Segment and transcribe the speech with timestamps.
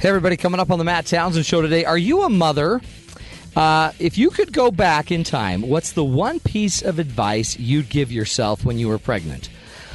[0.00, 1.84] Hey, everybody, coming up on the Matt Townsend Show today.
[1.84, 2.80] Are you a mother?
[3.56, 7.88] Uh, if you could go back in time, what's the one piece of advice you'd
[7.88, 9.50] give yourself when you were pregnant?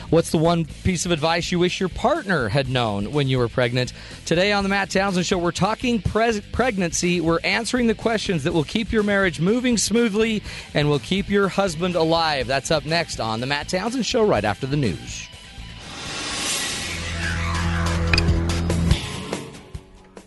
[0.10, 3.48] What's the one piece of advice you wish your partner had known when you were
[3.48, 3.94] pregnant?
[4.26, 7.22] Today on the Matt Townsend Show, we're talking pre- pregnancy.
[7.22, 10.44] We're answering the questions that will keep your marriage moving smoothly
[10.74, 12.46] and will keep your husband alive.
[12.46, 15.30] That's up next on the Matt Townsend Show right after the news.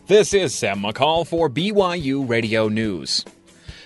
[0.09, 3.25] This is Sam McCall for BYU Radio News.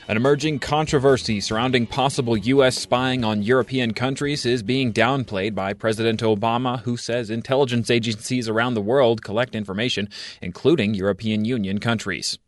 [0.06, 2.76] An emerging controversy surrounding possible U.S.
[2.76, 8.74] spying on European countries is being downplayed by President Obama, who says intelligence agencies around
[8.74, 10.10] the world collect information,
[10.42, 12.38] including European Union countries.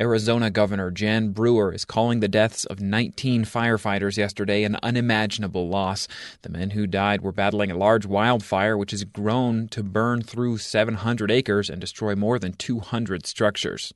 [0.00, 6.08] Arizona Governor Jan Brewer is calling the deaths of 19 firefighters yesterday an unimaginable loss.
[6.42, 10.58] The men who died were battling a large wildfire which has grown to burn through
[10.58, 13.94] 700 acres and destroy more than 200 structures.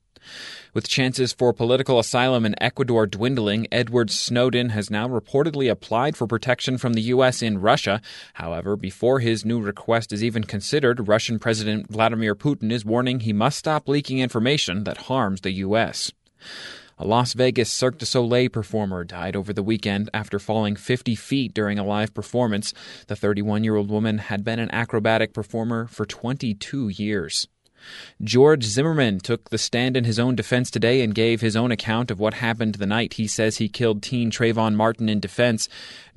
[0.73, 6.27] With chances for political asylum in Ecuador dwindling, Edward Snowden has now reportedly applied for
[6.27, 7.41] protection from the U.S.
[7.41, 8.01] in Russia.
[8.33, 13.33] However, before his new request is even considered, Russian President Vladimir Putin is warning he
[13.33, 16.11] must stop leaking information that harms the U.S.
[17.01, 21.53] A Las Vegas Cirque du Soleil performer died over the weekend after falling 50 feet
[21.53, 22.73] during a live performance.
[23.07, 27.47] The 31 year old woman had been an acrobatic performer for 22 years.
[28.21, 32.11] George Zimmerman took the stand in his own defense today and gave his own account
[32.11, 35.69] of what happened the night he says he killed teen Trayvon Martin in defense.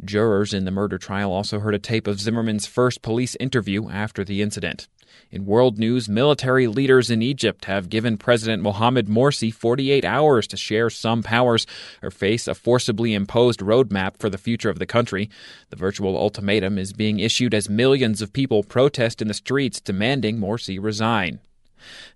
[0.04, 4.24] Jurors in the murder trial also heard a tape of Zimmerman's first police interview after
[4.24, 4.88] the incident.
[5.30, 10.56] In world news, military leaders in Egypt have given President Mohamed Morsi 48 hours to
[10.56, 11.66] share some powers
[12.02, 15.30] or face a forcibly imposed roadmap for the future of the country.
[15.70, 20.38] The virtual ultimatum is being issued as millions of people protest in the streets demanding
[20.38, 21.40] Morsi resign.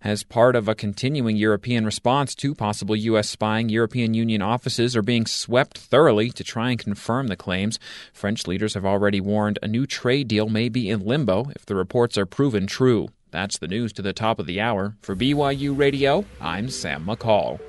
[0.02, 3.28] As part of a continuing European response to possible U.S.
[3.28, 7.78] spying, European Union offices are being swept thoroughly to try and confirm the claims.
[8.12, 11.74] French leaders have already warned a new trade deal may be in limbo if the
[11.74, 13.08] reports are proven true.
[13.30, 14.96] That's the news to the top of the hour.
[15.02, 17.60] For BYU Radio, I'm Sam McCall.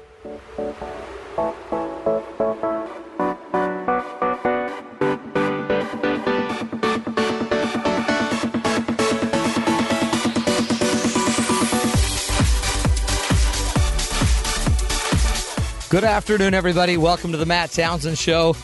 [15.89, 16.97] Good afternoon, everybody.
[16.97, 18.57] Welcome to the Matt Townsend Show.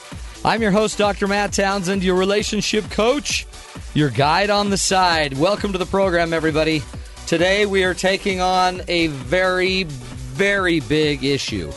[0.43, 1.25] I'm your host, Dr.
[1.25, 3.47] Matt Townsend, your relationship coach,
[3.93, 5.37] your guide on the side.
[5.37, 6.83] Welcome to the program, everybody.
[7.25, 11.71] Today we are taking on a very, very big issue.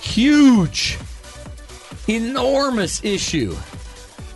[0.00, 0.98] Huge,
[2.08, 3.54] enormous issue.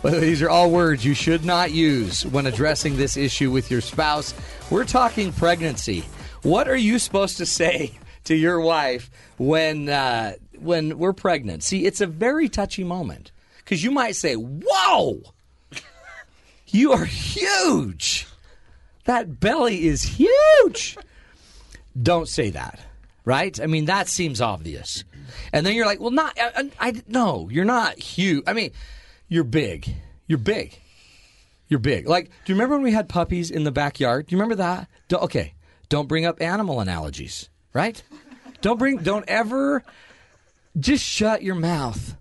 [0.03, 4.35] These are all words you should not use when addressing this issue with your spouse.
[4.69, 6.05] We're talking pregnancy.
[6.43, 7.93] What are you supposed to say
[8.25, 11.63] to your wife when uh, when we're pregnant.
[11.63, 15.21] See, it's a very touchy moment because you might say, "Whoa,
[16.67, 18.27] you are huge.
[19.05, 20.97] That belly is huge."
[22.01, 22.79] Don't say that,
[23.25, 23.59] right?
[23.61, 25.03] I mean, that seems obvious.
[25.51, 26.37] And then you're like, "Well, not.
[26.39, 28.43] I, I no, you're not huge.
[28.47, 28.71] I mean,
[29.27, 29.93] you're big.
[30.27, 30.79] You're big."
[31.69, 32.07] You're big.
[32.07, 34.27] Like, do you remember when we had puppies in the backyard?
[34.27, 34.87] Do you remember that?
[35.07, 35.55] Don't, okay,
[35.89, 38.01] don't bring up animal analogies, right?
[38.61, 38.97] Don't bring.
[38.97, 39.83] Don't ever.
[40.79, 42.15] Just shut your mouth,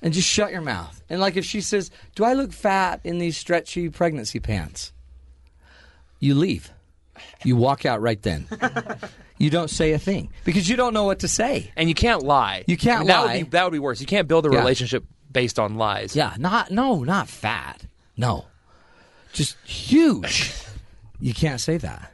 [0.00, 1.02] and just shut your mouth.
[1.08, 4.92] And like if she says, "Do I look fat in these stretchy pregnancy pants?"
[6.18, 6.70] You leave.
[7.44, 8.46] You walk out right then.
[9.38, 11.70] you don't say a thing because you don't know what to say.
[11.76, 12.64] And you can't lie.
[12.66, 13.36] You can't I mean, that lie.
[13.38, 14.00] Would be, that would be worse.
[14.00, 14.58] You can't build a Yeah.
[14.58, 16.16] relationship based on lies.
[16.16, 17.84] Yeah, not no, not fat.
[18.16, 18.46] No,
[19.32, 20.52] just huge.
[21.20, 22.10] You can't say that.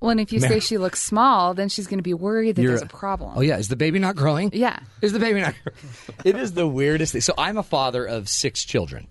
[0.00, 2.62] Well, and if you say she looks small, then she's going to be worried that
[2.62, 3.32] You're- there's a problem.
[3.34, 4.50] Oh yeah, is the baby not growing?
[4.52, 4.78] Yeah.
[5.00, 5.54] Is the baby not?
[6.24, 7.22] it is the weirdest thing.
[7.22, 9.08] So I'm a father of six children,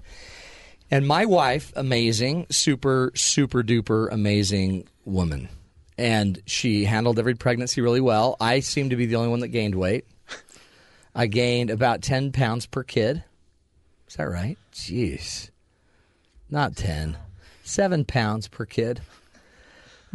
[0.91, 5.49] and my wife, amazing, super, super duper amazing woman,
[5.97, 8.37] and she handled every pregnancy really well.
[8.39, 10.05] I seem to be the only one that gained weight.
[11.15, 13.23] I gained about ten pounds per kid.
[14.07, 14.57] Is that right?
[14.71, 15.49] Jeez,
[16.49, 17.17] not ten,
[17.63, 19.01] seven pounds per kid.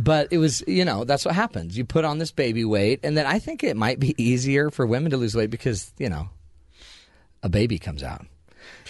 [0.02, 1.76] But it was, you know, that's what happens.
[1.76, 4.86] You put on this baby weight, and then I think it might be easier for
[4.86, 6.30] women to lose weight because, you know,
[7.42, 8.24] a baby comes out.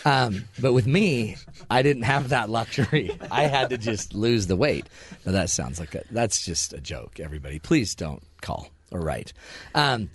[0.05, 1.37] Um, but with me,
[1.69, 3.11] I didn't have that luxury.
[3.31, 4.87] I had to just lose the weight.
[5.27, 7.19] Now that sounds like a, that's just a joke.
[7.19, 9.33] Everybody, please don't call or write.
[9.75, 10.11] Um,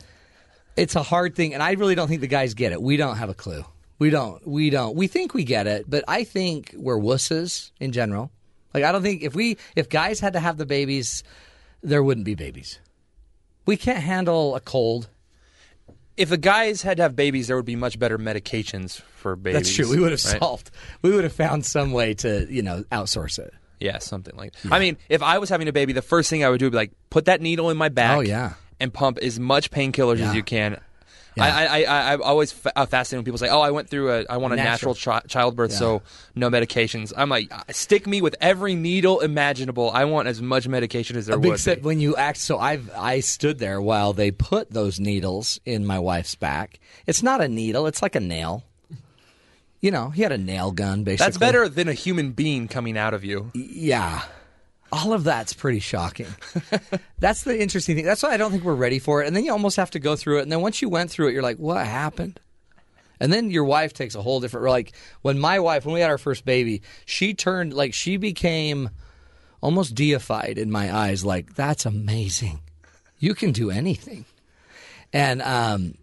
[0.77, 2.81] it's a hard thing, and I really don't think the guys get it.
[2.81, 3.65] We don't have a clue.
[3.99, 4.45] We don't.
[4.47, 4.95] We don't.
[4.95, 8.31] We think we get it, but I think we're wusses in general.
[8.75, 11.23] Like I don't think if we if guys had to have the babies,
[11.81, 12.79] there wouldn't be babies.
[13.65, 15.07] We can't handle a cold.
[16.17, 19.59] If the guys had to have babies, there would be much better medications for babies.
[19.61, 19.89] That's true.
[19.89, 20.39] We would have right?
[20.39, 20.71] solved.
[21.01, 23.53] We would have found some way to, you know, outsource it.
[23.79, 24.53] Yeah, something like.
[24.69, 26.71] I mean, if I was having a baby, the first thing I would do would
[26.71, 28.17] be like put that needle in my back.
[28.17, 28.53] Oh, yeah.
[28.79, 30.29] and pump as much painkillers Yeah.
[30.29, 30.79] as you can.
[31.35, 31.43] Yeah.
[31.45, 34.11] I, I, I, I'm always fa- uh, fascinated when people say, "Oh, I went through
[34.11, 34.93] a, I want a Natural.
[34.93, 35.77] natural, chi- childbirth, Yeah.
[35.77, 36.01] so
[36.33, 39.91] no medications." I'm like, uh, stick me with every needle imaginable.
[39.91, 41.59] I want as much medication as there a big would.
[41.59, 41.83] step be.
[41.85, 42.37] when you act.
[42.37, 46.79] So I've I stood there while they put those needles in my wife's back.
[47.05, 47.85] It's not a needle.
[47.87, 48.63] It's like a nail.
[49.81, 51.03] You know, he had a nail gun.
[51.03, 53.51] Basically, That's better than a human being coming out of you.
[53.53, 54.23] Yeah.
[54.95, 56.27] All of that's pretty shocking.
[57.19, 58.05] that's the interesting thing.
[58.05, 59.27] That's why I don't think we're ready for it.
[59.27, 60.43] And then you almost have to go through it.
[60.43, 62.39] And then once you went through it, you're like, what happened?
[63.19, 64.67] And then your wife takes a whole different.
[64.67, 68.89] Like when my wife, when we had our first baby, she turned like she became
[69.61, 71.25] almost deified in my eyes.
[71.25, 72.61] Like that's amazing.
[73.19, 74.25] You can do anything,
[75.13, 75.95] and um,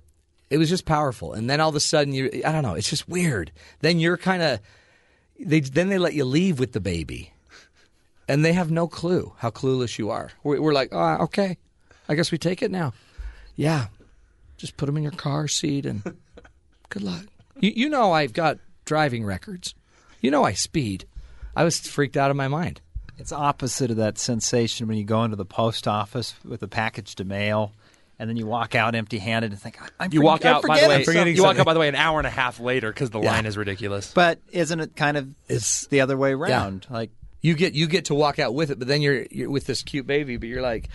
[0.51, 1.35] it was just powerful.
[1.35, 2.75] And then all of a sudden, you I don't know.
[2.75, 3.53] It's just weird.
[3.81, 4.61] Then you're kind of
[5.39, 7.32] they then they let you leave with the baby,
[8.29, 10.31] and they have no clue how clueless you are.
[10.43, 11.59] We're, we're like, oh, okay,
[12.09, 12.93] I guess we take it now.
[13.57, 13.87] Yeah,
[14.57, 16.03] just put them in your car seat and
[16.89, 17.25] good luck.
[17.61, 19.75] You, you know I've got driving records.
[20.21, 21.05] You know I speed.
[21.55, 22.81] I was freaked out of my mind.
[23.19, 27.15] It's opposite of that sensation when you go into the post office with a package
[27.17, 27.73] to mail,
[28.19, 31.05] and then you walk out empty-handed and think, "I'm You walk out by the way.
[31.05, 33.21] something." You walk out by the way an hour and a half later because the
[33.21, 33.33] Yeah.
[33.33, 34.13] line is ridiculous.
[34.15, 36.87] But isn't it kind of It's- the other way around?
[36.89, 37.11] Like
[37.43, 39.83] You get you get to walk out with it, but then you're you're with this
[39.83, 40.89] cute baby, but you're like,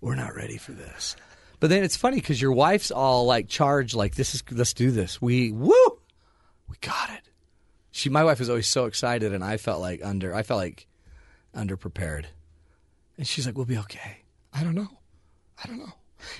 [0.00, 1.14] we're not ready for this.
[1.60, 4.90] But then it's funny because your wife's all like charged, like this is let's do
[4.90, 5.22] this.
[5.22, 6.00] We woo,
[6.68, 7.20] we got it.
[7.92, 10.86] She, my wife was always so excited, and I felt like under, I felt like
[11.54, 12.24] underprepared.
[13.18, 14.22] And she's like, "We'll be okay."
[14.54, 14.88] I don't know,
[15.62, 15.92] I don't know.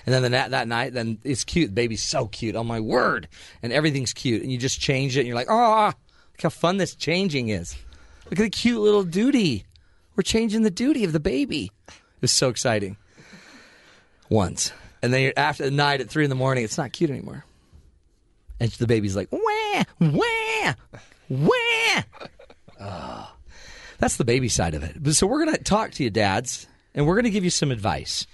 [0.05, 1.69] And then the, na- that night, then it's cute.
[1.69, 2.55] The baby's so cute.
[2.55, 3.27] Oh my word!
[3.61, 6.77] And everything's cute, and you just change it, and you're like, "Oh, look how fun
[6.77, 7.75] this changing is."
[8.25, 9.65] Look at the cute little duty.
[10.15, 11.71] We're changing the duty of the baby.
[11.87, 12.97] It was so exciting.
[14.29, 14.71] Once.
[15.01, 17.45] And then after the night at three in the morning, it's not cute anymore.
[18.59, 20.73] And the baby's like, wah, wah,
[21.29, 22.01] wah.
[22.79, 23.29] Oh.
[23.97, 25.13] That's the baby side of it.
[25.15, 27.71] So we're going to talk to you, dads, and we're going to give you some
[27.71, 28.27] advice.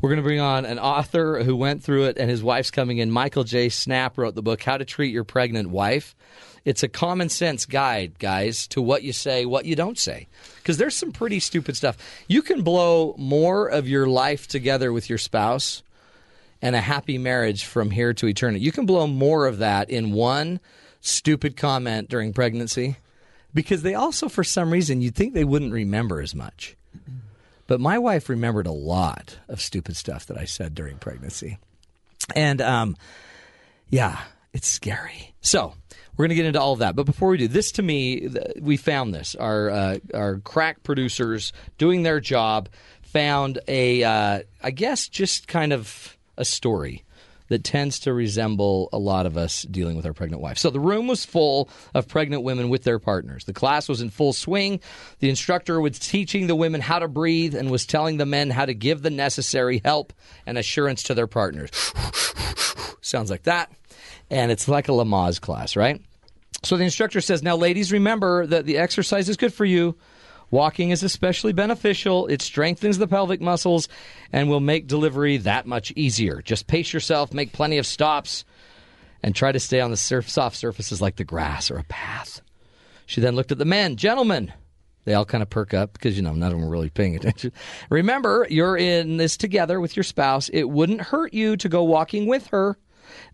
[0.00, 2.98] We're going to bring on an author who went through it, and his wife's coming
[2.98, 3.10] in.
[3.10, 3.68] Michael J.
[3.68, 6.14] Snap wrote the book, How to Treat Your Pregnant Wife.
[6.64, 10.28] It's a common sense guide, guys, to what you say, what you don't say.
[10.56, 11.96] Because there's some pretty stupid stuff.
[12.28, 15.82] You can blow more of your life together with your spouse
[16.60, 18.64] and a happy marriage from here to eternity.
[18.64, 20.60] You can blow more of that in one
[21.00, 22.96] stupid comment during pregnancy
[23.52, 26.76] because they also, for some reason, you'd think they wouldn't remember as much.
[27.66, 31.58] But my wife remembered a lot of stupid stuff that I said during pregnancy.
[32.36, 32.96] And um,
[33.90, 34.20] yeah,
[34.52, 35.34] it's scary.
[35.40, 35.74] So
[36.16, 36.94] we're going to get into all of that.
[36.94, 38.28] But before we do, this to me,
[38.60, 39.34] we found this.
[39.34, 42.68] Our uh, our crack producers doing their job
[43.02, 47.04] found a, uh, I guess, just kind of a story
[47.48, 50.56] that tends to resemble a lot of us dealing with our pregnant wife.
[50.56, 53.44] So the room was full of pregnant women with their partners.
[53.44, 54.80] The class was in full swing.
[55.18, 58.64] The instructor was teaching the women how to breathe and was telling the men how
[58.64, 60.14] to give the necessary help
[60.46, 61.70] and assurance to their partners.
[63.02, 63.70] Sounds like that.
[64.32, 66.00] And it's like a Lamaze class, right?
[66.62, 69.94] So the instructor says, Now, ladies, remember that the exercise is good for you.
[70.50, 72.26] Walking is especially beneficial.
[72.28, 73.88] It strengthens the pelvic muscles
[74.32, 76.40] and will make delivery that much easier.
[76.40, 78.44] Just pace yourself, make plenty of stops,
[79.22, 82.40] and try to stay on the surf- soft surfaces like the grass or a path.
[83.04, 83.96] She then looked at the men.
[83.96, 84.52] Gentlemen,
[85.04, 87.16] they all kind of perk up because, you know, none of them are really paying
[87.16, 87.52] attention.
[87.90, 90.48] Remember, you're in this together with your spouse.
[90.50, 92.78] It wouldn't hurt you to go walking with her.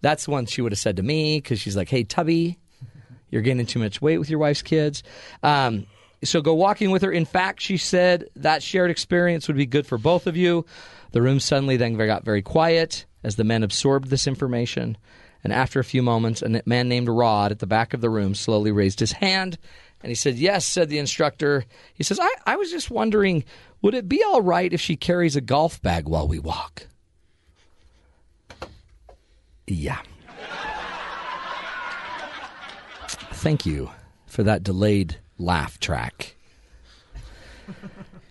[0.00, 2.58] That's one she would have said to me because she's like, hey, Tubby,
[3.30, 5.02] you're gaining too much weight with your wife's kids.
[5.42, 5.86] Um,
[6.24, 7.12] so go walking with her.
[7.12, 10.66] In fact, she said that shared experience would be good for both of you.
[11.12, 14.96] The room suddenly then got very quiet as the men absorbed this information.
[15.44, 18.34] And after a few moments, a man named Rod at the back of the room
[18.34, 19.58] slowly raised his hand
[20.00, 21.64] and he said, Yes, said the instructor.
[21.94, 23.44] He says, I, I was just wondering,
[23.82, 26.86] would it be all right if she carries a golf bag while we walk?
[29.70, 30.00] Yeah.
[33.32, 33.90] Thank you
[34.26, 36.34] for that delayed laugh track.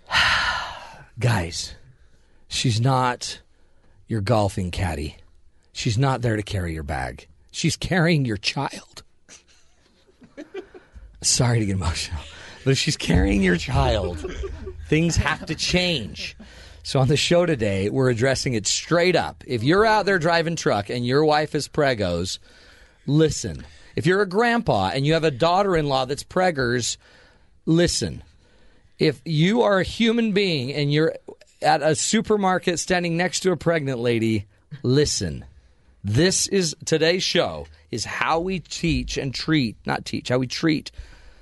[1.19, 1.75] Guys,
[2.47, 3.41] she's not
[4.07, 5.17] your golfing caddy.
[5.71, 7.27] She's not there to carry your bag.
[7.51, 9.03] She's carrying your child.
[11.21, 12.21] Sorry to get emotional,
[12.63, 14.25] but if she's carrying your child,
[14.87, 16.35] things have to change.
[16.87, 19.43] So on the show today, we're addressing it straight up.
[19.45, 22.39] If you're out there driving truck and your wife is pregos,
[23.05, 23.65] listen.
[23.97, 26.95] If you're a grandpa and you have a daughter-in-law that's preggers,
[27.65, 28.23] listen.
[28.99, 31.13] If you are a human being and you're
[31.61, 34.45] at a supermarket standing next to a pregnant lady,
[34.81, 35.43] listen.
[36.05, 40.91] This is today's show is how we teach and treat, not teach, how we treat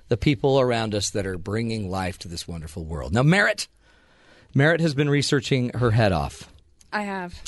[0.08, 3.14] the people around us that are bringing life to this wonderful world.
[3.14, 3.68] Now, Merritt,
[4.56, 6.50] Merritt has been researching her head off.
[6.92, 7.40] I have.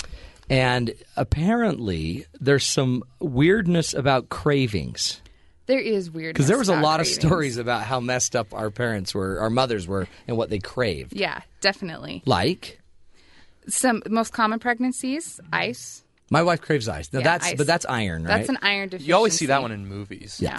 [0.49, 5.21] And apparently, there's some weirdness about cravings.
[5.65, 8.69] There is weird Because there was a lot of stories about how messed up our
[8.69, 11.13] parents were, our mothers were, and what they craved.
[11.13, 12.21] Yeah, definitely.
[12.25, 12.79] Like,
[13.67, 16.03] Some most common pregnancies: ice.
[16.29, 17.11] my wife craves ice.
[17.11, 17.55] Now Yeah, that's, ice.
[17.57, 18.37] but that's iron, right?
[18.37, 19.09] That's an iron deficiency.
[19.09, 20.39] You always see that one in movies.
[20.41, 20.57] yeah.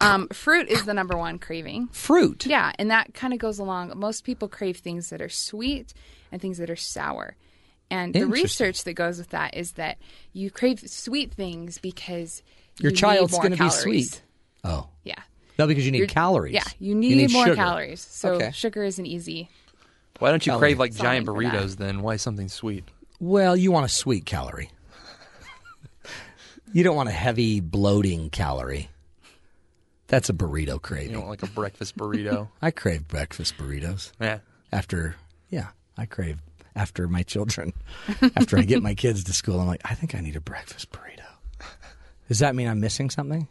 [0.00, 1.88] Um, fruit is the number one craving.
[1.92, 2.44] Fruit.
[2.46, 3.92] Yeah, and that kind of goes along.
[3.96, 5.94] Most people crave things that are sweet
[6.30, 7.34] and things that are sour.
[7.90, 9.98] And the research that goes with that is that
[10.32, 12.42] you crave sweet things because
[12.80, 14.22] Your you child's going to be sweet.
[14.64, 14.88] Oh.
[15.04, 15.14] Yeah.
[15.58, 16.52] No, because you need You're- calories.
[16.54, 17.56] Yeah, you need, more sugar.
[17.56, 18.00] calories.
[18.02, 18.50] So Okay.
[18.52, 19.48] sugar is an easy.
[20.18, 20.60] Why don't you Calorie.
[20.70, 22.02] crave like giant Solving burritos then?
[22.02, 22.84] Why something sweet?
[23.20, 24.70] Well, you want a sweet calorie.
[26.72, 28.88] you don't want a heavy bloating calorie.
[30.08, 31.12] That's a burrito craving.
[31.12, 32.48] You know, like a breakfast burrito.
[32.62, 34.38] I crave breakfast burritos yeah.
[34.72, 35.16] after.
[35.50, 36.38] Yeah, I crave
[36.74, 37.72] after my children.
[38.36, 40.92] after I get my kids to school, I'm like, I think I need a breakfast
[40.92, 41.24] burrito.
[42.28, 43.48] Does that mean I'm missing something?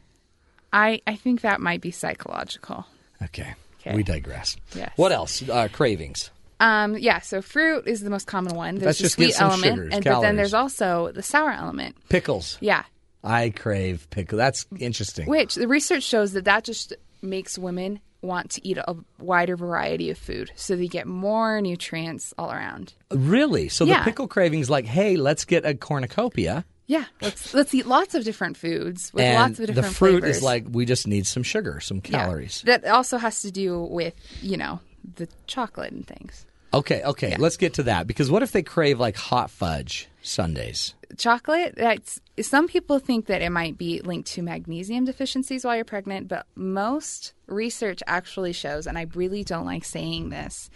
[0.72, 2.86] I I think that might be psychological.
[3.22, 3.54] Okay.
[3.82, 3.96] Okay.
[3.96, 4.58] We digress.
[4.74, 4.92] Yes.
[4.96, 5.48] What else?
[5.48, 6.32] Uh, cravings.
[6.60, 8.76] Um, yeah, so fruit is the most common one.
[8.76, 11.22] There's Let's the just sweet get some element, sugars, and but then there's also the
[11.22, 11.98] sour element.
[12.10, 12.58] Pickles.
[12.62, 12.84] Yeah,
[13.26, 14.38] I crave pickle.
[14.38, 15.28] That's interesting.
[15.28, 20.10] which the research shows that that just makes women want to eat a wider variety
[20.10, 22.94] of food, so they get more nutrients all around.
[23.12, 23.70] Really?
[23.70, 24.04] So the Yeah.
[24.04, 26.66] pickle cravings like, hey, let's get a cornucopia.
[26.88, 29.88] Yeah, let's let's eat lots of different foods with and lots of different.
[29.90, 30.38] the fruit flavors.
[30.38, 32.20] is like we just need some sugar, some Yeah.
[32.26, 32.62] calories.
[32.66, 34.80] That also has to do with you know
[35.16, 36.46] the chocolate and things.
[36.76, 37.38] Okay, okay, Yeah.
[37.40, 40.94] let's get to that because what if they crave like hot fudge sundaes?
[41.18, 45.86] chocolate that's some people think that it might be linked to magnesium deficiencies while you're
[45.86, 50.70] pregnant but most research actually shows and i really don't like saying this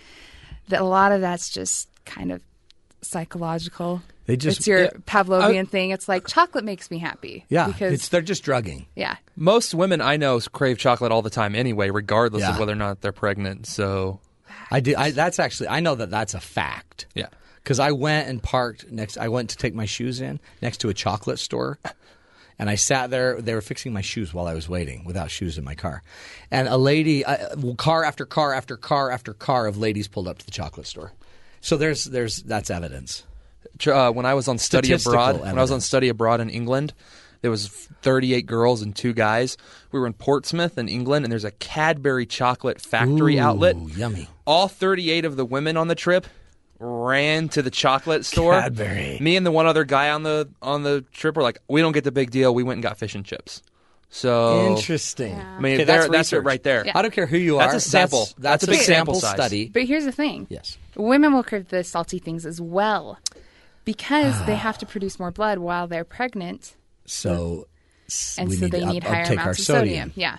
[0.70, 2.42] that a lot of that's just kind of
[3.01, 7.46] psychological They just it's your yeah, pavlovian uh, thing it's like chocolate makes me happy
[7.50, 8.86] yeah, because it's they're just drugging.
[8.96, 12.51] yeah Most women I know crave chocolate all the time anyway, regardless Yeah.
[12.51, 13.66] of whether or not they're pregnant.
[13.68, 14.20] So,
[14.70, 14.94] I do.
[14.98, 17.08] I, that's actually I know that that's a fact.
[17.16, 17.28] yeah.
[17.70, 19.16] Because I went and parked next.
[19.20, 21.78] I went to take my shoes in next to a chocolate store,
[22.58, 23.40] and I sat there.
[23.40, 26.02] They were fixing my shoes while I was waiting, without shoes in my car.
[26.50, 30.28] And a lady, uh, well, car after car after car after car of ladies pulled
[30.28, 31.14] up to the chocolate store.
[31.62, 33.24] So there's there's that's evidence.
[33.86, 36.96] Uh, when I was on study abroad, when I was on study abroad in England,
[37.42, 37.68] there was
[38.02, 39.58] 38 girls and two guys.
[39.92, 43.76] We were in Portsmouth in England, and there's a Cadbury chocolate factory Ooh, outlet.
[43.96, 44.28] yummy.
[44.48, 46.26] All 38 of the women on the trip
[46.79, 48.53] ran to the chocolate store.
[48.53, 49.17] Cadbury.
[49.21, 51.91] Me and the one other guy on the on the trip were like, "We don't
[51.91, 52.53] get the big deal.
[52.55, 53.62] We went and got fish and chips."
[54.12, 55.36] So Interesting.
[55.36, 56.83] I mean, Okay, there- that's that's it right there.
[56.86, 56.93] Yeah.
[56.95, 57.71] I don't care who you are.
[57.71, 58.21] That's a sample.
[58.21, 59.36] That's, that's That's a a big sample, sample size.
[59.36, 59.69] study.
[59.69, 60.77] but here's the thing Yes.
[60.95, 63.19] women will crave the salty things as well
[63.86, 64.57] because they ah.
[64.57, 67.67] have to produce more blood while they're pregnant So,
[68.38, 70.09] and we so they to need up- higher uptake our amounts of sodium.
[70.09, 70.13] sodium.
[70.15, 70.38] Yeah.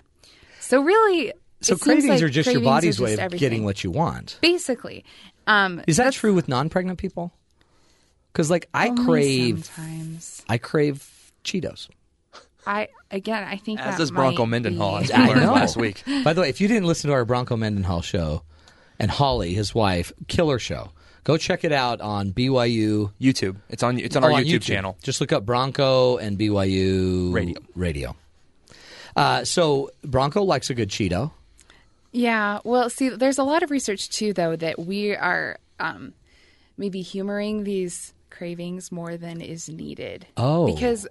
[0.59, 3.37] So really, So it seems cravings like are just your body's are way of just
[3.41, 4.39] getting what you want.
[4.41, 5.05] Basically,
[5.47, 7.33] um, Is that true with non-pregnant people?
[8.33, 11.89] Because like I crave, Sometimes I crave Cheetos.
[12.67, 15.41] I again, I think As that does Bronco might Mendenhall, be- as we I learned
[15.41, 15.53] know.
[15.53, 16.03] last week.
[16.25, 18.43] By the way, if you didn't listen to our Bronco Mendenhall show
[18.99, 20.91] and Holly, his wife, killer show,
[21.25, 23.13] go check it out on BYU.
[23.21, 23.57] YouTube.
[23.69, 23.99] It's on.
[23.99, 24.97] It's on oh, our YouTube, channel.
[25.03, 27.61] Just look up Bronco and BYU Radio.
[27.75, 28.17] Radio.
[29.17, 31.33] Uh, so Bronco likes a good Cheeto.
[32.13, 32.59] Yeah.
[32.65, 36.13] Well, see, there's a lot of research too, though, that we are um,
[36.77, 40.27] maybe humoring these cravings more than is needed.
[40.37, 40.67] Oh.
[40.67, 41.07] Because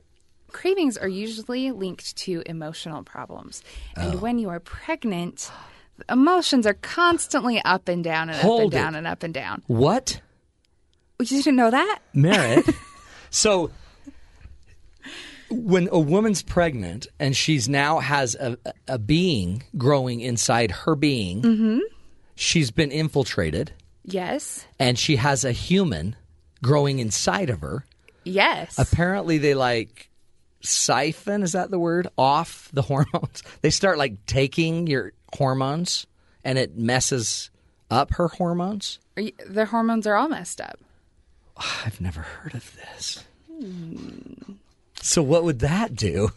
[0.52, 3.62] cravings are usually linked to emotional problems,
[3.96, 4.18] and Oh.
[4.18, 5.52] when you are pregnant.
[6.10, 8.78] Emotions are constantly up and down and up Hold and it.
[8.78, 9.62] down and up and down.
[9.68, 10.22] What
[11.20, 12.00] You didn't know that?
[12.14, 12.66] Merritt?
[13.30, 13.70] so
[15.50, 21.42] when a woman's pregnant and she's now has a, a being growing inside her being,
[21.42, 21.80] Mm-hmm.
[22.36, 23.72] she's been infiltrated.
[24.06, 24.66] Yes.
[24.80, 26.16] and she has a human
[26.64, 27.86] growing inside of her.
[28.24, 28.78] Yes.
[28.80, 30.10] Apparently, they like
[30.62, 32.08] siphon, is that the word?
[32.18, 33.44] Off the hormones.
[33.62, 36.08] They start like taking your hormones
[36.44, 37.50] and it messes
[37.92, 39.00] up her hormones?
[39.16, 40.80] You- Their hormones are all messed up.
[41.86, 43.24] I've never heard of this.
[45.02, 46.32] So what would that do?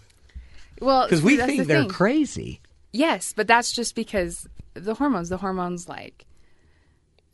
[0.80, 1.90] Well, Because we think the they're thing.
[1.90, 2.60] crazy.
[2.92, 5.28] Yes, but that's just because the hormones.
[5.28, 6.24] The hormones like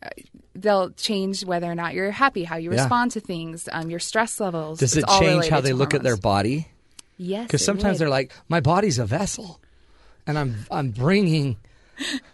[0.03, 0.09] uh,
[0.55, 2.81] they'll change whether or not you're happy, how you Yeah.
[2.83, 4.79] respond to things, um, your stress levels.
[4.81, 6.69] Does it change how they look at their body?
[7.17, 8.01] Yes, Because sometimes would.
[8.03, 9.61] they're like, my body's a vessel,
[10.27, 11.57] and I'm I'm bringing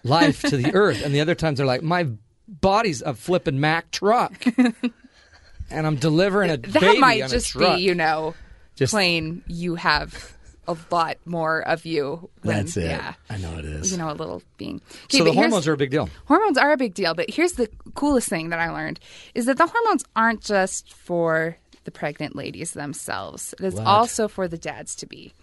[0.02, 2.08] life to the earth, and the other times they're like, my
[2.46, 4.34] body's a flipping Mack truck,
[5.70, 8.34] and I'm delivering a that might just be, you know,
[8.76, 10.32] Just- plain you have
[10.66, 12.30] a lot more of you.
[12.42, 12.86] When, That's it.
[12.86, 13.92] Yeah, I know it is.
[13.92, 14.80] you know, a little being.
[15.04, 16.08] Okay, so the hormones are a big deal.
[16.26, 18.98] Hormones are a big deal, but here's the coolest thing that I learned
[19.34, 23.54] is that the hormones aren't just for the pregnant ladies themselves.
[23.60, 23.86] It is What?
[23.86, 25.34] also for the dads to be.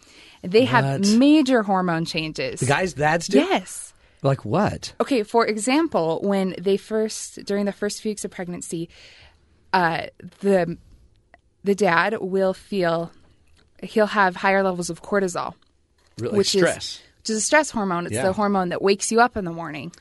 [0.41, 2.59] They have major hormone changes.
[2.61, 3.38] The guys' dads do.
[3.38, 3.93] Yes.
[4.23, 4.93] Like what?
[5.00, 8.89] Okay, for example, when they first during the first few weeks of pregnancy,
[9.71, 10.07] uh,
[10.39, 10.77] the
[11.63, 13.11] the dad will feel
[13.81, 15.53] he'll have higher levels of cortisol,
[16.19, 16.38] Really?
[16.38, 16.77] which stress.
[16.95, 18.05] is which is a stress hormone.
[18.07, 18.23] It's Yeah.
[18.23, 19.91] the hormone that wakes you up in the morning.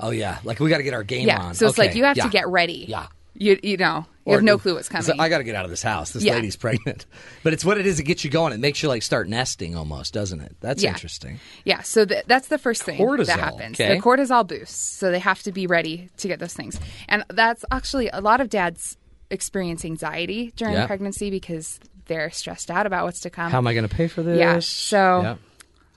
[0.00, 1.40] oh yeah, like we got to get our game Yeah.
[1.42, 1.54] on.
[1.54, 2.24] So it's like you have yeah.
[2.24, 2.84] to get ready.
[2.88, 3.06] Yeah.
[3.34, 5.04] You you know you Or- have no clue what's coming.
[5.04, 6.10] So I got to get out of this house.
[6.10, 6.34] This Yeah.
[6.34, 7.06] lady's pregnant.
[7.44, 7.98] But it's what it is.
[8.00, 8.52] It gets you going.
[8.52, 10.56] It makes you like start nesting almost, doesn't it?
[10.60, 11.38] That's interesting.
[11.64, 13.80] Yeah, so th- that's the first thing Cortisol, that happens.
[13.80, 13.94] okay.
[13.94, 16.78] The cortisol boosts, so they have to be ready to get those things.
[17.08, 18.96] And that's actually a lot of dads
[19.30, 21.78] experience anxiety during pregnancy because
[22.08, 23.50] they're stressed out about what's to come.
[23.50, 24.38] How am I going to pay for this?
[24.38, 25.36] Yeah, so- Yeah.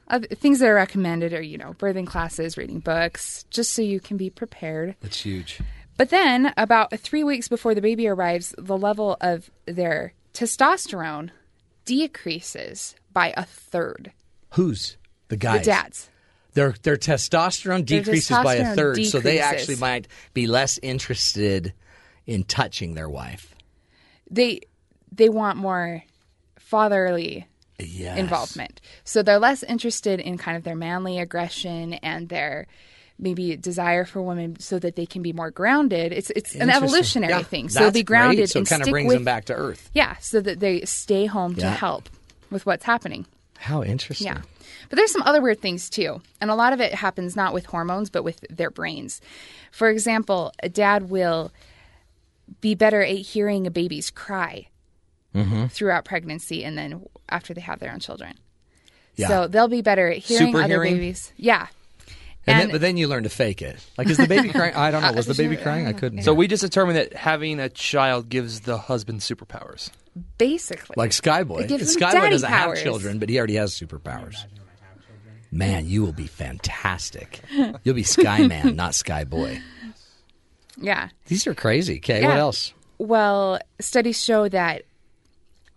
[0.08, 4.02] Other things that are recommended are, you know, birthing classes, reading books, just so you
[4.02, 4.96] can be prepared.
[5.00, 5.62] That's huge.
[5.96, 11.30] But then, about three weeks before the baby arrives, the level of their testosterone
[11.86, 14.12] decreases by a third.
[14.54, 14.98] Who's
[15.30, 15.60] the guys?
[15.60, 16.10] The dads.
[16.54, 20.78] Their their testosterone Their decreases by a testosterone third, so they actually might be less
[20.84, 21.74] interested
[22.26, 23.56] in touching their wife.
[24.30, 24.62] They
[25.12, 26.04] they want more
[26.60, 27.48] fatherly
[27.80, 28.18] Yes.
[28.20, 28.80] involvement.
[29.04, 32.68] So they're less interested in kind of their manly aggression and their
[33.18, 36.12] maybe desire for women so that they can be more grounded.
[36.14, 37.70] It's it's an evolutionary Yeah, thing.
[37.70, 38.50] So they'll be grounded great.
[38.50, 39.90] So and it kind of brings with them back to earth.
[39.94, 42.08] Yeah, so that they stay home to help
[42.52, 43.26] with what's happening.
[43.58, 44.28] How interesting.
[44.28, 44.42] Yeah.
[44.90, 46.22] But there's some other weird things too.
[46.40, 49.22] And a lot of it happens not with hormones, but with their brains.
[49.72, 51.52] For example, a dad will
[52.60, 54.68] be better at hearing a baby's cry
[55.34, 55.68] Mm-hmm.
[55.68, 58.38] throughout pregnancy and then after they have their own children.
[59.16, 59.28] Yeah.
[59.30, 60.96] So they'll be better at hearing Super other hearing?
[60.96, 61.32] babies.
[61.38, 61.68] Yeah.
[62.48, 63.78] And, then, but then you learn to fake it.
[63.98, 64.74] Like, is the baby crying?
[64.76, 65.12] I don't know.
[65.14, 65.86] Was the baby crying?
[65.88, 66.24] I couldn't.
[66.24, 69.90] So we just determined that having a child gives the husband superpowers.
[70.38, 70.96] Basically.
[70.98, 71.62] like Skyboy.
[71.62, 72.80] It gives him Skyboy doesn't powers.
[72.80, 74.36] have children, but he already has superpowers.
[75.52, 77.42] Man, you will be fantastic.
[77.84, 79.62] You'll be Skyman, not Skyboy.
[80.78, 81.10] yeah.
[81.28, 81.98] These are crazy.
[81.98, 82.74] Okay, what else?
[82.98, 84.84] Well, studies show that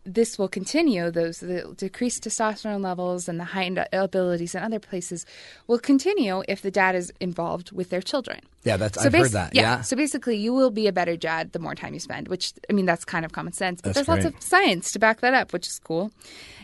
[0.04, 1.10] this will continue.
[1.10, 5.24] Those the decreased testosterone levels and the heightened abilities in other places
[5.66, 8.40] will continue if the dad is involved with their children.
[8.64, 9.54] Yeah, that's I've heard that.
[9.54, 9.82] Yeah.
[9.82, 12.28] So basically, you will be a better dad the more time you spend.
[12.28, 14.98] Which I mean, that's kind of common sense, but That's there's lots of science to
[14.98, 16.10] back that up, which is cool.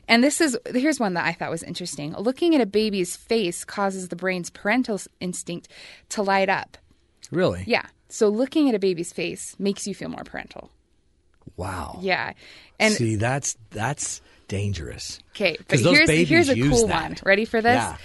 [0.08, 2.14] And this is here's one that I thought was interesting.
[2.14, 5.68] Looking at a baby's face causes the brain's parental instinct
[6.10, 6.76] to light up.
[7.30, 7.64] Really?
[7.66, 7.86] Yeah.
[8.08, 10.70] So looking at a baby's face makes you feel more parental.
[11.60, 11.98] Wow.
[12.00, 12.32] Yeah.
[12.78, 15.20] And See, that's that's dangerous.
[15.36, 17.02] Okay, but here's here's a cool that.
[17.02, 17.16] one.
[17.22, 17.74] Ready for this?
[17.74, 17.96] Yeah.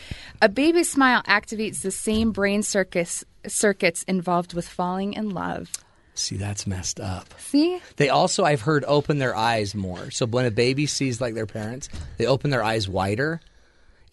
[0.42, 5.72] A baby's smile activates the same brain circus, circuits involved with falling in love.
[6.16, 7.34] See, that's messed up.
[7.40, 7.80] See?
[7.96, 10.12] They also, I've heard, open their eyes more.
[10.12, 11.88] So when a baby sees like their parents,
[12.18, 13.42] they open their eyes wider.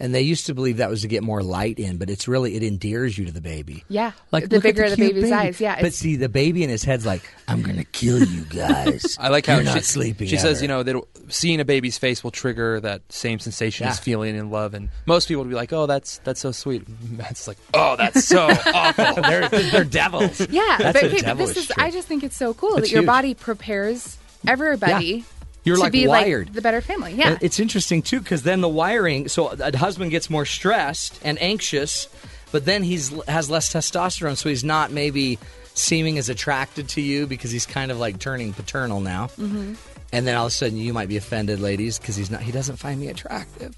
[0.03, 2.57] And they used to believe that was to get more light in, but it's really
[2.57, 3.85] it endears you to the baby.
[3.89, 4.11] Yeah.
[4.33, 5.33] like The bigger the cute baby's baby.
[5.33, 9.17] eyes, yeah, But see, the baby in his head's like, "I'm gonna kill you guys."
[9.21, 10.27] I like how You're not she, sleeping.
[10.27, 10.97] She says, ever." you know, that
[11.29, 15.29] seeing a baby's face will trigger that same sensation as feeling in love, and most
[15.29, 19.23] people would be like, "Oh, that's that's so sweet." Matt's like, "Oh, that's so awful."
[19.23, 20.41] they're they're devils.
[20.51, 20.79] Yeah.
[20.81, 21.79] That's but, a okay, but this is trick.
[21.79, 23.07] I just think it's so cool It's that your huge.
[23.07, 25.25] body prepares everybody
[25.65, 26.49] You're to like be wired.
[26.49, 27.15] like the better family.
[27.15, 27.39] Yeah.
[27.41, 29.29] It's interesting too because then the wiring.
[29.29, 32.09] So a husband gets more stressed and anxious,
[32.51, 35.39] but then he's has less testosterone, so he's not maybe
[35.75, 39.27] seeming as attracted to you because he's kind of like turning paternal now.
[39.39, 39.75] Mm-hmm.
[40.15, 42.43] And then all of a sudden you might be offended, ladies, because he's not.
[42.43, 43.75] He doesn't find me attractive.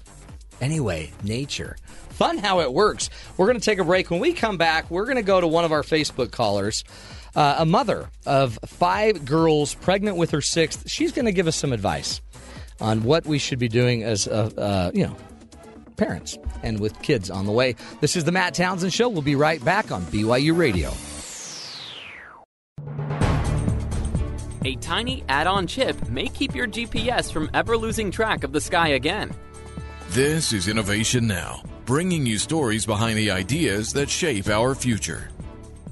[0.61, 1.77] Anyway, nature.
[2.09, 3.09] Fun how it works.
[3.37, 4.09] We're going to take a break.
[4.09, 6.83] When we come back, we're going to go to one of our Facebook callers,
[7.35, 10.89] uh, a mother of five girls pregnant with her sixth.
[10.89, 12.21] She's going to give us some advice
[12.79, 15.15] on what we should be doing as, uh, uh, you know,
[15.97, 17.75] parents and with kids on the way.
[18.01, 19.09] This is the Matt Townsend Show.
[19.09, 20.91] We'll be right back on BYU Radio.
[24.65, 28.59] A tiny add on chip may keep your GPS from ever losing track of the
[28.59, 29.31] sky again.
[30.15, 35.27] This is Innovation Now, bringing you stories behind the ideas that shape our future.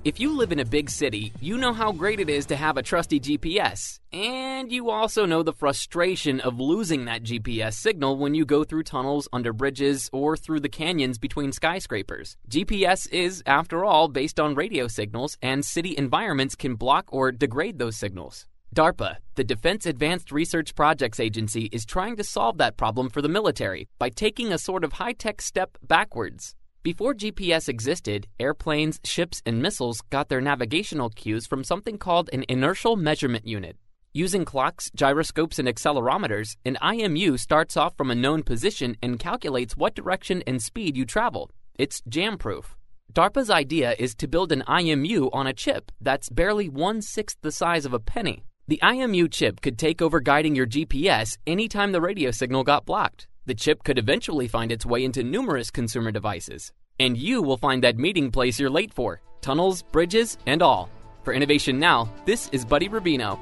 [0.05, 2.77] If you live in a big city, you know how great it is to have
[2.77, 3.99] a trusty GPS.
[4.13, 8.83] And you also know the frustration of losing that GPS signal when you go through
[8.83, 12.38] tunnels, under bridges, or through the canyons between skyscrapers.
[12.49, 17.77] GPS is, after all, based on radio signals, and city environments can block or degrade
[17.77, 18.45] those signals.
[18.73, 23.29] DARPA, the Defense Advanced Research Projects Agency, is trying to solve that problem for the
[23.29, 26.55] military by taking a sort of high tech step backwards.
[26.81, 32.45] Before GPS existed, airplanes, ships, and missiles got their navigational cues from something called an
[32.49, 33.77] inertial measurement unit.
[34.12, 39.77] Using clocks, gyroscopes, and accelerometers, an IMU starts off from a known position and calculates
[39.77, 41.51] what direction and speed you travel.
[41.75, 42.75] It's jam proof.
[43.13, 47.51] DARPA's idea is to build an IMU on a chip that's barely one sixth the
[47.51, 48.43] size of a penny.
[48.73, 53.27] The IMU chip could take over guiding your GPS anytime the radio signal got blocked.
[53.45, 56.71] The chip could eventually find its way into numerous consumer devices.
[56.99, 60.89] And you will find that meeting place you're late for tunnels, bridges, and all.
[61.21, 63.38] For Innovation Now, this is Buddy Rubino.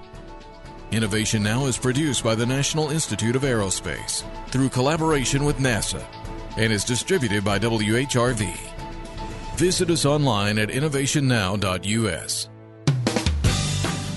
[0.92, 6.04] Innovation Now is produced by the National Institute of Aerospace through collaboration with NASA
[6.58, 8.54] and is distributed by WHRV.
[9.56, 12.51] Visit us online at innovationnow.us.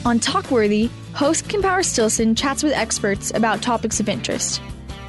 [0.05, 4.61] On Talkworthy, host Kim Power Stilson chats with experts about topics of interest.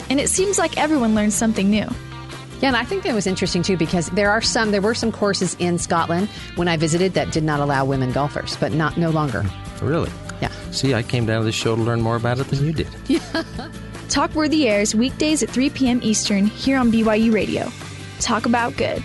[0.10, 1.88] And it seems like everyone learns something new.
[2.62, 5.12] Yeah, and I think that was interesting too because there are some there were some
[5.12, 9.10] courses in Scotland when I visited that did not allow women golfers, but not no
[9.10, 9.44] longer.
[9.82, 10.10] Really?
[10.42, 10.52] Yeah.
[10.72, 12.88] See, I came down to this show to learn more about it than you did.
[13.08, 13.20] Yeah.
[14.08, 16.00] Talkworthy airs weekdays at 3 p.m.
[16.04, 17.70] Eastern here on BYU Radio.
[18.22, 19.04] Talk about good.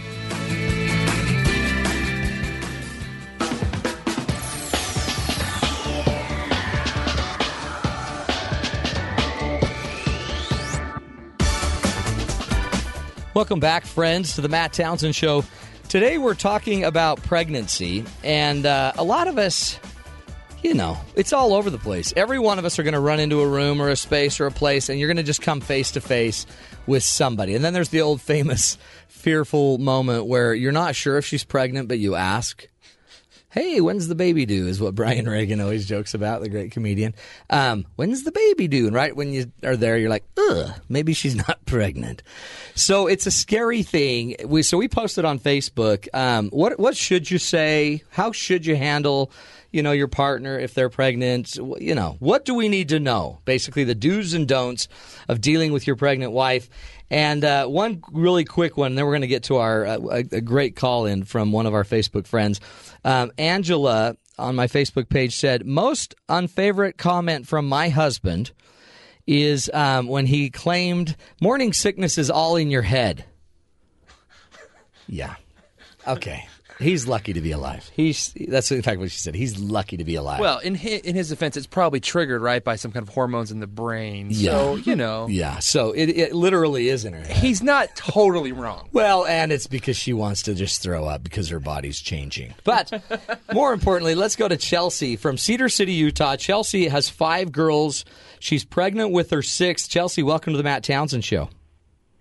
[13.33, 15.45] Welcome back, friends, to the Matt Townsend Show.
[15.89, 19.79] Today we're talking about pregnancy, and uh, a lot of us,
[20.65, 22.13] you know, it's all over the place.
[22.17, 24.47] Every one of us are going to run into a room or a space or
[24.47, 26.45] a place, and you're going to just come face to face
[26.89, 27.55] with somebody.
[27.55, 28.77] And then there's the old famous
[29.09, 32.67] fearful moment where you're not sure if she's pregnant, but you ask.
[33.51, 34.69] Hey, when's the baby due?
[34.69, 37.15] Is what Brian Regan always jokes about, the great comedian.
[37.51, 38.87] Um, when's the baby due?
[38.87, 42.23] And right when you are there, you're like, ugh, maybe she's not pregnant.
[42.77, 44.37] So it's a scary thing.
[44.45, 46.07] We so we posted on Facebook.
[46.15, 48.05] Um, what what should you say?
[48.11, 49.33] How should you handle,
[49.73, 51.57] you know, your partner if they're pregnant?
[51.57, 53.41] You know, what do we need to know?
[53.45, 54.87] Basically, the do's and don'ts
[55.29, 56.71] of dealing with your pregnant wife.
[57.11, 59.99] And uh, one really quick one, and then we're going to get to our uh,
[60.11, 62.61] a, a great call in from one of our Facebook friends.
[63.05, 68.53] Um, Angela on my Facebook page said, Most unfavorite comment from my husband
[69.27, 73.25] is um, when he claimed morning sickness is all in your head.
[75.13, 75.35] Yeah.
[76.07, 76.47] Okay.
[76.81, 77.91] He's lucky to be alive.
[77.95, 79.35] He's that's in fact what she said.
[79.35, 80.41] He's lucky to be alive.
[80.41, 83.51] Well, in his, in his defense, it's probably triggered right by some kind of hormones
[83.51, 84.29] in the brain.
[84.31, 84.51] Yeah.
[84.51, 85.59] So you know, yeah.
[85.59, 87.37] So it, it literally is in her head.
[87.37, 88.89] he's not totally wrong.
[88.93, 92.55] Well, and it's because she wants to just throw up because her body's changing.
[92.65, 93.03] But
[93.53, 96.37] more importantly, let's go to Chelsea from Cedar City, Utah.
[96.37, 98.05] Chelsea has five girls.
[98.39, 99.91] She's pregnant with her sixth.
[99.91, 101.51] Chelsea, welcome to the Matt Townsend Show.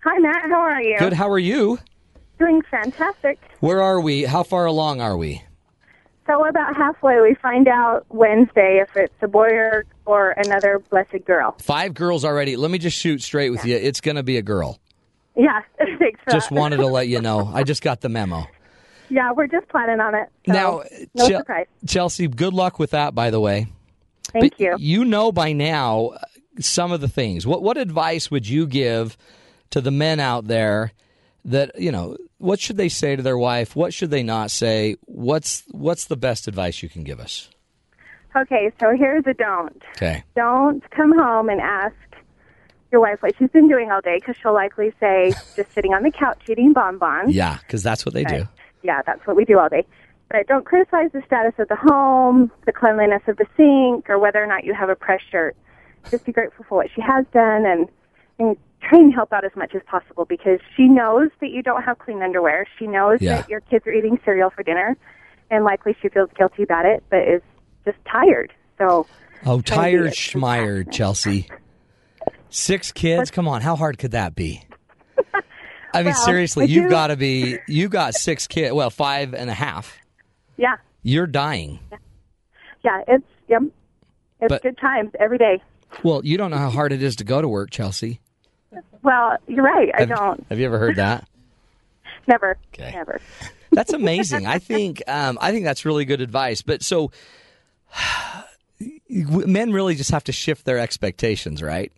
[0.04, 0.50] Hi, Matt.
[0.50, 0.98] How are you?
[0.98, 1.12] Good.
[1.12, 1.78] How are you?
[2.40, 3.38] Doing fantastic.
[3.60, 4.24] Where are we?
[4.24, 5.42] How far along are we?
[6.26, 7.20] So we're about halfway.
[7.20, 11.54] We find out Wednesday if it's a boy or, or another blessed girl.
[11.60, 12.56] Five girls already.
[12.56, 13.76] Let me just shoot straight with you.
[13.76, 14.78] It's going to be a girl.
[15.36, 15.60] Yeah,
[15.98, 17.50] thanks for Just wanted to let you know.
[17.52, 18.46] I just got the memo.
[19.10, 20.28] yeah, we're just planning on it.
[20.46, 20.82] So now,
[21.14, 21.66] no surprise.
[21.86, 23.66] Chelsea, good luck with that, by the way.
[24.32, 24.76] Thank But you.
[24.78, 26.18] You know by now uh,
[26.58, 27.46] some of the things.
[27.46, 29.18] What what advice would you give
[29.70, 30.92] to the men out there
[31.44, 32.16] that you know?
[32.38, 33.76] What should they say to their wife?
[33.76, 34.96] What should they not say?
[35.04, 37.50] What's what's the best advice you can give us?
[38.36, 39.82] Okay, so here's a don't.
[39.96, 40.22] Okay.
[40.36, 41.94] Don't come home and ask
[42.92, 46.02] your wife what she's been doing all day because she'll likely say just sitting on
[46.02, 47.34] the couch eating bonbons.
[47.34, 48.46] Yeah, because that's what they do.
[48.82, 49.84] Yeah, that's what we do all day.
[50.30, 54.42] But don't criticize the status of the home, the cleanliness of the sink, or whether
[54.42, 55.56] or not you have a press shirt.
[56.10, 57.88] Just be grateful for what she has done and,
[58.38, 61.82] and try and help out as much as possible because she knows that you don't
[61.82, 62.66] have clean underwear.
[62.78, 63.36] She knows Yeah.
[63.42, 64.96] that your kids are eating cereal for dinner,
[65.50, 67.42] and likely she feels guilty about it, but is
[67.84, 68.52] just tired.
[68.78, 69.06] So,
[69.46, 71.48] Oh, Trying to be tired schmired, Chelsea.
[72.50, 73.30] Six kids?
[73.30, 74.62] Come on, how hard could that be?
[75.94, 77.58] I mean, Well, seriously, I you've got to be.
[77.66, 78.72] You got six kids.
[78.74, 79.96] Well, five and a half.
[80.56, 81.78] yeah, You're dying.
[82.84, 83.62] yeah, it's yep.
[84.40, 85.62] It's But- good times every day.
[86.04, 88.20] Well, you don't know how hard it is to go to work, Chelsea.
[89.02, 89.90] Well, you're right.
[89.94, 90.46] I Have, don't.
[90.48, 91.26] Have you ever heard that?
[92.26, 92.56] Never.
[92.74, 92.90] Okay.
[92.92, 93.20] Never.
[93.72, 94.46] That's amazing.
[94.46, 96.60] I think um, I think that's really good advice.
[96.60, 97.12] But so
[99.08, 101.92] men really just have to shift their expectations, right?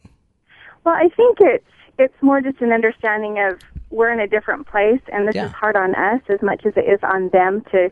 [0.85, 1.65] Well, I think it's
[1.99, 3.59] it's more just an understanding of
[3.91, 5.47] we're in a different place, and this Yeah.
[5.47, 7.91] is hard on us as much as it is on them to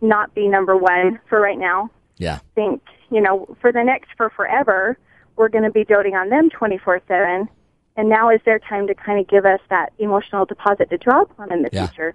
[0.00, 1.90] not be number one for right now.
[2.16, 2.38] Yeah.
[2.54, 4.96] Think you know for the next for forever,
[5.36, 7.48] we're going to be doting on them twenty four seven,
[7.98, 11.22] and now is their time to kind of give us that emotional deposit to draw
[11.22, 11.88] upon in the Yeah.
[11.88, 12.14] future.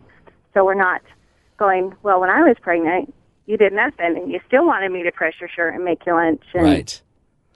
[0.55, 1.01] So we're not
[1.57, 2.19] going well.
[2.21, 3.13] When I was pregnant,
[3.45, 6.15] you did nothing, and you still wanted me to press your shirt and make your
[6.15, 7.01] lunch and Right.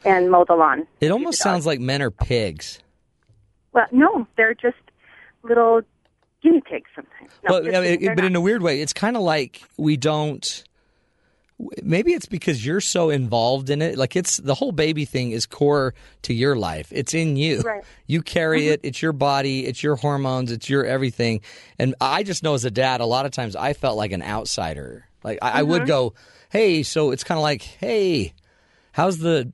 [0.06, 0.86] and mow the lawn.
[1.00, 2.80] It almost sounds like men are pigs.
[3.74, 4.76] Well, no, they're just
[5.44, 5.82] little
[6.44, 7.32] guinea pigs sometimes.
[7.44, 8.26] No, well, I mean, but not.
[8.26, 10.64] in a weird way, it's kind of like we don't.
[11.82, 13.98] Maybe it's because you're so involved in it.
[13.98, 16.90] Like it's the whole baby thing is core to your life.
[16.92, 17.62] It's in you.
[17.62, 17.84] Right.
[18.06, 18.74] You carry mm-hmm.
[18.74, 18.82] it.
[18.84, 19.66] It's your body.
[19.66, 20.52] It's your hormones.
[20.52, 21.42] It's your everything.
[21.80, 24.22] And I just know as a dad, a lot of times I felt like an
[24.22, 25.08] outsider.
[25.24, 25.88] Like I, I would mm-hmm.
[25.88, 26.14] go,
[26.50, 28.34] "Hey," so it's kind of like, "Hey,
[28.92, 29.52] how's the,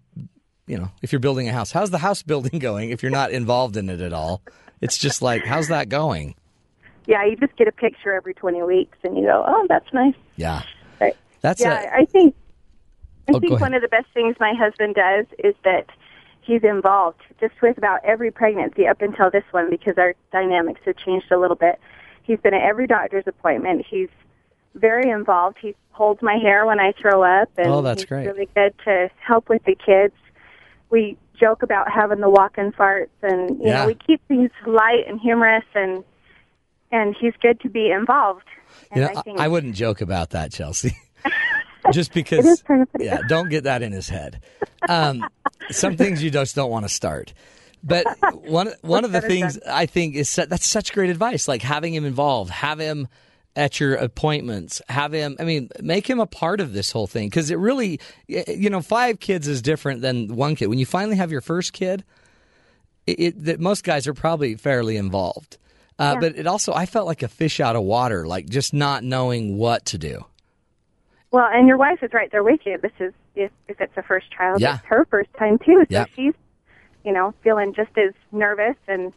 [0.67, 2.89] you know, if you're building a house, how's the house building going?
[2.89, 4.41] If you're not involved in it at all,
[4.81, 6.35] it's just like, how's that going?
[7.05, 10.15] yeah, you just get a picture every 20 weeks and you go, oh, that's nice.
[10.35, 10.63] Yeah.
[11.43, 12.33] That's yeah, a- I think
[13.29, 15.85] I Oh, think one of the best things my husband does is that
[16.41, 20.97] he's involved just with about every pregnancy up until this one because our dynamics have
[20.97, 21.79] changed a little bit.
[22.23, 23.85] He's been at every doctor's appointment.
[23.89, 24.09] He's
[24.75, 25.57] very involved.
[25.61, 28.25] He holds my hair when I throw up and Oh, that's he's great.
[28.25, 30.13] really good to help with the kids.
[30.89, 33.81] We joke about having the walk-in farts and you Yeah.
[33.81, 36.03] know, we keep things light and humorous and
[36.91, 38.45] and he's good to be involved.
[38.91, 40.95] And You know, I think I, I wouldn't joke about that, Chelsea.
[41.91, 43.05] Just because, It is kind of funny.
[43.05, 44.41] yeah, don't get that in his head.
[44.87, 45.27] Um,
[45.71, 47.33] some things you just don't want to start.
[47.83, 48.05] But
[48.43, 51.47] one one of the things I think is that's such great advice.
[51.49, 53.09] Like having him involved, have him
[53.57, 55.35] at your appointments, have him.
[55.39, 58.81] I mean, make him a part of this whole thing because it really, you know,
[58.81, 60.67] five kids is different than one kid.
[60.67, 62.05] When you finally have your first kid,
[63.05, 65.57] it, that most guys are probably fairly involved.
[65.99, 69.03] Uh, But it also, I felt like a fish out of water, like just not
[69.03, 70.25] knowing what to do.
[71.33, 72.77] Well, and your wife is right there with you.
[72.81, 74.75] This is if if it's a first child, Yeah.
[74.75, 75.79] it's her first time too.
[75.81, 76.09] So Yep.
[76.15, 76.33] she's,
[77.03, 79.11] you know, feeling just as nervous and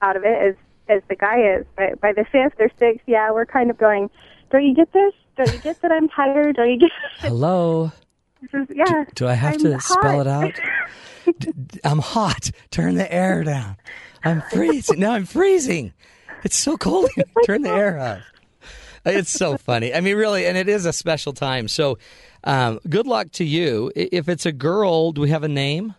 [0.00, 0.54] out of it as
[0.88, 1.66] as the guy is.
[1.76, 4.08] But by the fifth or sixth, yeah, we're kind of going.
[4.50, 5.12] Don't you get this?
[5.36, 6.56] Don't you get that I'm tired?
[6.56, 6.90] Don't you get?
[7.18, 7.90] Hello.
[8.40, 9.04] This is, yeah.
[9.16, 10.52] Do I have I'm to spell it out?
[11.84, 12.50] I'm hot.
[12.70, 13.76] Turn the air down.
[14.24, 15.00] I'm freezing.
[15.00, 15.92] No, I'm freezing.
[16.44, 17.10] It's so cold.
[17.44, 18.20] Turn the air up.
[19.04, 19.94] It's so funny.
[19.94, 21.68] I mean, really, and it is a special time.
[21.68, 21.98] So,
[22.44, 23.90] um, good luck to you.
[23.96, 25.94] If it's a girl, do we have a name?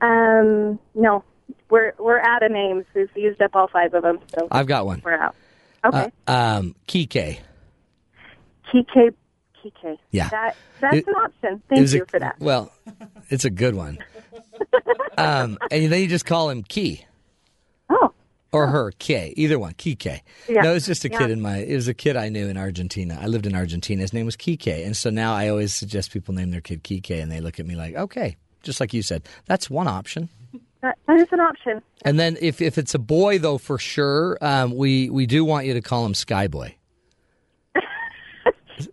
[0.00, 1.24] um, no,
[1.70, 2.84] we're we're out of names.
[2.94, 5.02] We've used up all five of them, so I've got one.
[5.04, 5.34] we're out.
[5.84, 6.10] Okay.
[6.26, 7.38] Uh, um, Kike.
[8.72, 9.14] Kike,
[9.64, 9.98] Kike.
[10.10, 10.28] Yeah.
[10.28, 11.62] That that's It- an option.
[11.68, 12.36] Thank you a- for that.
[12.38, 12.72] Well,
[13.28, 13.98] it's a good one.
[15.18, 17.04] um, and then you just call him Key.
[18.50, 19.34] Or her, K.
[19.36, 20.20] Either one, Kike.
[20.48, 20.62] Yeah.
[20.62, 21.34] No, it was just a kid Yeah.
[21.34, 21.58] in my.
[21.58, 23.18] It was a kid I knew in Argentina.
[23.20, 24.00] I lived in Argentina.
[24.00, 27.22] His name was Kike, and so now I always suggest people name their kid Kike,
[27.22, 30.30] and they look at me like, okay, just like you said, that's one option.
[30.80, 31.82] That, that is an option.
[32.06, 35.66] And then if if it's a boy though, for sure, um, we we do want
[35.66, 36.72] you to call him Skyboy.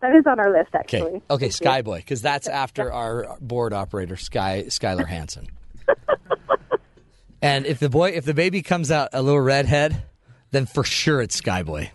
[0.01, 1.21] That is on our list, Okay, actually.
[1.29, 5.47] okay, Skyboy, because that's after our board operator, Sky Skylar Hansen.
[7.41, 10.03] and if the boy, if the baby comes out a little redhead,
[10.51, 11.89] then for sure it's Skyboy.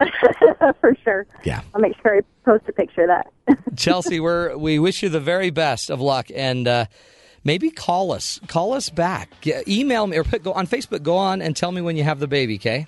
[0.80, 1.26] for sure.
[1.44, 1.60] Yeah.
[1.74, 3.56] I'll make sure I post a picture of that.
[3.76, 6.86] Chelsea, we're we wish you the very best of luck, and uh,
[7.44, 11.02] maybe call us, call us back, Get, email me or put, go on Facebook.
[11.02, 12.86] Go on and tell me when you have the baby, okay?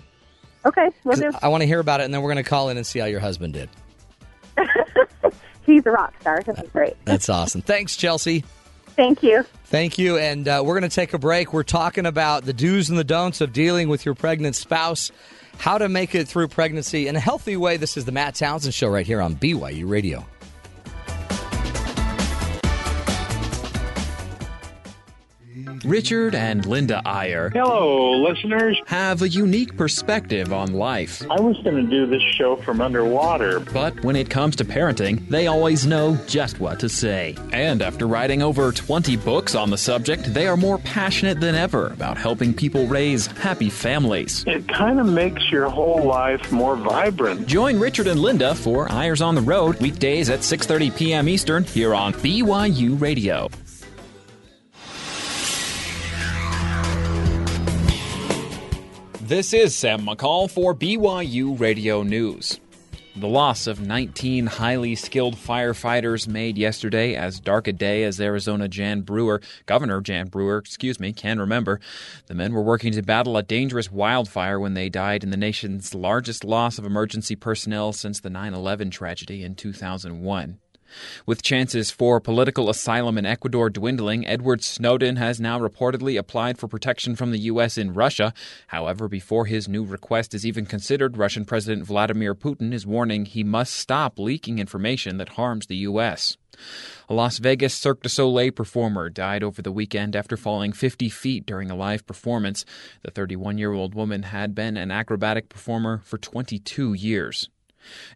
[0.64, 1.38] okay, we'll 'Cause do.
[1.42, 2.98] I want to hear about it, and then we're going to call in and see
[3.00, 3.68] how your husband did.
[5.66, 6.42] He's a rock star.
[6.44, 6.94] That's great.
[7.04, 7.62] That's awesome.
[7.62, 8.44] Thanks, Chelsea.
[8.96, 9.44] Thank you.
[9.64, 10.18] Thank you.
[10.18, 11.52] And uh, we're going to take a break.
[11.52, 15.10] We're talking about the do's and the don'ts of dealing with your pregnant spouse,
[15.58, 17.76] how to make it through pregnancy in a healthy way.
[17.76, 20.26] This is the Matt Townsend Show right here on BYU Radio.
[25.84, 28.80] Richard and Linda Eyre Hello, listeners.
[28.86, 31.22] have a unique perspective on life.
[31.30, 33.58] I was going to do this show from underwater.
[33.60, 37.36] But when it comes to parenting, they always know just what to say.
[37.52, 41.88] And after writing over 20 books on the subject, they are more passionate than ever
[41.88, 44.44] about helping people raise happy families.
[44.46, 47.46] It kind of makes your whole life more vibrant.
[47.48, 51.28] Join Richard and Linda for Eyres on the Road weekdays at 6:30 p.m.
[51.28, 53.48] Eastern here on BYU Radio.
[59.32, 62.60] This is Sam McCall for BYU Radio News.
[63.16, 68.68] The loss of 19 highly skilled firefighters made yesterday as dark a day as Arizona
[68.68, 71.80] Jan Brewer, Governor Jan Brewer, excuse me, can remember.
[72.26, 75.94] The men were working to battle a dangerous wildfire when they died in the nation's
[75.94, 80.58] largest loss of emergency personnel since the 9/11 tragedy in 2001.
[81.26, 86.68] With chances for political asylum in Ecuador dwindling, Edward Snowden has now reportedly applied for
[86.68, 87.78] protection from the U.S.
[87.78, 88.32] in Russia.
[88.68, 93.44] However, before his new request is even considered, Russian President Vladimir Putin is warning he
[93.44, 96.36] must stop leaking information that harms the U.S.
[97.08, 101.46] A Las Vegas Cirque du Soleil performer died over the weekend after falling 50 feet
[101.46, 102.64] during a live performance.
[103.02, 107.48] The 31 year old woman had been an acrobatic performer for 22 years.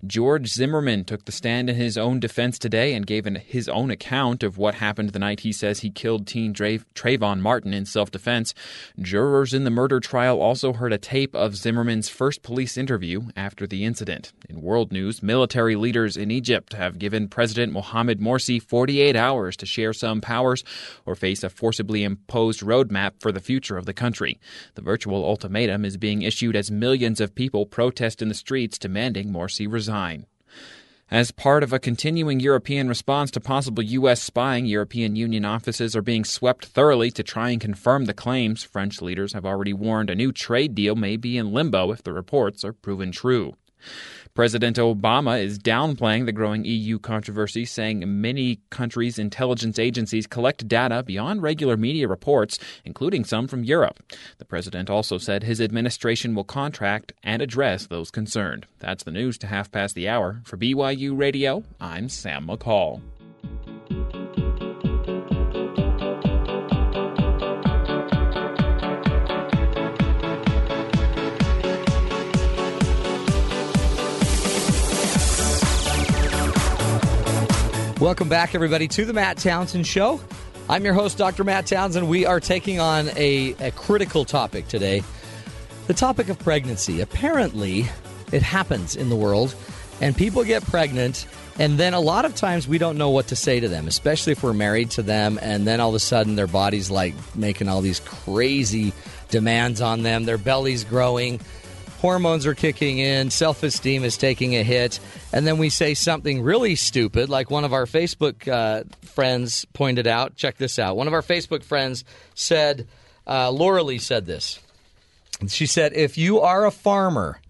[0.06, 3.90] George Zimmerman took the stand in his own defense today and gave an, his own
[3.90, 7.86] account of what happened the night he says he killed teen Dra- Trayvon Martin in
[7.86, 8.54] self defense.
[9.00, 13.66] Jurors in the murder trial also heard a tape of Zimmerman's first police interview after
[13.66, 14.32] the incident.
[14.48, 19.66] In world news, military leaders in Egypt have given President Mohamed Morsi 48 hours to
[19.66, 20.64] share some powers
[21.04, 24.38] or face a forcibly imposed roadmap for the future of the country.
[24.74, 29.32] The virtual ultimatum is being issued as millions of people protest in the streets demanding
[29.64, 30.26] Resign.
[31.10, 34.20] As part of a continuing European response to possible U.S.
[34.20, 38.64] spying, European Union offices are being swept thoroughly to try and confirm the claims.
[38.64, 42.12] French leaders have already warned a new trade deal may be in limbo if the
[42.12, 43.54] reports are proven true.
[44.36, 51.02] President Obama is downplaying the growing EU controversy, saying many countries' intelligence agencies collect data
[51.02, 54.02] beyond regular media reports, including some from Europe.
[54.36, 58.66] The president also said his administration will contract and address those concerned.
[58.78, 60.42] That's the news to half past the hour.
[60.44, 63.00] For BYU Radio, I'm Sam McCall.
[78.00, 80.20] Welcome back, everybody, to the Matt Townsend Show.
[80.68, 81.44] I'm your host, Dr.
[81.44, 82.10] Matt Townsend.
[82.10, 85.02] We are taking on a, a critical topic today
[85.86, 87.00] the topic of pregnancy.
[87.00, 87.86] Apparently,
[88.32, 89.54] it happens in the world,
[90.02, 91.26] and people get pregnant,
[91.58, 94.32] and then a lot of times we don't know what to say to them, especially
[94.32, 97.66] if we're married to them, and then all of a sudden their body's like making
[97.66, 98.92] all these crazy
[99.30, 101.40] demands on them, their belly's growing
[101.96, 105.00] hormones are kicking in, self esteem is taking a hit,
[105.32, 110.06] and then we say something really stupid, like one of our Facebook uh, friends pointed
[110.06, 110.36] out.
[110.36, 110.96] Check this out.
[110.96, 112.04] One of our Facebook friends
[112.34, 112.86] said,
[113.26, 114.60] uh, Laura Lee said this.
[115.48, 117.40] She said, If you are a farmer,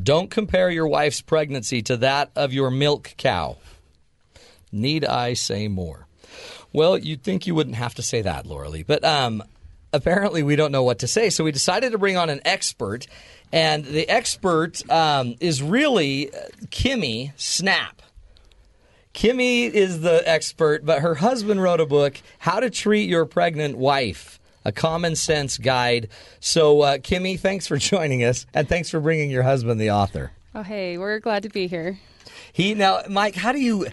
[0.00, 3.56] don't compare your wife's pregnancy to that of your milk cow.
[4.72, 6.06] Need I say more?
[6.72, 9.42] Well, you'd think you wouldn't have to say that, Laura Lee, but um,
[9.92, 11.30] apparently we don't know what to say.
[11.30, 13.06] So we decided to bring on an expert,
[13.52, 16.30] and the expert um, is really
[16.66, 18.02] Kimmy Snap.
[19.12, 23.76] Kimmy is the expert, but her husband wrote a book, How to Treat Your Pregnant
[23.76, 24.38] Wife.
[24.64, 26.08] A common sense guide.
[26.38, 30.32] So, uh, Kimmy, thanks for joining us, and thanks for bringing your husband, the author.
[30.54, 31.98] Oh, hey, we're glad to be here.
[32.52, 33.86] He now, Mike, how do you,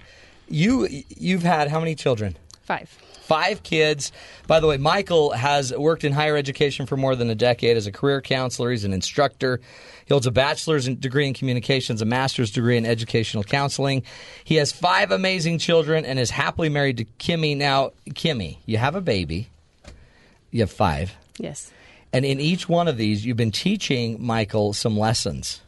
[0.48, 2.36] you, you've had how many children?
[2.63, 2.98] Five.
[3.28, 4.13] Five kids.
[4.48, 7.86] By the way, Michael has worked in higher education for more than a decade as
[7.86, 8.72] a career counselor.
[8.72, 9.60] He's an instructor.
[10.06, 14.04] He holds a bachelor's degree in communications, a master's degree in educational counseling.
[14.46, 17.58] He has five amazing children and is happily married to Kimmy.
[17.58, 19.50] Now, Kimmy, you have a baby.
[20.52, 21.13] You have five.
[21.38, 21.70] Yes.
[22.13, 25.60] And in each one of these, you've been teaching Michael some lessons.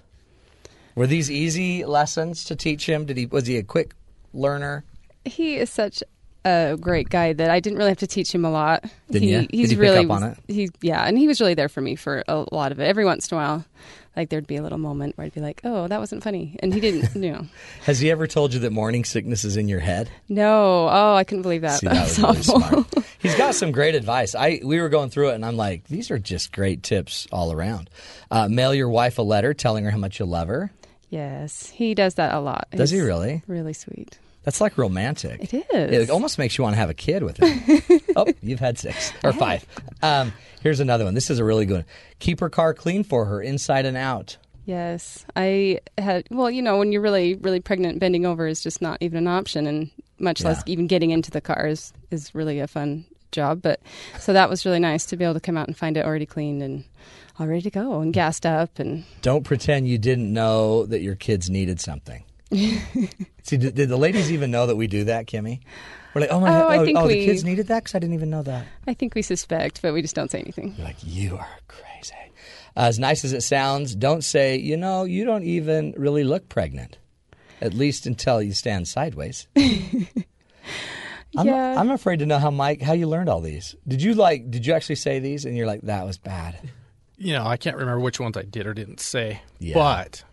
[0.95, 3.04] Were these easy lessons to teach him?
[3.04, 3.95] Did he was he a quick
[4.34, 4.86] learner?
[5.26, 6.02] He is such
[6.45, 8.84] a great guy that I didn't really have to teach him a lot.
[9.12, 9.41] Didn't he, you?
[9.41, 10.38] Did He's he pick really up on it?
[10.47, 12.86] He yeah, and he was really there for me for a lot of it.
[12.86, 13.65] Every once in a while,
[14.15, 16.74] like there'd be a little moment where I'd be like, "Oh, that wasn't funny," and
[16.74, 17.16] he didn't.
[17.22, 17.47] You know,
[17.84, 20.09] Has he ever told you that morning sickness is in your head?
[20.28, 20.88] no.
[20.89, 21.80] Oh, I couldn't believe that.
[21.80, 22.88] See, that was That's really smart.
[23.20, 24.36] He's got some great advice.
[24.36, 27.51] I we were going through it, and I'm like, these are just great tips all
[27.51, 27.89] around.
[28.32, 30.72] Uh, mail your wife a letter telling her how much you love her.
[31.09, 32.68] Yes, he does that a lot.
[32.72, 33.41] Does he really?
[33.47, 34.20] Really sweet.
[34.44, 35.54] That's like romantic.
[35.54, 36.10] It is.
[36.10, 38.04] It almost makes you want to have a kid with it.
[38.16, 39.66] oh, you've had six or five.
[40.02, 41.14] Um, here's another one.
[41.14, 41.86] This is a really good one.
[42.20, 44.38] Keep her car clean for her, inside and out.
[44.66, 46.28] Yes, I had.
[46.30, 49.28] Well, you know, when you're really, really pregnant, bending over is just not even an
[49.28, 53.62] option, and much less even getting into the car is is really a fun job.
[53.62, 53.82] But
[54.20, 56.26] so that was really nice to be able to come out and find it already
[56.26, 56.84] cleaned and
[57.40, 61.16] all ready to go and gassed up and Don't pretend you didn't know that your
[61.16, 62.24] kids needed something.
[62.52, 65.60] See, did, did the ladies even know that we do that, Kimmy?
[66.14, 67.95] We're like, oh my, Oh, I oh, think oh, the we- kids needed that because
[67.95, 68.66] I didn't even know that.
[68.88, 70.74] I think we suspect, but we just don't say anything.
[70.78, 72.16] You're like, you are crazy.
[72.76, 76.50] Uh, as nice as it sounds, don't say, you know, you don't even really look
[76.50, 76.97] pregnant.
[77.62, 79.47] At least until you stand sideways.
[81.38, 81.76] I'm, Yeah.
[81.80, 83.76] I'm afraid to know how Mike how you learned all these.
[83.88, 84.50] Did you like?
[84.50, 85.45] Did you actually say these?
[85.45, 86.58] And you're like, that was bad.
[87.18, 89.41] You know, I can't remember which ones I did or didn't say.
[89.60, 89.74] Yeah.
[89.76, 90.24] But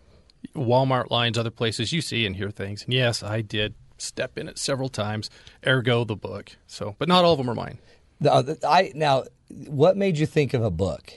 [0.56, 2.84] Walmart lines, other places, you see and hear things.
[2.84, 5.30] And yes, I did step in it several times.
[5.66, 6.50] Ergo the book.
[6.66, 7.78] So, but not all of them are mine.
[8.24, 11.12] Uh, I now, what made you think of a book?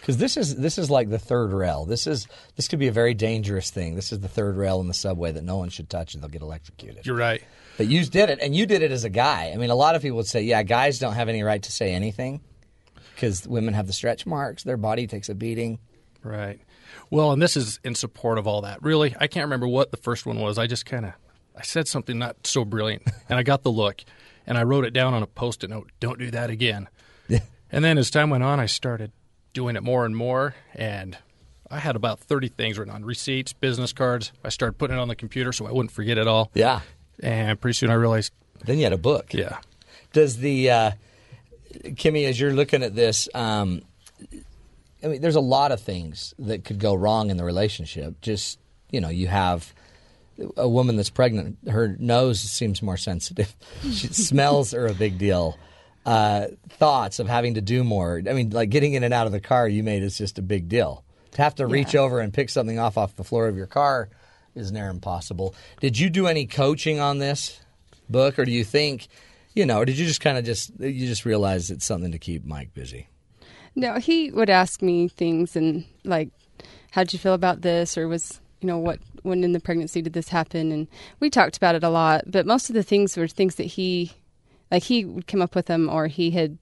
[0.00, 1.84] Because this is this is like the third rail.
[1.84, 2.26] This is
[2.56, 3.94] this could be a very dangerous thing.
[3.94, 6.28] This is the third rail in the subway that no one should touch, or they'll
[6.28, 7.06] get electrocuted.
[7.06, 7.40] You're right.
[7.76, 9.52] But you did it, and you did it as a guy.
[9.54, 11.70] I mean, a lot of people would say, "Yeah, guys don't have any right to
[11.70, 12.40] say anything
[13.14, 14.64] because women have the stretch marks.
[14.64, 15.78] Their body takes a beating."
[16.24, 16.60] Right.
[17.12, 18.82] Well, and this is in support of all that.
[18.82, 20.56] Really, I can't remember what the first one was.
[20.56, 21.12] I just kind of
[21.54, 24.02] I said something not so brilliant, and I got the look,
[24.46, 25.92] and I wrote it down on a post-it note.
[26.00, 26.88] Don't do that again.
[27.74, 29.12] And then as time went on, I started
[29.54, 31.16] doing it more and more, and
[31.70, 34.32] I had about thirty things written on receipts, business cards.
[34.44, 36.50] I started putting it on the computer so I wouldn't forget it all.
[36.54, 36.80] Yeah.
[37.22, 38.32] And pretty soon I realized.
[38.64, 39.32] Then you had a book.
[39.32, 39.58] Yeah.
[40.12, 40.90] Does the uh,
[41.74, 43.82] Kimmy, as you're looking at this, um,
[45.02, 48.20] I mean, there's a lot of things that could go wrong in the relationship.
[48.20, 48.58] Just
[48.90, 49.72] you know, you have
[50.56, 53.54] a woman that's pregnant; her nose seems more sensitive.
[53.82, 55.58] she, smells are a big deal.
[56.04, 58.20] Uh, thoughts of having to do more.
[58.28, 60.42] I mean, like getting in and out of the car you made is just a
[60.42, 61.04] big deal.
[61.32, 64.10] To have to reach over and pick something off off the floor of your car
[64.54, 65.54] is near impossible.
[65.80, 67.60] Did you do any coaching on this
[68.08, 69.08] book, or do you think,
[69.54, 72.18] you know, or did you just kind of just you just realize it's something to
[72.18, 73.08] keep Mike busy?
[73.74, 76.28] No, he would ask me things and like,
[76.90, 77.96] how'd you feel about this?
[77.96, 80.72] Or was, you know, what, when in the pregnancy did this happen?
[80.72, 80.88] And
[81.20, 84.12] we talked about it a lot, but most of the things were things that he,
[84.70, 86.58] like, he would come up with them or he had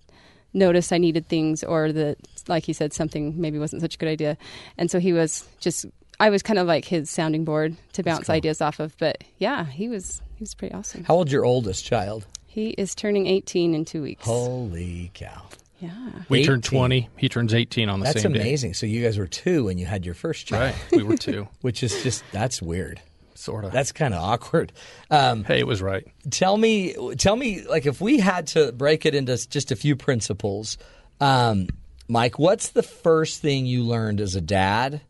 [0.53, 4.09] noticed I needed things or that, like he said, something maybe wasn't such a good
[4.09, 4.37] idea.
[4.79, 5.87] And so he was just,
[6.19, 8.97] I was kind of like his sounding board to bounce ideas off of.
[8.99, 11.05] But yeah, he was, he was pretty awesome.
[11.05, 12.27] How old's your oldest child?
[12.47, 14.27] He is turning 18 in two weeks.
[14.27, 15.43] Holy cow!
[15.81, 15.93] Yeah.
[16.29, 17.09] We turned 20.
[17.17, 18.39] He turns 18 on the That's same day.
[18.39, 18.75] That's amazing.
[18.75, 20.75] So you guys were two when you had your first child.
[20.75, 20.93] Right.
[20.93, 21.49] We were two.
[21.63, 23.01] Which is just that's weird.
[23.35, 23.73] Sort of.
[23.73, 24.73] That's kind of awkward.
[25.11, 26.07] Um, hey, it was right.
[26.31, 29.97] Tell me, tell me, like if we had to break it into just a few
[29.97, 30.77] principles,
[31.21, 31.69] um,
[32.07, 35.01] Mike, what's the first thing you learned as a dad?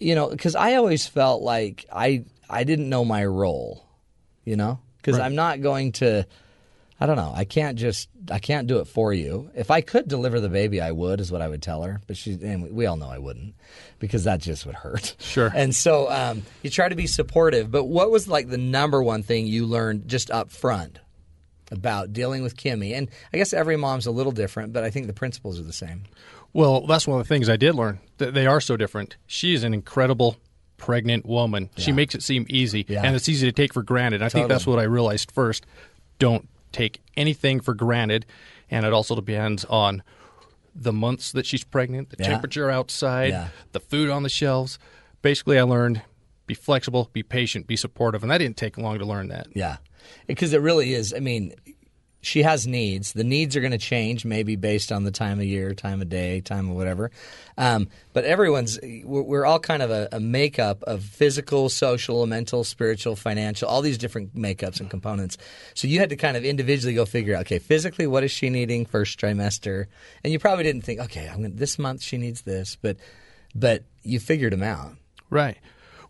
[0.00, 3.84] You know, because I always felt like I I didn't know my role.
[4.44, 5.24] You know, because Right.
[5.26, 6.26] I'm not going to.
[7.00, 7.32] I don't know.
[7.34, 8.08] I can't just.
[8.30, 9.50] I can't do it for you.
[9.54, 11.20] If I could deliver the baby, I would.
[11.20, 12.00] Is what I would tell her.
[12.06, 13.54] But she, and we all know I wouldn't,
[14.00, 15.14] because that just would hurt.
[15.20, 15.50] Sure.
[15.54, 17.70] And so um, you try to be supportive.
[17.70, 20.98] But what was like the number one thing you learned just up front
[21.70, 22.96] about dealing with Kimmy?
[22.96, 25.72] And I guess every mom's a little different, but I think the principles are the
[25.72, 26.02] same.
[26.52, 28.00] Well, that's one of the things I did learn.
[28.18, 29.16] That they are so different.
[29.26, 30.36] She is an incredible
[30.78, 31.70] pregnant woman.
[31.76, 33.02] She makes it seem easy, Yeah.
[33.04, 34.22] and it's easy to take for granted.
[34.22, 35.66] I think that's what I realized first.
[36.18, 38.26] Don't take anything for granted,
[38.70, 40.02] and it also depends on
[40.74, 42.28] the months that she's pregnant, the Yeah.
[42.28, 43.48] temperature outside, Yeah.
[43.72, 44.78] the food on the shelves.
[45.22, 46.02] Basically, I learned
[46.46, 49.48] be flexible, be patient, be supportive, and that didn't take long to learn that.
[49.54, 49.76] Yeah.
[50.26, 51.12] Because it really is.
[51.12, 51.52] I mean,
[52.20, 53.12] she has needs.
[53.12, 56.08] The needs are going to change, maybe based on the time of year, time of
[56.08, 57.10] day, time of whatever.
[57.56, 63.14] Um, but everyone's, we're, all kind of a, a makeup of physical, social, mental, spiritual,
[63.14, 65.38] financial, all these different makeups and components.
[65.74, 68.50] So you had to kind of individually go figure out, okay, physically, what is she
[68.50, 69.86] needing first trimester?
[70.24, 72.96] And you probably didn't think, okay, I'm gonna, this month she needs this, but
[73.54, 74.92] but you figured them out.
[75.30, 75.56] Right.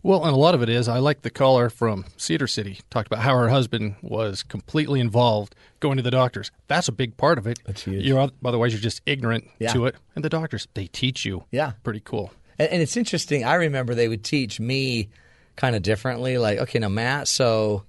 [0.03, 3.09] Well, and a lot of it is I like the caller from Cedar City talked
[3.09, 6.51] about how her husband was completely involved going to the doctors.
[6.68, 7.59] That's a big part of it.
[7.66, 8.05] That's huge.
[8.05, 9.72] You're otherwise you're just ignorant Yeah.
[9.72, 11.44] to it, and the doctors they teach you.
[11.51, 12.32] Yeah, pretty cool.
[12.59, 13.44] And, and it's interesting.
[13.44, 15.09] I remember they would teach me
[15.57, 16.38] kind of differently.
[16.38, 17.82] Like, okay, now Matt, so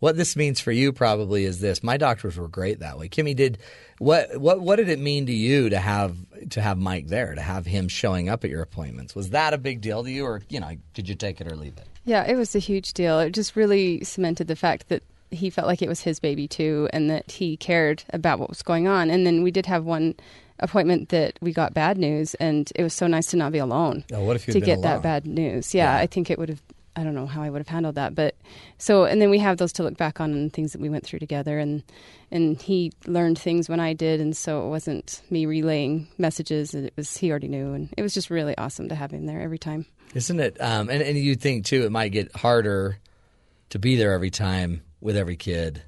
[0.00, 3.08] What this means for you probably is this: my doctors were great that way.
[3.08, 3.58] Kimmy, did
[3.98, 4.40] what?
[4.40, 4.60] What?
[4.60, 6.16] What did it mean to you to have
[6.50, 9.14] to have Mike there, to have him showing up at your appointments?
[9.14, 11.56] Was that a big deal to you, or you know, did you take it or
[11.56, 11.88] leave it?
[12.04, 13.18] Yeah, it was a huge deal.
[13.18, 16.88] It just really cemented the fact that he felt like it was his baby too,
[16.92, 19.10] and that he cared about what was going on.
[19.10, 20.14] And then we did have one
[20.60, 24.04] appointment that we got bad news, and it was so nice to not be alone.
[24.12, 24.82] Oh, what if to get alone?
[24.82, 25.74] that bad news?
[25.74, 26.62] Yeah, I think it would have.
[26.98, 28.34] I don't know how I would have handled that, but
[28.76, 31.04] so and then we have those to look back on and things that we went
[31.04, 31.84] through together, and
[32.32, 36.84] and he learned things when I did, and so it wasn't me relaying messages; and
[36.84, 39.40] it was he already knew, and it was just really awesome to have him there
[39.40, 39.86] every time.
[40.12, 40.60] Isn't it?
[40.60, 42.98] Um, and and you think too, it might get harder
[43.70, 45.82] to be there every time with every kid.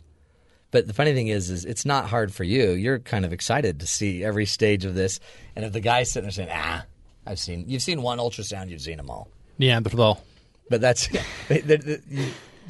[0.71, 2.71] But the funny thing is, is it's not hard for you.
[2.71, 5.19] You're kind of excited to see every stage of this.
[5.57, 6.85] And if the guy's sitting there saying, "Ah,
[7.27, 9.29] I've seen," you've seen one ultrasound, you've seen them all.
[9.59, 10.23] Neanderthal.
[10.71, 11.09] But that's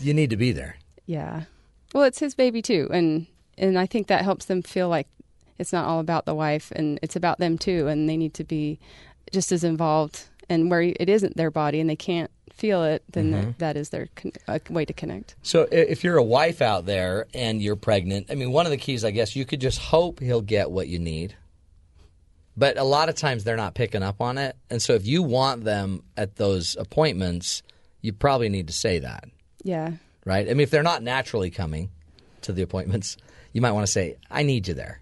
[0.00, 0.76] you, need to be there.
[1.06, 1.42] Yeah.
[1.94, 3.26] Well, it's his baby too, and
[3.58, 5.06] and I think that helps them feel like
[5.58, 8.44] it's not all about the wife, and it's about them too, and they need to
[8.44, 8.80] be
[9.30, 10.24] just as involved.
[10.48, 13.32] And where it isn't their body, and they can't feel it, then Mhm.
[13.32, 15.36] that, that is their con- a way to connect.
[15.42, 18.76] So if you're a wife out there and you're pregnant, I mean, one of the
[18.76, 21.36] keys, I guess, you could just hope he'll get what you need.
[22.56, 24.56] But a lot of times they're not picking up on it.
[24.68, 27.62] And so if you want them at those appointments,
[28.00, 29.24] you probably need to say that,
[29.62, 29.92] Yeah.
[30.24, 30.46] right?
[30.48, 31.90] I mean, if they're not naturally coming
[32.42, 33.16] to the appointments,
[33.52, 35.00] you might want to say, I need you there.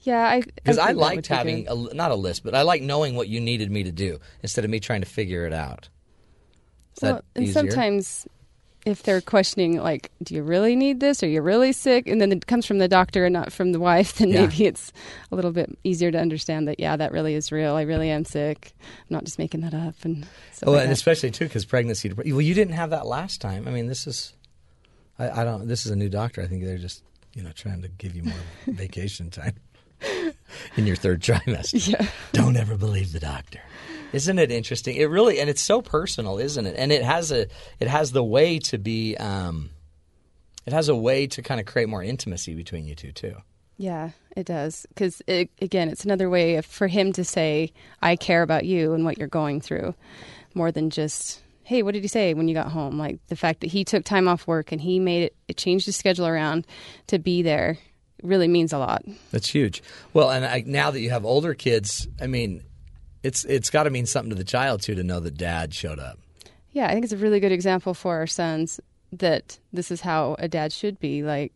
[0.00, 3.16] Yeah, I Because I, that liked having, a, not a list, but I like knowing
[3.16, 5.88] what you needed me to do instead of me trying to figure it out.
[6.96, 7.52] Is well, and easier?
[7.62, 8.26] sometimes
[8.86, 11.22] if they're questioning, like, do you really need this?
[11.22, 12.06] Are you really sick?
[12.06, 14.42] And then it comes from the doctor and not from the wife, then Yeah.
[14.46, 14.92] maybe it's
[15.30, 17.74] a little bit easier to understand that, yeah, that really is real.
[17.74, 18.72] I really am sick.
[18.80, 19.96] I'm not just making that up.
[20.04, 20.26] And
[20.64, 20.94] Oh, like and that.
[20.94, 22.12] especially too because pregnancy.
[22.12, 23.68] Well, you didn't have that last time.
[23.68, 24.32] I mean, this is,
[25.18, 25.66] I, I don't.
[25.68, 26.40] This is a new doctor.
[26.40, 27.02] I think they're just
[27.34, 28.34] you know trying to give you more
[28.66, 29.54] vacation time
[30.76, 31.88] in your third trimester.
[31.88, 32.06] Yeah.
[32.32, 33.60] Don't ever believe the doctor.
[34.12, 34.96] Isn't it interesting?
[34.96, 36.74] It really and it's so personal, isn't it?
[36.76, 37.46] And it has a
[37.80, 39.16] it has the way to be.
[39.16, 39.70] Um,
[40.64, 43.36] it has a way to kind of create more intimacy between you two too.
[43.78, 44.86] Yeah, it does.
[44.88, 48.94] Because it, again, it's another way of, for him to say, "I care about you
[48.94, 49.94] and what you're going through,"
[50.54, 53.60] more than just, "Hey, what did he say when you got home?" Like the fact
[53.60, 56.66] that he took time off work and he made it, it changed his schedule around
[57.08, 57.78] to be there,
[58.22, 59.04] really means a lot.
[59.30, 59.82] That's huge.
[60.14, 62.62] Well, and I, now that you have older kids, I mean,
[63.26, 65.98] it's it's got to mean something to the child too to know that dad showed
[65.98, 66.18] up.
[66.70, 68.80] Yeah, I think it's a really good example for our sons
[69.12, 71.22] that this is how a dad should be.
[71.22, 71.52] Like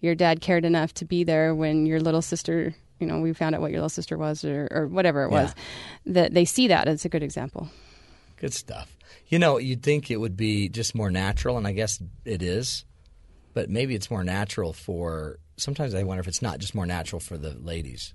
[0.00, 3.54] your dad cared enough to be there when your little sister, you know, we found
[3.54, 5.54] out what your little sister was or, or whatever it was,
[6.06, 7.68] that they see that as a good example.
[8.36, 8.96] Good stuff.
[9.28, 12.84] You know, you'd think it would be just more natural, and I guess it is,
[13.54, 15.38] but maybe it's more natural for.
[15.56, 18.14] Sometimes I wonder if it's not just more natural for the ladies,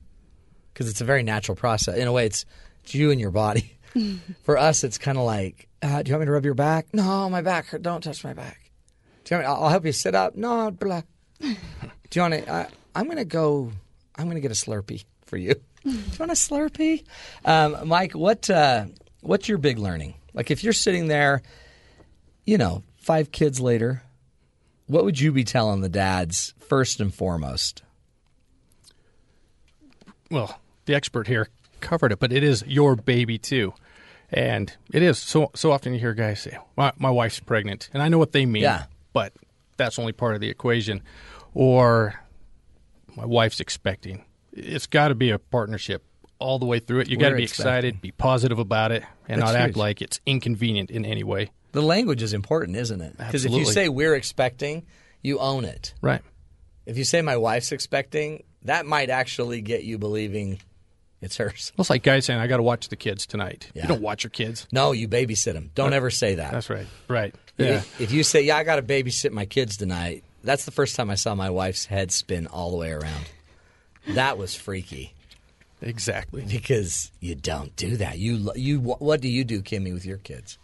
[0.73, 1.95] because it's a very natural process.
[1.95, 2.45] In a way, it's,
[2.85, 3.77] it's you and your body.
[4.43, 6.85] for us, it's kind of like, uh, do you want me to rub your back?
[6.93, 7.81] No, my back hurt.
[7.81, 8.71] Don't touch my back.
[9.23, 10.35] Do you want me, I'll I'll help you sit up.
[10.35, 11.01] No, blah.
[11.39, 11.55] Do
[12.13, 12.47] you want to?
[12.47, 13.71] Uh, I'm going to go.
[14.15, 15.55] I'm going to get a Slurpee for you.
[15.83, 17.03] Do you want a Slurpee?
[17.43, 18.85] Um, Mike, what uh,
[19.21, 20.13] what's your big learning?
[20.35, 21.41] Like if you're sitting there,
[22.45, 24.03] you know, five kids later,
[24.85, 27.81] what would you be telling the dads first and foremost?
[30.31, 31.47] well, the expert here
[31.81, 33.73] covered it, but it is your baby too.
[34.29, 38.01] And it is so so often you hear guys say, "My, my wife's pregnant," and
[38.01, 38.63] I know what they mean.
[38.63, 38.85] Yeah.
[39.13, 39.33] but
[39.77, 41.01] that's only part of the equation.
[41.53, 42.15] Or
[43.15, 44.25] my wife's expecting.
[44.51, 46.03] It's got to be a partnership
[46.39, 47.09] all the way through it.
[47.09, 47.71] You got to be expecting.
[47.71, 51.51] excited, be positive about it, and That's not act like it's inconvenient in any way.
[51.71, 53.17] The language is important, isn't it?
[53.17, 54.85] Because if you say we're expecting,
[55.21, 55.93] you own it.
[56.01, 56.21] Right.
[56.85, 60.59] If you say my wife's expecting, that might actually get you believing
[61.25, 61.73] it's hers.
[61.75, 63.83] Well, it's like guys saying, "I got to watch the kids tonight." Yeah.
[63.83, 64.67] You don't watch your kids.
[64.71, 65.71] No, you babysit them.
[65.75, 66.51] Don't Uh, ever say that.
[66.53, 66.87] That's right.
[67.07, 67.35] Right.
[67.57, 67.81] If- Yeah.
[68.03, 71.09] If you say, "Yeah, I got to babysit my kids tonight," that's the first time
[71.09, 73.25] I saw my wife's head spin all the way around.
[74.09, 75.13] That was freaky.
[75.81, 76.43] Exactly.
[76.47, 78.17] Because you don't do that.
[78.17, 80.57] You you what do you do, Kimmy, with your kids?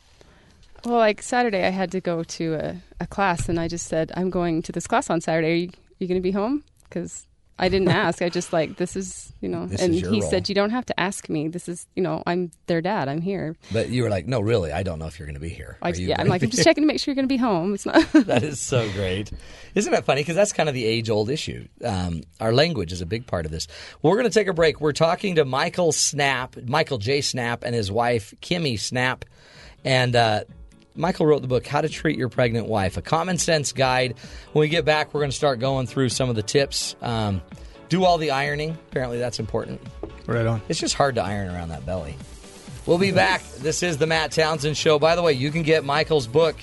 [0.86, 4.12] Well, like Saturday, I had to go to a, a class, and I just said,
[4.16, 5.52] "I'm going to this class on Saturday.
[5.52, 7.28] Are you, you going to be home?" Because
[7.62, 8.24] I didn't ask.
[8.24, 9.68] I just like this is you know.
[9.68, 10.22] This and he role.
[10.24, 11.48] said, "You don't have to ask me.
[11.48, 12.24] This is you know.
[12.26, 13.08] I'm their dad.
[13.08, 15.42] I'm here." But you were like, "No, really, I don't know if you're going to
[15.42, 17.34] be here." I, yeah, I'm like, I'm just checking to make sure you're going to
[17.34, 17.76] be home.
[17.76, 18.12] It's not.
[18.14, 19.32] that is so great.
[19.76, 20.22] Isn't that funny?
[20.22, 21.68] Because that's kind of the age old issue.
[21.86, 23.68] Um, our language is a big part of this.
[24.02, 24.82] Well, we're going to take a break.
[24.82, 27.22] We're talking to Michael Snap, Michael J.
[27.22, 29.24] Snap, and his wife, Kimmy Snap.
[29.86, 30.44] And uh,
[30.96, 34.16] Michael wrote the book How to Treat Your Pregnant Wife, a common sense guide.
[34.52, 36.96] When we get back, we're going to start going through some of the tips.
[37.02, 37.42] Um,
[37.90, 38.78] do all the ironing.
[38.90, 39.82] Apparently, that's important.
[40.26, 40.62] Right on.
[40.70, 42.16] It's just hard to iron around that belly.
[42.86, 43.44] We'll be back.
[43.58, 44.98] This is the Matt Townsend Show.
[45.00, 46.56] By the way, you can get Michael's book,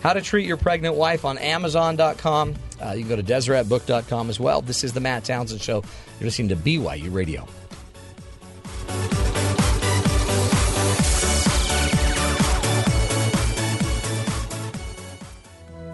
[0.00, 2.54] How to Treat Your Pregnant Wife, on Amazon.com.
[2.80, 4.62] Uh, you can go to DeseretBook.com as well.
[4.62, 5.82] This is the Matt Townsend Show.
[6.20, 7.46] You're listening to BYU Radio.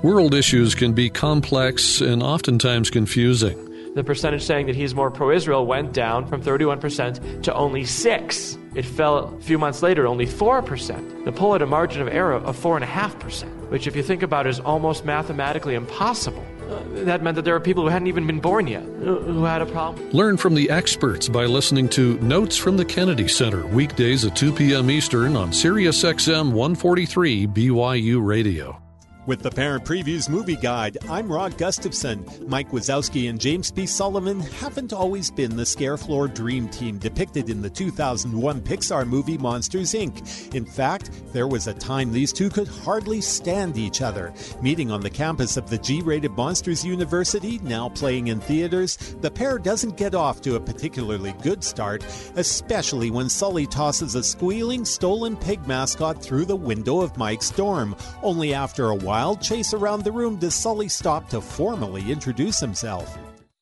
[0.03, 3.94] World issues can be complex and oftentimes confusing.
[3.94, 8.59] The percentage saying that he's more pro Israel went down from 31% to only 6
[8.74, 11.24] It fell a few months later, only 4%.
[11.24, 14.50] The poll had a margin of error of 4.5%, which, if you think about it,
[14.50, 16.44] is almost mathematically impossible.
[16.68, 19.44] Uh, that meant that there are people who hadn't even been born yet who, who
[19.44, 20.11] had a problem.
[20.11, 24.53] Learn from the experts by listening to Notes from the Kennedy Center, weekdays at 2
[24.53, 24.90] p.m.
[24.90, 28.81] Eastern on SiriusXM 143 BYU Radio.
[29.24, 32.26] With the Parent Previews Movie Guide, I'm Rod Gustafson.
[32.48, 33.86] Mike Wazowski and James B.
[33.86, 39.38] Sullivan haven't always been the scare floor dream team depicted in the 2001 Pixar movie
[39.38, 40.52] Monsters, Inc.
[40.56, 44.34] In fact, there was a time these two could hardly stand each other.
[44.60, 49.30] Meeting on the campus of the G rated Monsters University, now playing in theaters, the
[49.30, 52.04] pair doesn't get off to a particularly good start,
[52.34, 57.94] especially when Sully tosses a squealing, stolen pig mascot through the window of Mike's dorm.
[58.20, 63.18] Only after a wild chase around the room does Sully stop to formally introduce himself.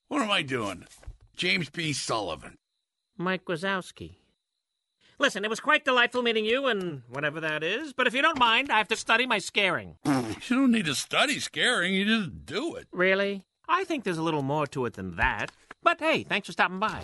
[0.07, 0.85] What am I doing?
[1.37, 1.93] James B.
[1.93, 2.57] Sullivan.
[3.19, 4.15] Mike Wazowski.
[5.19, 8.39] Listen, it was quite delightful meeting you and whatever that is, but if you don't
[8.39, 9.97] mind, I have to study my scaring.
[10.49, 12.87] You don't need to study scaring, you just do it.
[12.93, 13.45] Really?
[13.69, 15.51] I think there's a little more to it than that.
[15.83, 17.03] But hey, thanks for stopping by.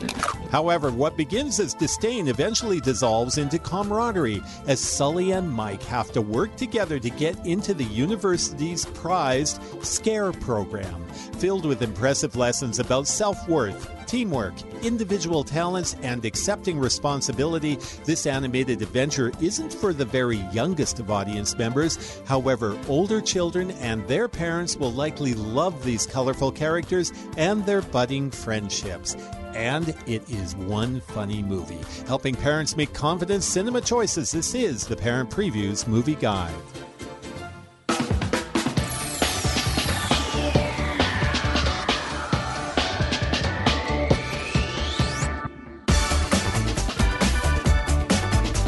[0.51, 6.21] However, what begins as disdain eventually dissolves into camaraderie as Sully and Mike have to
[6.21, 11.09] work together to get into the university's prized SCARE program,
[11.39, 17.77] filled with impressive lessons about self worth, teamwork, individual talents, and accepting responsibility.
[18.05, 22.21] This animated adventure isn't for the very youngest of audience members.
[22.27, 28.31] However, older children and their parents will likely love these colorful characters and their budding
[28.31, 29.17] friendships.
[29.55, 31.81] And it is one funny movie.
[32.07, 36.55] Helping parents make confident cinema choices, this is the Parent Previews Movie Guide.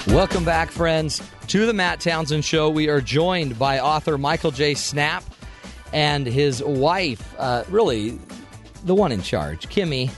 [0.08, 2.70] Welcome back, friends, to the Matt Townsend Show.
[2.70, 4.74] We are joined by author Michael J.
[4.74, 5.22] Snap
[5.92, 8.18] and his wife, uh, really
[8.84, 10.10] the one in charge, Kimmy.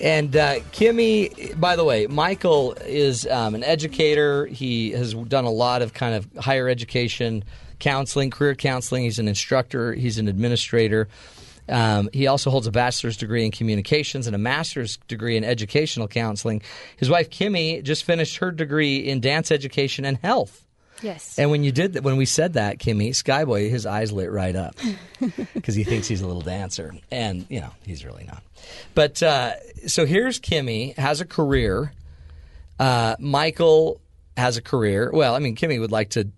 [0.00, 4.46] And uh, Kimmy, by the way, Michael is um, an educator.
[4.46, 7.42] He has done a lot of kind of higher education
[7.80, 9.04] counseling, career counseling.
[9.04, 11.08] He's an instructor, he's an administrator.
[11.68, 16.08] Um, he also holds a bachelor's degree in communications and a master's degree in educational
[16.08, 16.62] counseling.
[16.96, 20.66] His wife Kimmy just finished her degree in dance education and health.
[21.02, 21.38] Yes.
[21.38, 24.54] And when you did that, when we said that, Kimmy, Skyboy, his eyes lit right
[24.54, 24.76] up
[25.54, 28.42] because he thinks he's a little dancer, and you know he's really not.
[28.94, 29.54] But uh,
[29.86, 31.92] so here's Kimmy has a career.
[32.78, 34.00] Uh, Michael
[34.36, 35.10] has a career.
[35.12, 36.28] Well, I mean, Kimmy would like to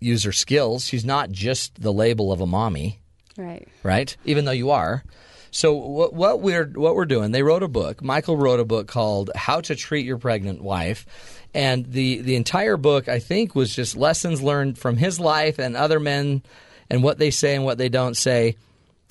[0.00, 0.84] use her skills.
[0.84, 3.00] She's not just the label of a mommy
[3.36, 3.68] Right.
[3.82, 4.16] right?
[4.24, 5.02] Even though you are.
[5.50, 7.30] So what, what we're what we're doing?
[7.30, 8.02] They wrote a book.
[8.02, 11.06] Michael wrote a book called "How to Treat Your Pregnant Wife,"
[11.54, 15.76] and the the entire book I think was just lessons learned from his life and
[15.76, 16.42] other men,
[16.90, 18.56] and what they say and what they don't say.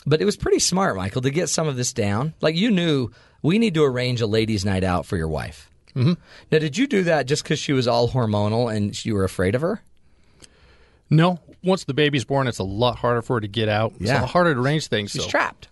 [0.06, 2.34] But it was pretty smart, Michael, to get some of this down.
[2.42, 3.12] Like you knew
[3.42, 5.70] we need to arrange a ladies' night out for your wife.
[5.96, 6.14] Mm-hmm.
[6.52, 9.56] Now, did you do that just because she was all hormonal and you were afraid
[9.56, 9.82] of her?
[11.10, 13.94] No, once the baby's born, it's a lot harder for her to get out.
[14.00, 14.22] It's a Yeah.
[14.22, 15.12] lot harder to arrange things.
[15.12, 15.68] She's so- trapped.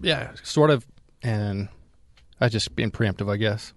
[0.00, 0.86] Yeah, sort of.
[1.22, 1.68] And
[2.40, 3.72] I just being preemptive, I guess.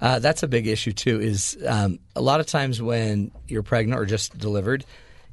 [0.00, 1.20] Uh, that's a big issue too.
[1.20, 4.84] Is um, a lot of times when you're pregnant or just delivered,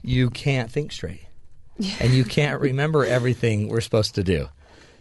[0.04, 1.26] you can't think straight,
[2.00, 4.48] and you can't remember everything we're supposed to do.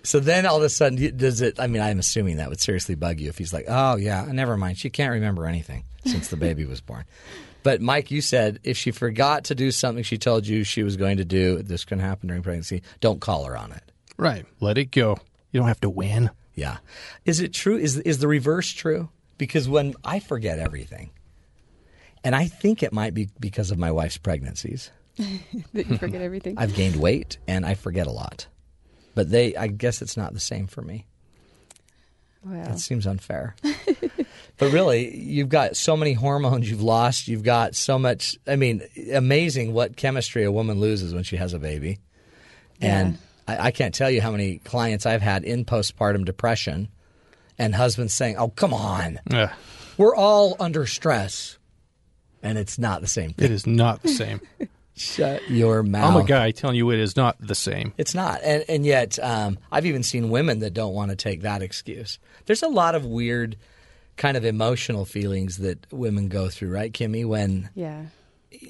[0.03, 1.61] So then all of a sudden, does it?
[1.61, 4.57] I mean, I'm assuming that would seriously bug you if he's like, "Oh yeah, never
[4.57, 4.79] mind.
[4.79, 7.05] She can't remember anything since the baby was born."
[7.62, 10.96] But Mike, you said if she forgot to do something she told you she was
[10.96, 12.82] going to do, this can happen during pregnancy.
[13.00, 13.82] Don't call her on it.
[14.16, 14.46] Right.
[14.61, 15.18] Let it go.
[15.52, 16.30] You don't have to win.
[16.54, 16.78] Yeah.
[17.24, 17.76] Is it true?
[17.76, 19.09] Is is the reverse true?
[19.38, 21.11] Because when I forget everything,
[22.24, 24.90] and I think it might be because of my wife's pregnancies.
[25.16, 26.56] that you forget everything.
[26.59, 28.46] I've gained weight and I forget a lot.
[29.14, 31.06] But they I guess it's not the same for me.
[32.44, 32.64] Well.
[32.64, 33.56] That seems unfair.
[34.59, 37.28] But really, you've got so many hormones you've lost.
[37.28, 38.36] You've got so much.
[38.46, 38.82] I mean,
[39.12, 42.00] amazing what chemistry a woman loses when she has a baby.
[42.80, 46.88] And I, I can't tell you how many clients I've had in postpartum depression
[47.59, 49.20] and husbands saying, oh, come on.
[49.30, 49.52] Yeah.
[49.96, 51.59] We're all under stress.
[52.42, 53.46] And it's not the same thing.
[53.46, 54.40] It is not the same.
[54.98, 56.11] Shut your mouth.
[56.11, 57.92] I'm a guy telling you it is not the same.
[57.98, 61.42] It's not, and and yet um, I've even seen women that don't want to take
[61.42, 62.18] that excuse.
[62.46, 63.56] There's a lot of weird,
[64.19, 67.25] kind of emotional feelings that women go through, right, Kimmy?
[67.25, 68.07] When Yeah.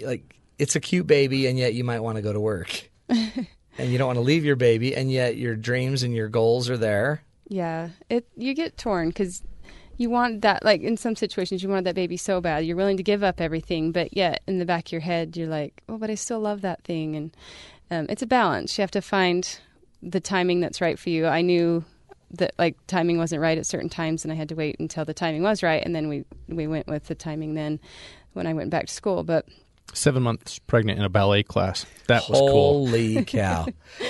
[0.03, 3.47] like it's a cute baby, and yet you might want to go to work, and
[3.79, 6.77] you don't want to leave your baby, and yet your dreams and your goals are
[6.79, 7.23] there.
[7.49, 9.43] Yeah, it you get torn because
[9.97, 10.65] you want that.
[10.65, 13.41] Like in some situations, you want that baby so bad, you're willing to give up
[13.41, 16.41] everything, but yet in the back of your head, you're like, "Oh, but I still
[16.41, 17.37] love that thing." And
[17.91, 18.77] um, it's a balance.
[18.77, 19.59] You have to find
[20.03, 21.27] the timing that's right for you.
[21.27, 21.85] I knew
[22.33, 25.14] that like timing wasn't right at certain times, and I had to wait until the
[25.14, 27.81] timing was right, and then we we went with the timing then
[28.35, 29.22] when I went back to school.
[29.22, 29.47] But
[29.95, 31.87] Seven months pregnant in a ballet class.
[32.09, 32.49] That was cool.
[32.87, 33.66] Holy cow!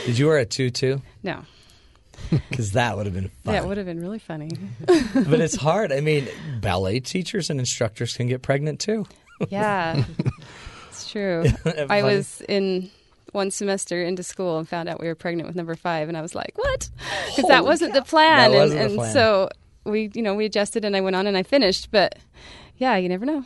[0.07, 0.99] Did you wear a tutu?
[1.23, 1.45] no,
[2.51, 3.55] Because that would have been fun.
[3.55, 4.51] that would have been really funny.
[4.87, 5.93] but it's hard.
[5.93, 6.29] I mean,
[6.61, 9.07] ballet teachers and instructors can get pregnant too.
[9.49, 10.05] Yeah,
[10.89, 11.45] it's true.
[11.89, 12.91] I was in
[13.33, 16.23] one semester into school and found out we were pregnant with number five, and I
[16.23, 16.89] was like, "What?"
[17.35, 18.01] Because that wasn't cow.
[18.01, 19.13] the plan, That and, wasn't the plan.
[19.13, 19.49] so
[19.85, 21.91] we, you know, we adjusted, and I went on and I finished.
[21.91, 22.17] But
[22.77, 23.45] yeah, you never know.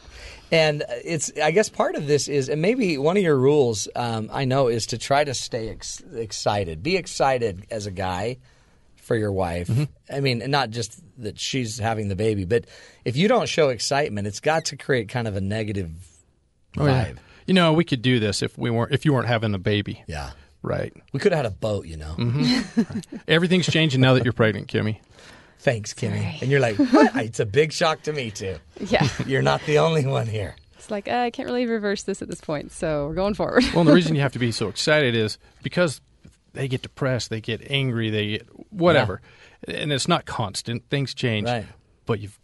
[0.51, 4.29] And it's, I guess, part of this is, and maybe one of your rules, um,
[4.31, 6.83] I know, is to try to stay ex- excited.
[6.83, 8.37] Be excited as a guy
[8.97, 9.69] for your wife.
[9.69, 9.85] Mm-hmm.
[10.15, 12.67] I mean, not just that she's having the baby, but
[13.07, 15.91] if you don't show excitement, it's got to create kind of a negative
[16.77, 17.13] Oh, yeah.
[17.43, 17.49] Vibe.
[17.49, 20.05] You know, we could do this if we weren't if you weren't having a baby.
[20.07, 20.31] Yeah.
[20.63, 20.93] Right.
[21.13, 22.13] We could have had a boat, you know.
[22.13, 22.61] hmm
[23.29, 24.99] Everything's changing now that you're pregnant, Kimmy.
[25.59, 26.41] Thanks, Kimmy.
[26.41, 27.17] And you're like, what?
[27.17, 28.57] it's a big shock to me too.
[28.81, 29.09] Yeah.
[29.27, 30.57] You're not the only one here.
[30.75, 33.65] It's like uh, I can't really reverse this at this point, so we're going forward.
[33.73, 36.01] Well, the reason you have to be so excited is because
[36.53, 39.21] they get depressed, they get angry, they get whatever.
[39.69, 40.89] And it's not constant.
[40.89, 41.49] Things change.
[41.49, 41.67] Right.
[42.07, 42.39] But you've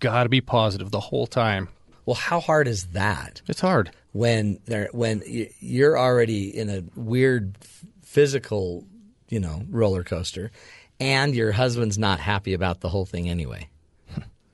[0.00, 1.68] got to be positive the whole time.
[2.06, 3.42] Well, how hard is that?
[3.48, 3.90] It's hard.
[4.12, 5.22] when they're when
[5.60, 7.58] you're already in a weird
[8.02, 8.86] physical,
[9.28, 10.52] you know, roller coaster,
[11.00, 13.68] and your husband's not happy about the whole thing anyway.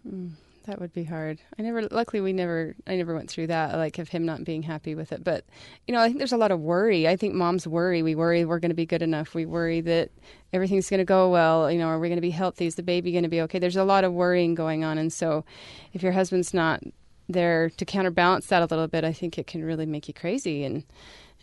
[0.08, 0.32] Mm,
[0.66, 1.38] that would be hard.
[1.58, 1.82] I never.
[1.82, 2.74] Luckily, we never.
[2.88, 3.76] I never went through that.
[3.76, 5.22] Like of him not being happy with it.
[5.22, 5.44] But
[5.86, 7.06] you know, I think there's a lot of worry.
[7.06, 8.02] I think moms worry.
[8.02, 9.34] We worry we're going to be good enough.
[9.34, 10.10] We worry that
[10.52, 11.70] everything's going to go well.
[11.70, 12.66] You know, are we going to be healthy?
[12.66, 13.58] Is the baby going to be okay?
[13.58, 14.98] There's a lot of worrying going on.
[14.98, 15.44] And so,
[15.92, 16.82] if your husband's not
[17.28, 20.64] there to counterbalance that a little bit, I think it can really make you crazy
[20.64, 20.84] and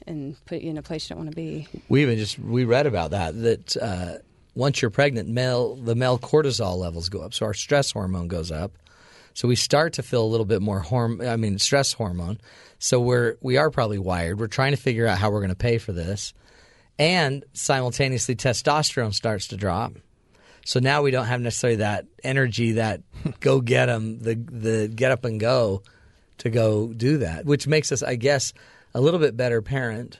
[0.08, 1.68] and put you in a place you don't want to be.
[1.90, 4.14] We even just we read about that that uh,
[4.56, 8.52] once you're pregnant, male the male cortisol levels go up, so our stress hormone goes
[8.52, 8.72] up.
[9.34, 12.40] So we start to feel a little bit more horm I mean stress hormone.
[12.80, 14.40] So we're we are probably wired.
[14.40, 16.34] We're trying to figure out how we're going to pay for this,
[16.98, 19.94] and simultaneously testosterone starts to drop.
[20.70, 23.02] So now we don't have necessarily that energy, that
[23.40, 25.82] go get them, the the get up and go
[26.38, 28.54] to go do that, which makes us, I guess,
[28.94, 30.20] a little bit better parent,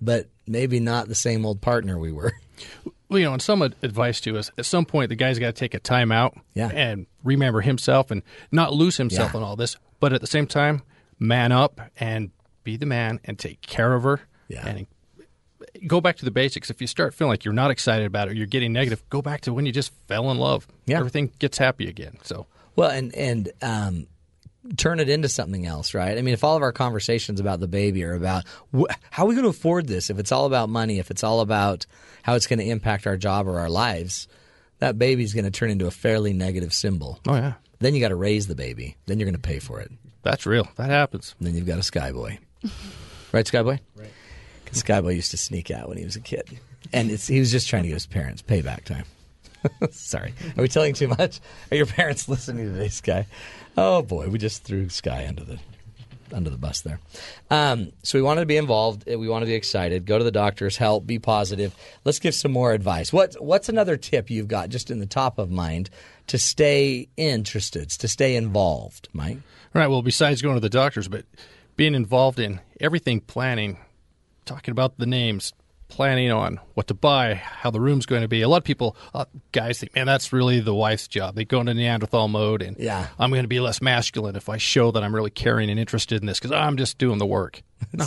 [0.00, 2.32] but maybe not the same old partner we were.
[3.08, 5.52] Well, you know, and some advice to us at some point, the guy's got to
[5.52, 6.68] take a time out Yeah.
[6.72, 9.38] and remember himself and not lose himself Yeah.
[9.38, 9.76] in all this.
[9.98, 10.82] But at the same time,
[11.18, 12.30] man up and
[12.62, 14.20] be the man and take care of her.
[14.46, 14.64] Yeah.
[14.64, 14.86] And
[15.86, 16.70] go back to the basics.
[16.70, 19.22] If you start feeling like you're not excited about it or you're getting negative, go
[19.22, 20.66] back to when you just fell in love.
[20.86, 20.98] Yeah.
[20.98, 22.18] Everything gets happy again.
[22.22, 22.46] So,
[22.76, 24.06] Well, and and um,
[24.76, 26.18] turn it into something else, right?
[26.18, 28.44] I mean, if all of our conversations about the baby are about
[28.76, 31.24] wh- how are we going to afford this, if it's all about money, if it's
[31.24, 31.86] all about
[32.22, 34.28] how it's going to impact our job or our lives,
[34.78, 37.18] that baby's going to turn into a fairly negative symbol.
[37.28, 37.54] oh, yeah.
[37.78, 38.96] Then you got to raise the baby.
[39.06, 39.90] Then you're going to pay for it.
[40.22, 40.68] That's real.
[40.76, 41.34] That happens.
[41.38, 42.38] And then you've got a Skyboy.
[43.32, 43.78] right, Skyboy?
[43.96, 44.10] Right.
[44.70, 46.58] Because Skyboy used to sneak out when he was a kid.
[46.92, 49.04] And he was just trying to give his parents payback time.
[49.90, 50.32] Sorry.
[50.56, 51.40] Are we telling too much?
[51.70, 53.26] Are your parents listening to this guy?
[53.76, 55.58] Oh boy, we just threw Sky under the
[56.32, 57.00] under the bus there.
[57.50, 59.04] Um, so we wanted to be involved.
[59.06, 60.06] We want to be excited.
[60.06, 60.76] Go to the doctors.
[60.76, 61.04] Help.
[61.04, 61.74] Be positive.
[62.04, 63.12] Let's give some more advice.
[63.12, 65.90] What What's another tip you've got just in the top of mind
[66.28, 69.38] to stay interested, to stay involved, Mike?
[69.74, 69.88] Right.
[69.88, 71.24] Well, besides going to the doctors, but
[71.76, 73.78] being involved in everything planning,
[74.50, 75.52] talking about the names,
[75.86, 78.42] planning on what to buy, how the room's going to be.
[78.42, 81.36] A lot of people, uh, guys think, man, that's really the wife's job.
[81.36, 83.06] They go into Neanderthal mode, and Yeah.
[83.16, 86.20] I'm going to be less masculine if I show that I'm really caring and interested
[86.20, 87.62] in this because I'm just doing the work.
[87.92, 88.04] No,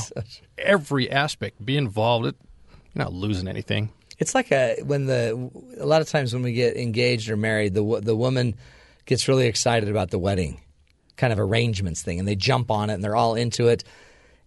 [0.58, 2.28] every aspect, be involved.
[2.28, 2.36] It,
[2.94, 3.90] you're not losing anything.
[4.20, 7.74] It's like a when the a lot of times when we get engaged or married,
[7.74, 8.56] the the woman
[9.06, 10.62] gets really excited about the wedding
[11.18, 13.84] kind of arrangements thing, and they jump on it and they're all into it.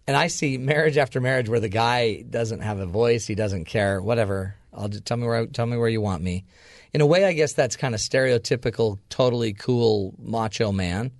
[0.07, 3.65] And I see marriage after marriage where the guy doesn't have a voice, he doesn't
[3.65, 4.55] care, whatever.
[4.73, 6.45] I'll just tell me where tell me where you want me.
[6.93, 11.11] In a way, I guess that's kind of stereotypical, totally cool macho man,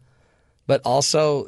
[0.65, 1.47] but also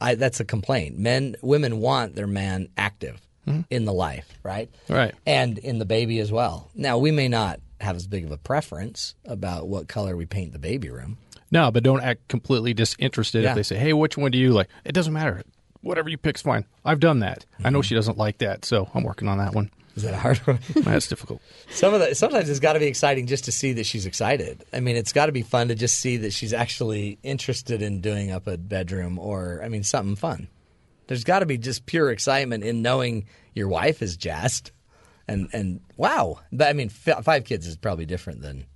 [0.00, 0.98] I, that's a complaint.
[0.98, 3.60] Men, women want their man active hmm.
[3.70, 4.68] in the life, right?
[4.88, 5.14] Right.
[5.24, 6.70] And in the baby as well.
[6.74, 10.52] Now, we may not have as big of a preference about what color we paint
[10.52, 11.18] the baby room.
[11.50, 13.50] No, but don't act completely disinterested Yeah.
[13.50, 15.44] if they say, "Hey, which one do you like?" It doesn't matter.
[15.86, 16.64] Whatever you pick's fine.
[16.84, 17.46] I've done that.
[17.62, 17.84] I know mm-hmm.
[17.84, 19.70] she doesn't like that, so I'm working on that one.
[19.94, 20.58] Is that a hard one?
[20.74, 21.40] That's difficult.
[21.70, 24.64] Some of the sometimes it's got to be exciting just to see that she's excited.
[24.72, 28.02] I mean, it's got to be fun to just see that she's actually interested in
[28.02, 30.48] doing up a bedroom or I mean something fun.
[31.06, 34.72] There's got to be just pure excitement in knowing your wife is jazzed,
[35.26, 36.40] and and wow.
[36.52, 38.66] But I mean, f- five kids is probably different than.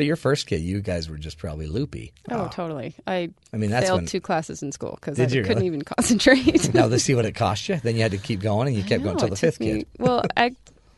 [0.00, 2.12] But your first kid, you guys were just probably loopy.
[2.30, 2.94] Oh, totally.
[3.06, 5.66] I, I mean, that's failed when- two classes in school because I you couldn't really?
[5.66, 6.72] even concentrate.
[6.72, 7.76] now let's see what it cost you.
[7.76, 9.54] Then you had to keep going, and you kept going No, until the it took
[9.54, 9.86] fifth me- kid.
[9.98, 10.52] well, I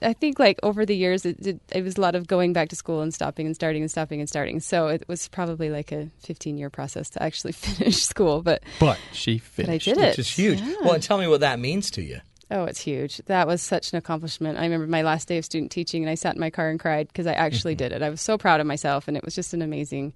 [0.05, 2.69] I think like over the years it, it it was a lot of going back
[2.71, 4.61] to school and stopping and starting and stopping and starting.
[4.61, 8.43] So it was probably like a 15 year process to actually finish school.
[8.43, 9.85] But But she But I finished.
[9.87, 10.19] did which it.
[10.19, 10.61] is huge.
[10.61, 10.75] Yeah.
[10.83, 12.21] Well, and tell me what that means to you.
[12.53, 13.17] Oh, it's huge.
[13.27, 14.59] That was such an accomplishment.
[14.59, 16.79] I remember my last day of student teaching, and I sat in my car and
[16.79, 18.03] cried because I actually did it.
[18.03, 20.13] I was so proud of myself, and it was just an amazing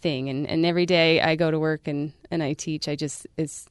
[0.00, 0.28] thing.
[0.28, 3.66] And, and every day I go to work and, and I teach, I just, it's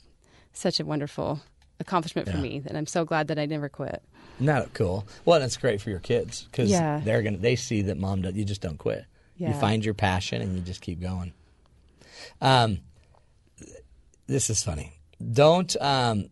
[0.53, 1.41] such a wonderful
[1.79, 2.41] accomplishment for Yeah.
[2.43, 4.01] me that I'm so glad that I never quit.
[4.39, 5.05] That cool?
[5.25, 7.01] Well, that's great for your kids because Yeah.
[7.03, 8.33] they're gonna they see that mom does.
[8.33, 9.05] You just don't quit.
[9.37, 11.33] You find your passion and you just keep going.
[12.41, 12.79] Um,
[14.27, 14.99] this is funny.
[15.33, 16.29] Don't um,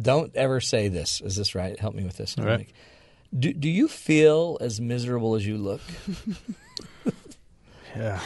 [0.00, 1.20] don't ever say this.
[1.20, 1.78] Is this right?
[1.78, 2.36] Help me with this.
[2.38, 2.68] All right.
[3.38, 5.80] Do Do you feel as miserable as you look?
[7.96, 8.20] Yeah.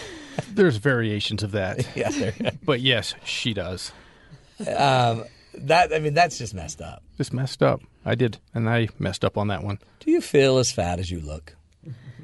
[0.53, 1.87] There's variations of that.
[1.97, 3.93] Yeah, there- but yes, she does.
[4.61, 7.03] um, that I mean, that's just messed up.
[7.17, 7.81] Just messed up.
[8.05, 9.79] I did, and I messed up on that one.
[10.01, 11.57] Do you feel as fat as you look?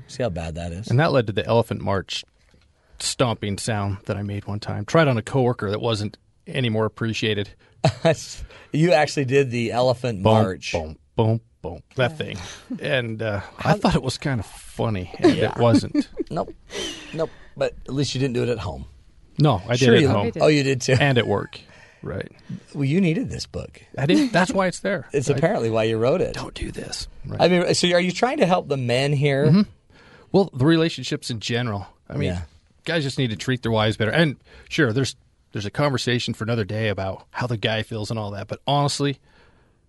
[0.06, 0.88] See how bad that is.
[0.88, 2.24] And that led to the elephant march
[2.98, 4.84] stomping sound that I made one time.
[4.84, 7.50] Tried on a coworker that wasn't any more appreciated.
[8.72, 10.72] you actually did the elephant Boom, march.
[10.72, 11.82] Boom, boom, boom.
[11.96, 12.38] That thing.
[12.80, 15.52] And uh, I thought it was kind of funny, and Yeah.
[15.52, 16.08] it wasn't.
[16.32, 16.54] Nope.
[17.12, 17.30] Nope.
[17.56, 18.84] But at least you didn't do it at home.
[19.38, 20.30] No, I did Sure it at home.
[20.40, 20.92] Oh, you did too.
[21.00, 21.58] And at work.
[22.02, 22.30] Right.
[22.72, 23.82] Well, you needed this book.
[23.98, 24.30] I did.
[24.32, 25.08] That's why it's there.
[25.12, 25.36] It's Right.
[25.36, 26.34] apparently why you wrote it.
[26.34, 27.08] Don't do this.
[27.26, 27.40] Right.
[27.40, 29.46] I mean, so are you trying to help the men here?
[29.46, 29.66] Mhm.
[30.30, 31.88] Well, the relationships in general.
[32.08, 32.42] I mean, Yeah.
[32.84, 34.12] guys just need to treat their wives better.
[34.12, 34.36] And
[34.68, 35.16] sure, there's
[35.52, 38.48] there's a conversation for another day about how the guy feels and all that.
[38.48, 39.18] But honestly,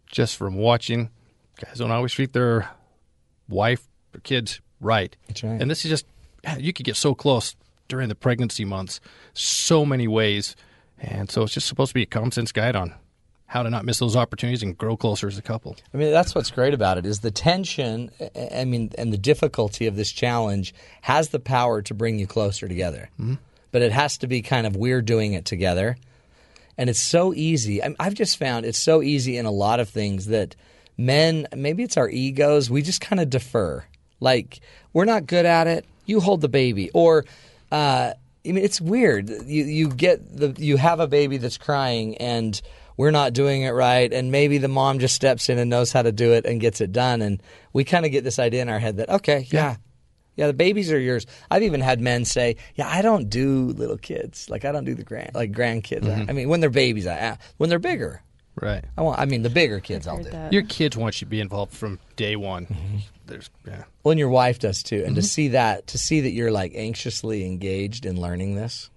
[0.08, 1.10] just from watching,
[1.64, 2.70] guys don't always treat their
[3.48, 5.16] wife or kids right.
[5.28, 5.62] That's right.
[5.62, 6.06] And this is just,
[6.58, 7.56] you could get so close
[7.88, 9.00] during the pregnancy months,
[9.34, 10.56] so many ways.
[11.00, 12.94] And so it's just supposed to be a common sense guide on
[13.46, 15.76] how to not miss those opportunities and grow closer as a couple.
[15.94, 18.10] I mean, that's what's great about it is the tension.
[18.54, 22.70] I mean, and the difficulty of this challenge has the power to bring you closer
[22.70, 23.10] together.
[23.20, 23.34] Mm-hmm.
[23.72, 25.98] But it has to be kind of we're doing it together,
[26.78, 27.82] and it's so easy.
[28.00, 30.56] I've just found it's so easy in a lot of things that
[30.98, 33.84] men, maybe it's our egos, we just kind of defer.
[34.20, 34.60] Like
[34.94, 35.86] we're not good at it.
[36.06, 37.26] You hold the baby, or
[37.72, 38.14] uh,
[38.46, 39.30] I mean, it's weird.
[39.30, 42.60] You you get the you have a baby that's crying and
[42.98, 46.02] we're not doing it right, and maybe the mom just steps in and knows how
[46.02, 47.42] to do it and gets it done, and
[47.74, 49.72] we kind of get this idea in our head that okay, yeah.
[49.72, 49.76] Yeah,
[50.38, 51.26] the babies are yours.
[51.50, 54.50] I've even had men say, "Yeah, I don't do little kids.
[54.50, 56.02] Like I don't do the grand like grandkids.
[56.04, 56.30] Mhm.
[56.30, 58.22] I mean, when they're babies, I uh, when they're bigger,
[58.56, 58.84] Right.
[58.98, 59.20] I want.
[59.20, 60.30] I mean, the bigger kids, I'll do.
[60.30, 60.52] That.
[60.52, 62.66] Your kids want you to be involved from day one.
[62.66, 62.98] Mm-hmm.
[63.28, 63.84] There's yeah.
[64.04, 65.04] Well, and your wife does too.
[65.06, 65.26] And to mm-hmm.
[65.26, 68.90] see that, to see that you're like anxiously engaged in learning this,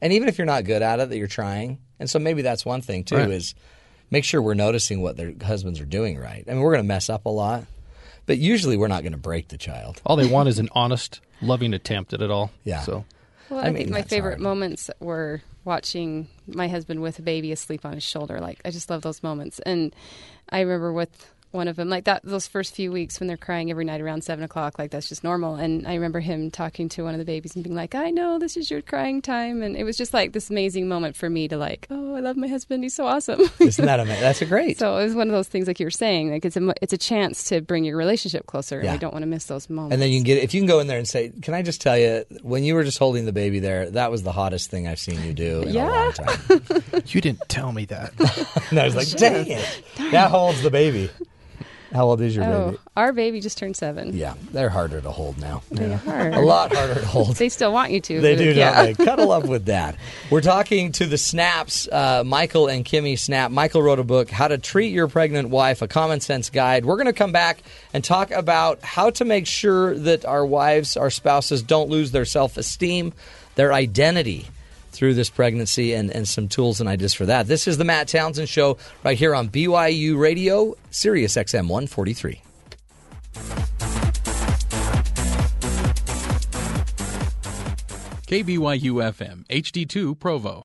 [0.00, 1.78] and even if you're not good at it, that you're trying.
[2.00, 3.30] And so maybe that's one thing too Right.
[3.30, 3.54] is
[4.10, 6.44] make sure we're noticing what their husbands are doing right.
[6.48, 7.64] I mean, we're going to mess up a lot,
[8.26, 10.00] but usually we're not going to break the child.
[10.06, 12.50] All they want is an honest, loving attempt at it all.
[12.64, 12.80] Yeah.
[12.80, 13.04] So
[13.50, 14.40] Well, I I, mean, think my favorite hard.
[14.40, 18.40] moments were watching my husband with a baby asleep on his shoulder.
[18.40, 19.94] Like I just love those moments, and
[20.50, 23.70] I remember with one of them like that those first few weeks when they're crying
[23.70, 27.04] every night around seven o'clock like that's just normal and i remember him talking to
[27.04, 29.76] one of the babies and being like i know this is your crying time and
[29.76, 32.48] it was just like this amazing moment for me to like oh i love my
[32.48, 34.20] husband he's so awesome Isn't that amazing?
[34.22, 34.78] That's a great.
[34.78, 36.92] so it was one of those things like you were saying like it's a it's
[36.92, 38.92] a chance to bring your relationship closer and Yeah.
[38.92, 40.66] we don't want to miss those moments And then you can get if you can
[40.66, 43.24] go in there and say, "Can I just tell you, when you were just holding
[43.26, 46.12] the baby there, that was the hottest thing I've seen you do in a long
[46.12, 48.12] time." you didn't tell me that.
[48.70, 51.10] and I was like, "Dang it, that holds the baby."
[51.92, 52.78] How old is your oh, baby?
[52.96, 54.16] our baby just turned seven.
[54.16, 55.62] Yeah, they're harder to hold now.
[55.70, 56.30] They are.
[56.30, 57.36] A lot harder to hold.
[57.36, 58.20] they still want you to.
[58.20, 58.84] They do, yeah.
[58.84, 59.04] don't they?
[59.04, 59.96] Cuddle up with dad.
[60.30, 63.50] We're talking to the Snaps, uh, Michael and Kimmy Snap.
[63.50, 66.86] Michael wrote a book, How to Treat Your Pregnant Wife, a common sense guide.
[66.86, 67.62] We're going to come back
[67.92, 72.24] and talk about how to make sure that our wives, our spouses, don't lose their
[72.24, 73.12] self esteem,
[73.54, 74.46] their identity
[74.92, 77.46] through this pregnancy, and, and some tools and ideas for that.
[77.46, 82.42] This is the Matt Townsend Show right here on BYU Radio, Sirius XM 143.
[88.32, 90.62] KBYU FM, HD2 Provo.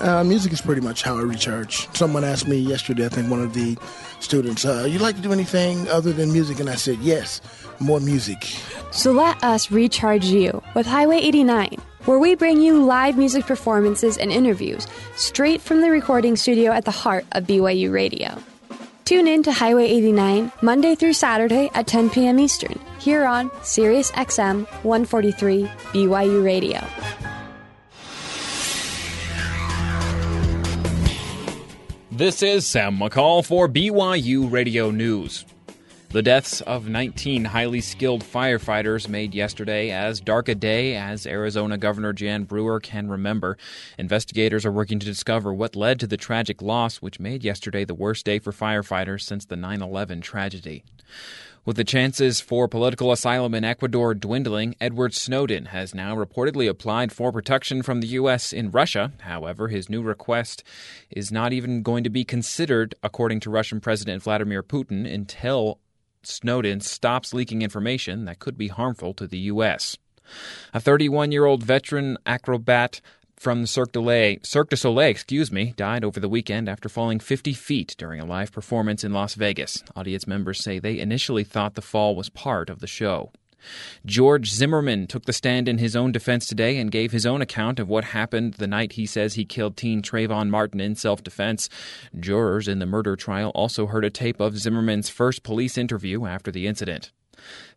[0.00, 1.88] Uh, music is pretty much how I recharge.
[1.96, 3.76] Someone asked me yesterday, I think one of the
[4.20, 6.60] students, uh, you like to do anything other than music?
[6.60, 7.40] And I said, yes,
[7.80, 8.44] more music.
[8.90, 14.16] So let us recharge you with Highway 89, where we bring you live music performances
[14.16, 14.86] and interviews
[15.16, 18.36] straight from the recording studio at the heart of BYU Radio.
[19.04, 22.40] Tune in to Highway 89 Monday through Saturday at 10 p.m.
[22.40, 26.84] Eastern here on Sirius XM 143 BYU Radio.
[32.16, 35.44] This is Sam McCall for BYU Radio News.
[36.08, 41.76] The deaths of 19 highly skilled firefighters made yesterday as dark a day as Arizona
[41.76, 43.58] Governor Jan Brewer can remember.
[43.98, 47.94] Investigators are working to discover what led to the tragic loss, which made yesterday the
[47.94, 50.84] worst day for firefighters since the 9 11 tragedy.
[51.66, 57.10] With the chances for political asylum in Ecuador dwindling, Edward Snowden has now reportedly applied
[57.10, 58.52] for protection from the U.S.
[58.52, 59.10] in Russia.
[59.22, 60.62] However, his new request
[61.10, 65.80] is not even going to be considered, according to Russian President Vladimir Putin, until
[66.22, 69.96] Snowden stops leaking information that could be harmful to the U.S.
[70.72, 73.00] A 31 year old veteran acrobat
[73.38, 76.88] from the Cirque du Soleil, Cirque du Soleil, excuse me, died over the weekend after
[76.88, 79.84] falling 50 feet during a live performance in Las Vegas.
[79.94, 83.30] Audience members say they initially thought the fall was part of the show.
[84.04, 87.78] George Zimmerman took the stand in his own defense today and gave his own account
[87.78, 91.68] of what happened the night he says he killed teen Trayvon Martin in self defense.
[92.18, 96.50] Jurors in the murder trial also heard a tape of Zimmerman's first police interview after
[96.50, 97.12] the incident.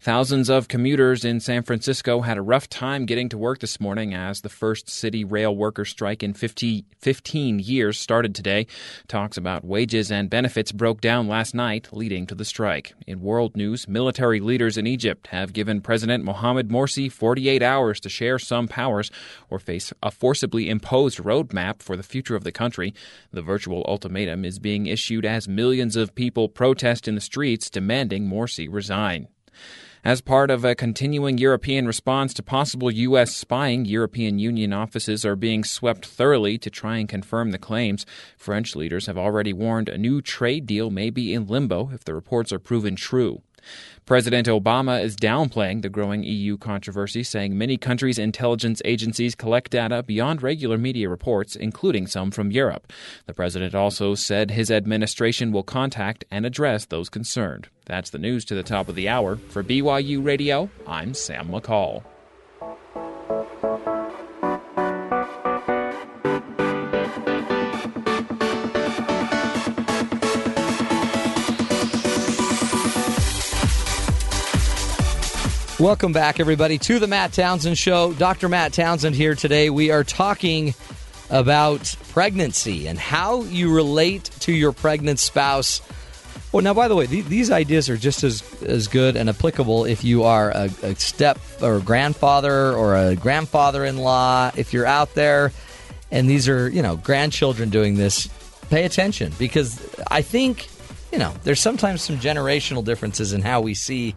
[0.02, 4.14] Thousands of commuters in San Francisco had a rough time getting to work this morning
[4.14, 8.66] as the first city rail worker strike in 50, 15 years started today.
[9.10, 12.94] Talks about wages and benefits broke down last night, leading to the strike.
[13.08, 18.08] In world news, military leaders in Egypt have given President Mohamed Morsi 48 hours to
[18.10, 19.12] share some powers
[19.50, 22.94] or face a forcibly imposed roadmap for the future of the country.
[23.34, 28.30] The virtual ultimatum is being issued as millions of people protest in the streets demanding
[28.30, 29.28] Morsi resign.
[30.04, 33.36] As part of a continuing European response to possible U.S.
[33.36, 38.06] spying, European Union offices are being swept thoroughly to try and confirm the claims.
[38.38, 42.14] French leaders have already warned a new trade deal may be in limbo if the
[42.14, 43.42] reports are proven true.
[44.06, 50.02] President Obama is downplaying the growing EU controversy, saying many countries' intelligence agencies collect data
[50.02, 52.94] beyond regular media reports, including some from Europe.
[53.26, 57.68] The president also said his administration will contact and address those concerned.
[57.90, 59.36] That's the news to the top of the hour.
[59.36, 62.04] For BYU Radio, I'm Sam McCall.
[75.80, 78.14] Welcome back, everybody, to the Matt Townsend Show.
[78.14, 78.50] Dr.
[78.50, 79.72] Matt Townsend here today.
[79.72, 80.76] We are talking
[81.32, 85.82] about pregnancy and how you relate to your pregnant spouse.
[86.52, 89.86] Well, now, by the way, th- these ideas are just as, as good and applicable
[89.86, 94.52] if you are a, a step or grandfather or a grandfather in law.
[94.56, 95.52] If you're out there
[96.10, 98.28] and these are, you know, grandchildren doing this,
[98.72, 99.80] pay attention because
[100.10, 100.68] I think,
[101.12, 104.16] you know, there's sometimes some generational differences in how we see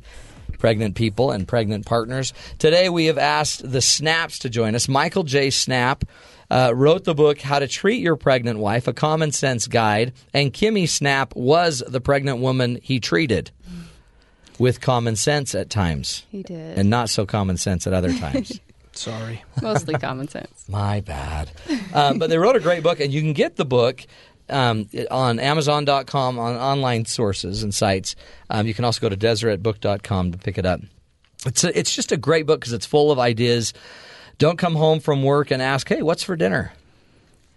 [0.59, 2.33] pregnant people and pregnant partners.
[2.59, 4.89] Today we have asked the Snaps to join us.
[4.89, 5.51] Michael J.
[5.51, 6.05] Snap
[6.53, 10.53] uh, wrote the book How to Treat Your Pregnant Wife, a common sense guide, and
[10.53, 13.51] Kimmy Snap was the pregnant woman he treated
[14.59, 16.25] with common sense at times.
[16.31, 16.79] He did.
[16.79, 18.61] And not so common sense at other times.
[18.93, 19.43] Sorry.
[19.63, 20.67] Mostly common sense.
[20.69, 21.51] My bad.
[21.95, 24.05] Um, but they wrote a great book, and you can get the book
[24.51, 28.15] um, on Amazon.com, on online sources and sites.
[28.51, 30.83] Um, you can also go to DeseretBook.com to pick it up.
[31.47, 33.73] It's a, it's just a great book because it's full of ideas.
[34.43, 36.73] Don't come home from work and ask, "Hey, what's for dinner?"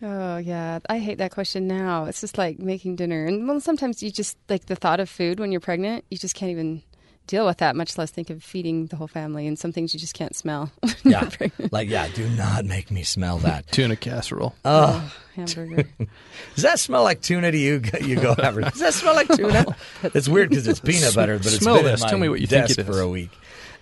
[0.04, 2.06] Oh yeah, I hate that question now.
[2.06, 5.40] It's just like making dinner, and well, sometimes you just like the thought of food
[5.40, 6.06] when you're pregnant.
[6.12, 6.84] You just can't even
[7.26, 9.48] deal with that, much less think of feeding the whole family.
[9.48, 10.72] And some things you just can't smell.
[11.04, 11.28] Yeah.
[11.72, 13.68] like, yeah, do not make me smell that.
[13.72, 14.56] Tuna casserole.
[14.64, 15.12] Oh.
[15.36, 15.84] hamburger.
[16.56, 17.82] Does that smell like tuna to you?
[18.02, 18.62] You go ever.
[18.62, 19.76] Does that smell like tuna?
[20.04, 22.02] it's weird because it's peanut butter, but it's Smell been this.
[22.02, 22.86] at my Tell me what you think it is.
[22.88, 23.30] for a week.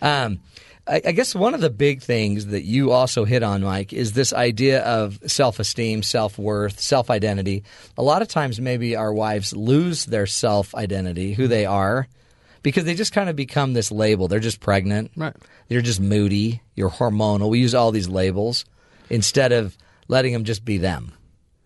[0.02, 0.40] Um,
[0.86, 4.12] I, I guess one of the big things that you also hit on, Mike, is
[4.12, 7.64] this idea of self-esteem, self-worth, self-identity.
[7.98, 12.08] A lot of times, maybe our wives lose their self-identity, who they are,
[12.64, 14.28] because they just kind of become this label.
[14.28, 15.12] They're just pregnant.
[15.16, 15.36] Right.
[15.70, 16.62] You're just moody.
[16.76, 17.50] You're hormonal.
[17.50, 18.66] We use all these labels
[19.10, 19.78] instead of
[20.08, 21.14] letting them just be them.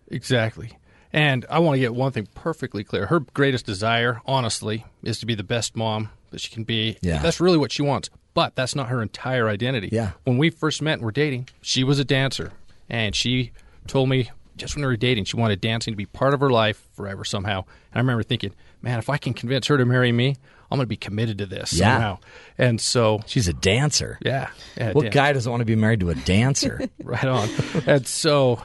[0.08, 0.78] Exactly.
[1.12, 3.06] And I want to get one thing perfectly clear.
[3.06, 6.98] Her greatest desire, honestly, is to be the best mom that she can be.
[7.00, 7.20] Yeah.
[7.20, 8.10] That's really what she wants.
[8.34, 9.88] But that's not her entire identity.
[9.90, 10.12] Yeah.
[10.24, 12.52] When we first met and were dating, she was a dancer.
[12.88, 13.52] And she
[13.86, 16.50] told me just when we were dating, she wanted dancing to be part of her
[16.50, 17.58] life forever somehow.
[17.92, 20.36] And I remember thinking, man, if I can convince her to marry me,
[20.70, 21.94] I'm going to be committed to this Yeah.
[21.94, 22.18] somehow.
[22.58, 24.18] And so She's a dancer.
[24.22, 24.50] Yeah.
[24.76, 26.80] yeah What dan- guy doesn't want to be married to a dancer?
[27.02, 27.48] right on.
[27.86, 28.62] and so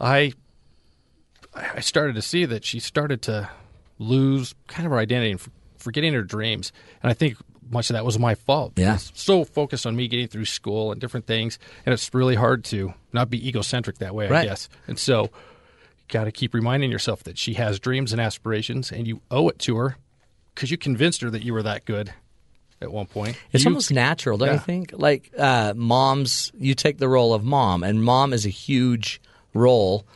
[0.00, 0.32] I
[1.54, 3.48] I started to see that she started to
[3.98, 5.40] lose kind of her identity and
[5.78, 6.70] forgetting her dreams.
[7.02, 7.36] And I think
[7.70, 8.72] much of that was my fault.
[8.76, 8.96] Yeah.
[8.96, 12.94] So focused on me getting through school and different things, and it's really hard to
[13.12, 14.48] not be egocentric that way, I Right.
[14.48, 14.68] guess.
[14.86, 15.28] And so you
[16.08, 19.58] got to keep reminding yourself that she has dreams and aspirations, and you owe it
[19.60, 19.96] to her
[20.54, 22.12] because you convinced her that you were that good
[22.80, 23.36] at one point.
[23.52, 24.54] It's You- almost natural, don't Yeah.
[24.54, 24.92] you think?
[24.94, 29.20] Like uh, moms, you take the role of mom, and mom is a huge
[29.54, 30.06] role.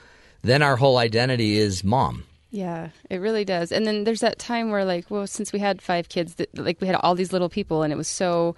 [0.42, 2.24] Then our whole identity is mom.
[2.50, 3.70] Yeah, it really does.
[3.70, 6.80] And then there's that time where, like, well, since we had five kids, that like
[6.80, 8.56] we had all these little people, and it was so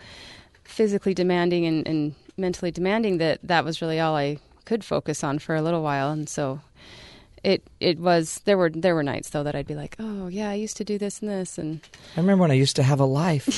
[0.65, 5.39] physically demanding and, and mentally demanding that that was really all I could focus on
[5.39, 6.11] for a little while.
[6.11, 6.61] And so
[7.45, 10.49] it it was there were there were nights though that I'd be like, oh yeah,
[10.49, 11.81] I used to do this and this, and
[12.17, 13.49] I remember when I used to have a life.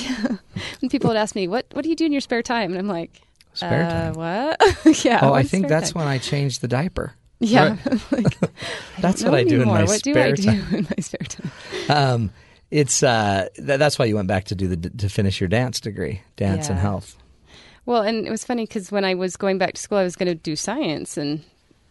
[0.81, 2.71] and people would ask me, what what do you do in your spare time?
[2.71, 3.21] And I'm like,
[3.55, 4.13] Spare uh, time?
[4.13, 5.05] What?
[5.05, 5.19] yeah.
[5.21, 6.01] oh, I think that's time?
[6.01, 7.13] when I changed the diaper.
[7.39, 7.77] Yeah.
[8.99, 9.75] That's don't what I do in anymore.
[9.75, 10.65] my What do spare I do time.
[10.73, 11.51] in my spare time?
[11.89, 12.31] Um,
[12.71, 15.79] it's uh, th- that's why you went back to do the to finish your dance
[15.79, 17.15] degree, dance and health.
[17.85, 20.15] Well, and it was funny because when I was going back to school, I was
[20.15, 21.43] going to do science, and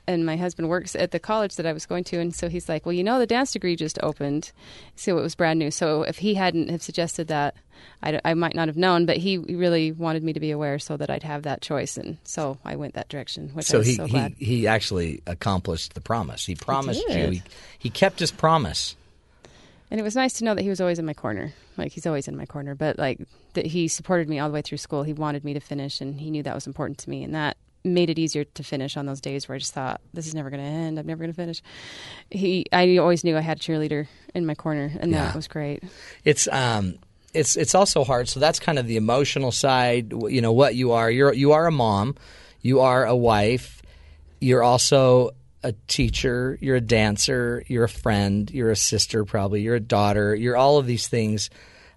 [0.07, 2.69] and my husband works at the college that I was going to, and so he's
[2.69, 4.53] like, "Well, you know, the dance degree just opened,
[4.97, 5.71] so it was brand new.
[5.71, 7.55] So if he hadn't have suggested that,
[8.03, 9.07] I might not have known.
[9.07, 12.19] But he really wanted me to be aware so that I'd have that choice, and
[12.25, 14.35] so I went that direction, which I So was he, so he glad.
[14.39, 16.45] he actually accomplished the promise.
[16.47, 17.31] He promised you.
[17.31, 17.43] He,
[17.79, 18.97] he kept his promise.
[19.91, 21.53] And it was nice to know that he was always in my corner.
[21.77, 23.21] Like he's always in my corner, but like
[23.53, 25.03] that he supported me all the way through school.
[25.03, 27.57] He wanted me to finish, and he knew that was important to me, and that
[27.85, 30.49] made it easier to finish on those days where I just thought this is never
[30.49, 30.99] going to end.
[30.99, 31.63] I'm never going to finish.
[32.31, 35.27] He, I always knew I had a cheerleader in my corner, and Yeah.
[35.27, 35.83] that was great.
[36.25, 36.95] It's um
[37.35, 38.29] it's it's also hard.
[38.29, 40.13] So that's kind of the emotional side.
[40.13, 41.11] You know what you are.
[41.11, 42.17] You're you are a mom.
[42.63, 43.83] You are a wife.
[44.41, 45.31] You're also
[45.63, 46.57] a teacher.
[46.63, 47.65] You're a dancer.
[47.67, 48.51] You're a friend.
[48.51, 49.25] You're a sister.
[49.25, 49.61] Probably.
[49.63, 50.35] You're a daughter.
[50.35, 51.51] You're all of these things.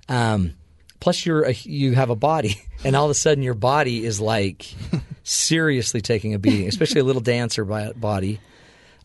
[0.10, 0.56] Um,
[1.00, 4.20] plus, you're a, you have a body, and all of a sudden, your body is
[4.20, 4.74] like
[5.28, 6.68] seriously taking a beating.
[6.68, 8.40] Especially a little dancer by body.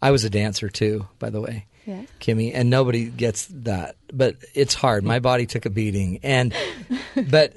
[0.00, 1.66] I was a dancer too, by the way.
[1.86, 2.02] Yeah.
[2.20, 3.96] Kimmy, and nobody gets that.
[4.12, 5.04] But it's hard.
[5.04, 6.54] My body took a beating, and
[7.30, 7.54] but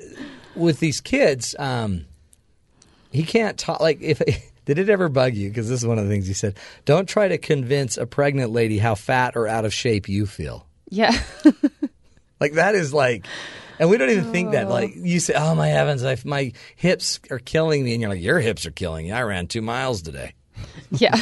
[0.55, 2.05] with these kids, um,
[3.11, 3.79] he can't talk.
[3.79, 4.21] Like, if
[4.65, 5.49] did it ever bug you?
[5.49, 6.57] Because this is one of the things he said.
[6.85, 10.65] Don't try to convince a pregnant lady how fat or out of shape you feel.
[10.89, 11.17] Yeah.
[12.39, 13.25] Like that is like.
[13.79, 14.69] And we don't even think that.
[14.69, 18.21] Like you say, "Oh my heavens, I, my hips are killing me," and you're like,
[18.21, 20.33] "Your hips are killing you." I ran two miles today.
[20.91, 21.15] yeah.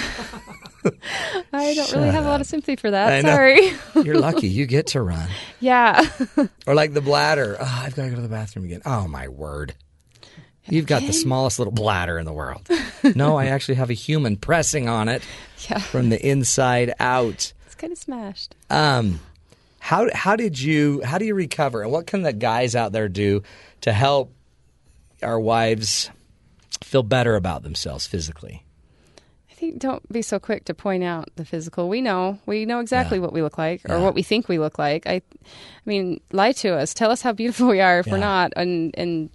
[1.54, 3.24] I don't really Shut have a lot of sympathy for that.
[3.24, 3.72] Sorry.
[4.06, 5.30] You're lucky you get to run.
[5.60, 6.06] yeah.
[6.68, 7.56] Or like the bladder.
[7.60, 8.82] Oh, I've got to go to the bathroom again.
[8.86, 9.76] Oh my word.
[10.70, 12.68] You've got the smallest little bladder in the world.
[13.16, 15.22] No, I actually have a human pressing on it
[15.70, 15.80] Yeah.
[15.80, 17.52] from the inside out.
[17.66, 18.56] It's kind of smashed.
[18.70, 19.20] Um,
[19.84, 23.10] how how did you how do you recover, and what can the guys out there
[23.10, 23.44] do
[23.82, 24.32] to help
[25.22, 26.10] our wives
[26.82, 28.64] feel better about themselves physically?
[29.52, 31.90] I think don't be so quick to point out the physical.
[31.90, 32.40] We know.
[32.46, 33.24] We know exactly Yeah.
[33.24, 34.02] what we look like or Yeah.
[34.04, 35.06] what we think we look like.
[35.06, 35.22] I I
[35.86, 36.94] mean, lie to us.
[36.94, 39.30] Tell us how beautiful we are if we're not and and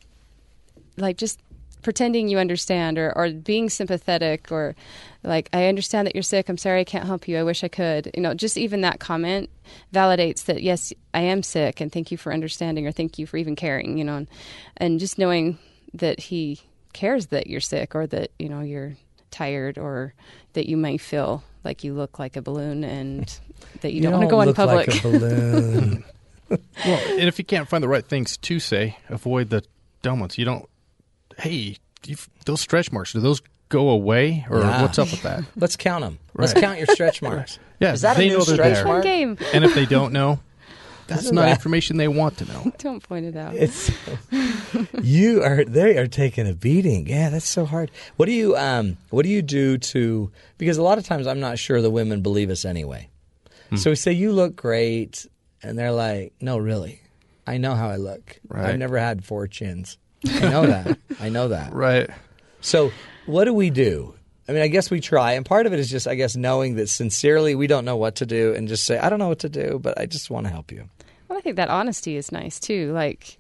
[0.97, 1.40] like just
[1.82, 4.74] pretending you understand or, or being sympathetic or
[5.22, 6.48] like I understand that you're sick.
[6.48, 7.38] I'm sorry I can't help you.
[7.38, 8.10] I wish I could.
[8.14, 9.50] You know, just even that comment
[9.92, 13.36] validates that yes, I am sick and thank you for understanding or thank you for
[13.36, 14.16] even caring, you know.
[14.16, 14.28] And,
[14.76, 15.59] and just knowing
[15.94, 16.60] that he
[16.92, 18.96] cares that you're sick or that, you know, you're
[19.30, 20.14] tired or
[20.55, 23.38] that you might feel like you look like a balloon and
[23.80, 24.88] that you, don't want to don't go in public.
[24.88, 26.05] Like a balloon.
[26.50, 29.62] well, and if you can't find the right things to say, avoid the
[30.02, 30.38] dumb ones.
[30.38, 30.68] You don't.
[31.39, 34.82] Hey, you, those stretch marks do those go away, or Yeah.
[34.82, 35.44] what's up with that?
[35.56, 36.19] Let's count them.
[36.35, 37.59] Let's count your stretch marks.
[37.81, 38.85] Yeah, Is that a they new know they're stretch there.
[38.85, 39.02] mark?
[39.05, 39.39] Game.
[39.52, 40.40] And if they don't know,
[41.06, 42.73] that's Isn't not that- information they want to know.
[42.78, 43.55] Don't point it out.
[43.55, 43.90] It's
[45.02, 47.09] you are they are taking a beating.
[47.09, 47.90] Yeah, that's so hard.
[48.16, 51.40] What do you um what do you do to because a lot of times I'm
[51.40, 53.09] not sure the women believe us anyway.
[53.70, 53.77] Hmm.
[53.77, 55.27] So we say you look great
[55.62, 57.01] and they're like, "No, really.
[57.47, 58.39] I know how I look.
[58.48, 58.66] Right.
[58.66, 59.97] I've never had four chins.
[60.27, 60.98] I know that.
[61.20, 62.11] I know that." Right.
[62.61, 62.93] So,
[63.27, 64.15] what do we do?
[64.49, 66.77] I mean, I guess we try, and part of it is just, I guess, knowing
[66.77, 69.40] that sincerely we don't know what to do, and just say, "I don't know what
[69.40, 70.89] to do, but I just want to help you."
[71.28, 72.93] Well, I think that honesty is nice too.
[72.93, 73.39] Like,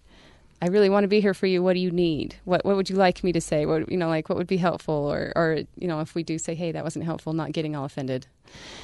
[0.60, 1.62] I really want to be here for you.
[1.62, 2.36] What do you need?
[2.44, 3.64] What What would you like me to say?
[3.64, 4.94] What you know, like what would be helpful?
[4.94, 7.84] Or, or you know, if we do say, hey, that wasn't helpful, not getting all
[7.84, 8.26] offended.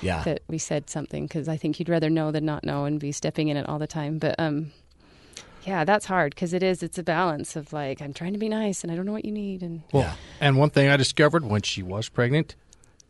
[0.01, 0.23] Yeah.
[0.23, 3.13] That we said something because I think you'd rather know than not know and be
[3.13, 4.19] stepping in it all the time.
[4.19, 4.73] But um,
[5.67, 6.83] yeah, that's hard because it is.
[6.83, 9.25] It's a balance of like I'm trying to be nice and I don't know what
[9.25, 12.55] you need and Well, and one thing I discovered when she was pregnant,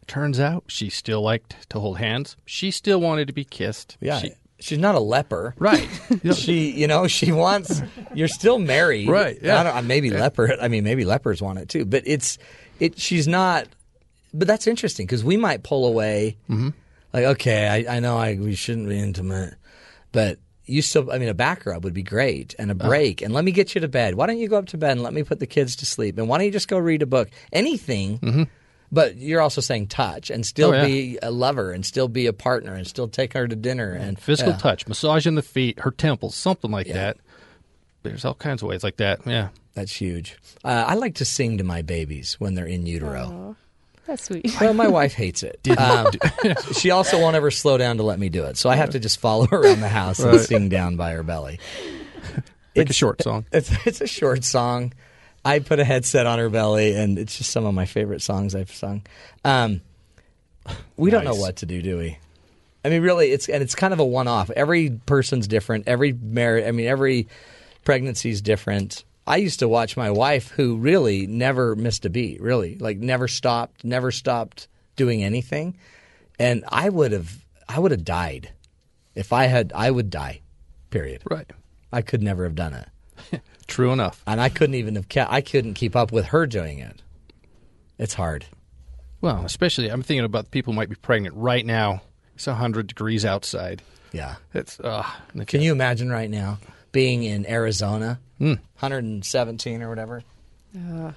[0.06, 2.36] turns out she still liked to hold hands.
[2.46, 3.96] She still wanted to be kissed.
[4.00, 4.18] Yeah.
[4.18, 5.54] She- She's not a leper.
[5.58, 5.86] Right.
[6.36, 7.82] she, you know, she wants.
[8.14, 9.60] You're still married, Right, yeah.
[9.60, 10.56] I don't, uh, maybe leper.
[10.58, 11.84] I mean, maybe lepers want it too.
[11.84, 12.38] But it's,
[12.80, 12.98] it.
[12.98, 13.66] She's not.
[14.32, 16.38] But that's interesting because we might pull away.
[16.48, 16.70] Mm-hmm.
[17.12, 19.54] Like, okay, I, I know I we shouldn't be intimate,
[20.12, 21.10] but you still.
[21.10, 22.88] I mean, a back rub would be great, and a Uh-huh.
[22.88, 24.14] break, and let me get you to bed.
[24.14, 26.18] Why don't you go up to bed and let me put the kids to sleep?
[26.18, 27.28] And why don't you just go read a book?
[27.52, 28.48] Anything.
[28.92, 30.84] But you're also saying touch and still Mm-hmm.
[30.84, 30.94] Oh, yeah.
[30.94, 34.18] be a lover and still be a partner and still take her to dinner and
[34.18, 34.58] Physical Yeah.
[34.58, 37.16] touch, massaging the feet, her temples, something like that.
[38.04, 39.20] There's all kinds of ways like that.
[39.26, 39.48] Yeah.
[39.74, 40.36] That's huge.
[40.62, 43.56] Uh, I like to sing to my babies when they're in utero.
[44.06, 44.54] That's sweet.
[44.60, 45.66] Well, my wife hates it.
[45.78, 46.06] Um,
[46.72, 48.98] she also won't ever slow down to let me do it, so I have to
[49.00, 50.40] just follow her around the house and Right.
[50.40, 51.58] sing down by her belly.
[52.74, 53.46] Pick a short song.
[53.52, 54.92] It's it's a short song.
[55.44, 58.54] I put a headset on her belly, and it's just some of my favorite songs
[58.54, 59.02] I've sung.
[59.44, 59.80] Um,
[60.96, 62.18] we don't know what to do, do we?
[62.84, 64.50] I mean, really, it's and it's kind of a one-off.
[64.50, 65.86] Every person's different.
[65.86, 67.28] Every marriage, I mean, every
[67.84, 69.04] pregnancy is different.
[69.26, 73.26] I used to watch my wife, who really never missed a beat, really, like never
[73.26, 75.76] stopped, never stopped doing anything,
[76.38, 78.50] and I would have, I would have died
[79.14, 79.72] if I had.
[79.74, 80.40] I would die.
[80.90, 81.22] Period.
[81.30, 81.50] Right.
[81.92, 83.40] I could never have done it.
[83.66, 84.22] True enough.
[84.26, 87.02] And I couldn't even have kept, I couldn't keep up with her doing it.
[87.98, 88.46] It's hard.
[89.20, 92.02] Well, especially I'm thinking about the people who might be pregnant right now.
[92.34, 93.80] It's 100 degrees outside.
[94.12, 94.36] Yeah.
[94.52, 95.04] It's uh
[95.46, 96.58] Can you imagine right now
[96.94, 98.54] being in Arizona, Hmm.
[98.80, 100.22] 117 or whatever?
[100.74, 101.12] Uh,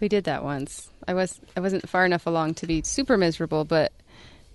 [0.00, 0.88] we did that once.
[1.06, 3.92] I was I wasn't far enough along to be super miserable, but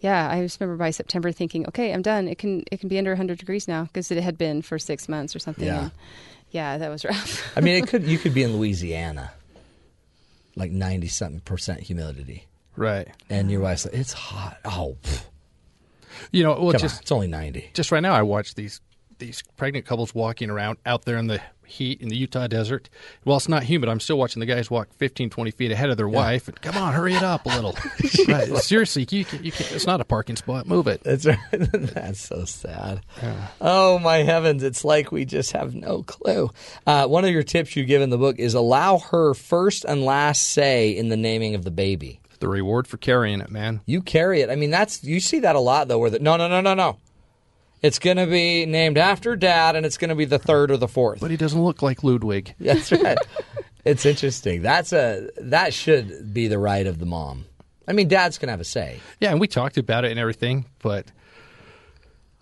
[0.01, 2.27] yeah, I just remember by September thinking, okay, I'm done.
[2.27, 5.07] It can it can be under 100 degrees now because it had been for six
[5.07, 5.65] months or something.
[5.67, 5.81] Yeah.
[5.83, 5.91] And
[6.51, 7.57] yeah, that was rough.
[7.57, 9.31] I mean, it could you could be in Louisiana,
[10.55, 13.07] like 90 something percent humidity, Right.
[13.29, 15.23] and your wife's like, "It's hot." Oh, pff.
[16.31, 17.71] You know, well, Come just on, it's only 90.
[17.73, 18.79] just right now, I watch these
[19.17, 22.89] these pregnant couples walking around out there in the heat in the Utah desert.
[23.23, 23.89] While it's not humid.
[23.89, 26.47] I'm still watching the guys walk 15, 20 feet ahead of their wife.
[26.47, 27.75] And, Come on, hurry it up a little.
[28.27, 28.47] right.
[28.57, 30.67] Seriously, you can, you can, it's not a parking spot.
[30.67, 31.03] Move it.
[31.03, 31.37] That's right.
[31.51, 33.01] That's so sad.
[33.61, 34.63] Oh my heavens!
[34.63, 36.49] It's like we just have no clue.
[36.85, 40.03] Uh, one of your tips you give in the book is allow her first and
[40.03, 42.19] last say in the naming of the baby.
[42.39, 43.81] The reward for carrying it, man.
[43.85, 44.49] You carry it.
[44.49, 45.99] I mean, that's you see that a lot though.
[45.99, 46.97] Where the, no, no, no, no, no.
[47.81, 50.77] It's going to be named after dad, and it's going to be the third or
[50.77, 51.19] the fourth.
[51.19, 52.55] But he doesn't look like Ludwig.
[52.59, 53.17] That's right.
[53.83, 54.61] it's interesting.
[54.61, 57.45] That's a that should be the right of the mom.
[57.87, 58.99] I mean, dad's going to have a say.
[59.19, 61.05] Yeah, and we talked about it and everything, but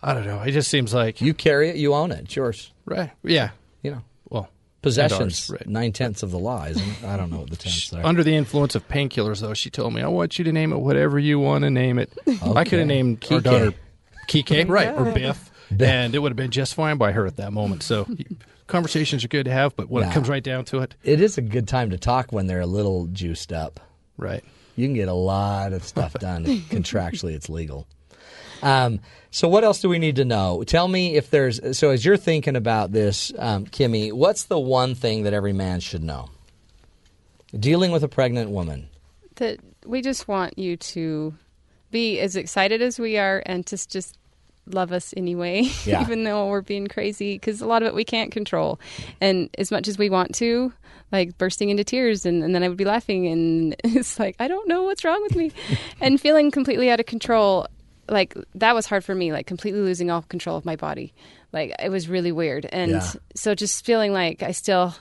[0.02, 0.42] I don't know.
[0.42, 2.20] It just seems like You carry it, you own it.
[2.26, 2.72] It's yours.
[2.86, 3.12] right.
[3.24, 3.50] Yeah.
[3.82, 4.50] You know, Well,
[4.82, 5.68] possessions right.
[5.68, 7.04] nine tenths of the law, isn't it?
[7.04, 8.06] I don't know what the tenths are.
[8.06, 10.78] Under the influence of painkillers, though, she told me, "I want you to name it
[10.78, 12.14] whatever you want to name it."
[12.56, 13.74] I could have named our daughter
[14.28, 15.14] Kike, right, or Yeah.
[15.14, 17.84] Biff, and it would have been just fine by her at that moment.
[17.84, 18.08] So,
[18.68, 20.10] conversations are good to have, but when Yeah.
[20.12, 22.62] it comes right down to it, It is a good time to talk when they're
[22.62, 23.80] a little juiced up.
[24.18, 24.44] right?
[24.76, 26.46] You can get a lot of stuff done.
[26.46, 27.88] Contractually, it's legal.
[28.64, 30.64] Um, so, what else do we need to know?
[30.64, 31.78] Tell me if there's.
[31.78, 35.80] So, as you're thinking about this, um, Kimmy, what's the one thing that every man
[35.80, 36.30] should know?
[37.58, 38.88] Dealing with a pregnant woman.
[39.36, 41.34] that we just want you to
[41.94, 44.18] be as excited as we are and just just
[44.66, 46.02] love us anyway Yeah.
[46.02, 48.80] even though we're being crazy because a lot of it we can't control
[49.22, 50.74] and as much as we want to
[51.12, 54.48] like bursting into tears and, and then i would be laughing and it's like i
[54.48, 55.52] don't know what's wrong with me
[56.02, 57.68] and feeling completely out of control
[58.10, 61.14] like that was hard for me, like completely losing all control of my body.
[61.54, 63.12] Like it was really weird, and Yeah.
[63.34, 64.94] so just feeling like I still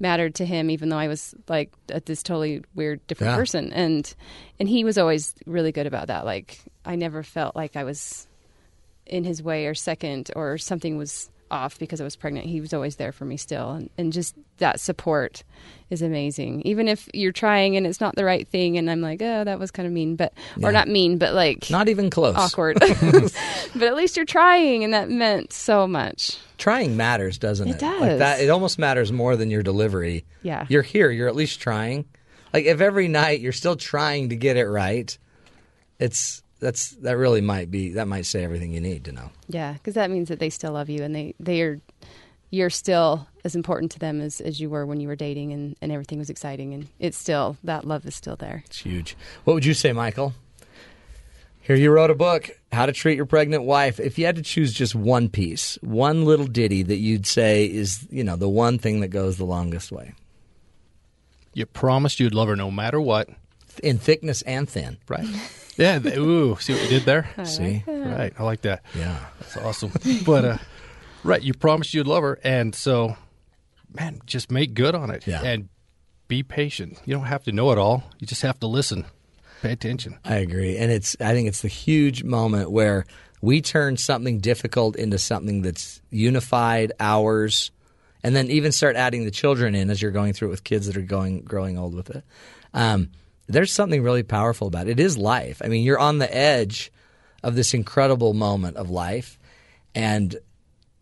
[0.00, 1.72] mattered to him, even though I was like
[2.04, 3.36] this totally weird, different Yeah.
[3.36, 4.12] person, and
[4.58, 6.24] and he was always really good about that.
[6.24, 8.26] Like I never felt like I was
[9.06, 12.46] in his way or second or something was off because I was pregnant.
[12.46, 13.70] He was always there for me still.
[13.70, 15.44] And, and just that support
[15.88, 16.62] is amazing.
[16.62, 19.58] Even if you're trying and it's not the right thing and I'm like, oh, that
[19.58, 20.68] was kind of mean, but, Yeah.
[20.68, 22.34] or not mean, but like Not even close.
[22.36, 22.78] awkward.
[22.80, 26.36] but at least you're trying and that meant so much.
[26.58, 27.80] Trying matters, doesn't it?
[27.80, 28.18] It Like does.
[28.18, 30.24] that, it almost matters more than your delivery.
[30.42, 30.66] Yeah.
[30.68, 31.10] You're here.
[31.10, 32.04] You're at least trying.
[32.52, 35.16] Like if every night you're still trying to get it right,
[35.98, 39.30] it's that's that really might be that might say everything you need to know.
[39.48, 39.76] Yeah.
[39.84, 41.80] Cause that means that they still love you and they, they are,
[42.50, 45.76] you're still as important to them as, as you were when you were dating and,
[45.82, 46.72] and everything was exciting.
[46.72, 48.62] And it's still, that love is still there.
[48.66, 49.16] It's huge.
[49.44, 50.34] What would you say, Michael?
[51.60, 53.98] Here you wrote a book, How to Treat Your Pregnant Wife.
[53.98, 58.06] If you had to choose just one piece, one little ditty that you'd say is,
[58.10, 60.12] you know, the one thing that goes the longest way.
[61.54, 63.30] You promised you'd love her no matter what.
[63.82, 64.98] In thickness and thin.
[65.08, 65.26] Right.
[65.76, 65.98] Yeah.
[65.98, 67.28] th- Ooh, see what you did there?
[67.36, 67.82] I See?
[67.86, 68.06] like.
[68.18, 68.32] Right.
[68.38, 68.82] I like that.
[68.96, 69.18] Yeah.
[69.40, 69.92] That's awesome.
[70.26, 70.58] but, uh,
[71.22, 71.42] right.
[71.42, 72.38] You promised you'd love her.
[72.44, 73.16] And so,
[73.92, 75.26] man, just make good on it.
[75.26, 75.42] Yeah.
[75.42, 75.68] And
[76.28, 76.98] be patient.
[77.04, 78.04] You don't have to know it all.
[78.18, 79.04] You just have to listen.
[79.62, 80.18] Pay attention.
[80.24, 80.76] I agree.
[80.76, 83.06] And it's I think it's the huge moment where
[83.40, 87.70] we turn something difficult into something that's unified, ours,
[88.22, 90.86] and then even start adding the children in as you're going through it with kids
[90.86, 92.24] that are going growing old with it.
[92.72, 93.10] Um,
[93.46, 94.98] there's something really powerful about it.
[94.98, 95.60] It is life.
[95.64, 96.90] I mean, you're on the edge
[97.42, 99.38] of this incredible moment of life,
[99.94, 100.34] and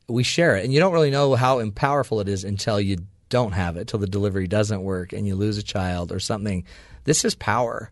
[0.08, 0.64] we share it.
[0.64, 2.98] And you don't really know how powerful it is until you
[3.28, 6.64] don't have it, till the delivery doesn't work and you lose a child or something.
[7.04, 7.90] This is power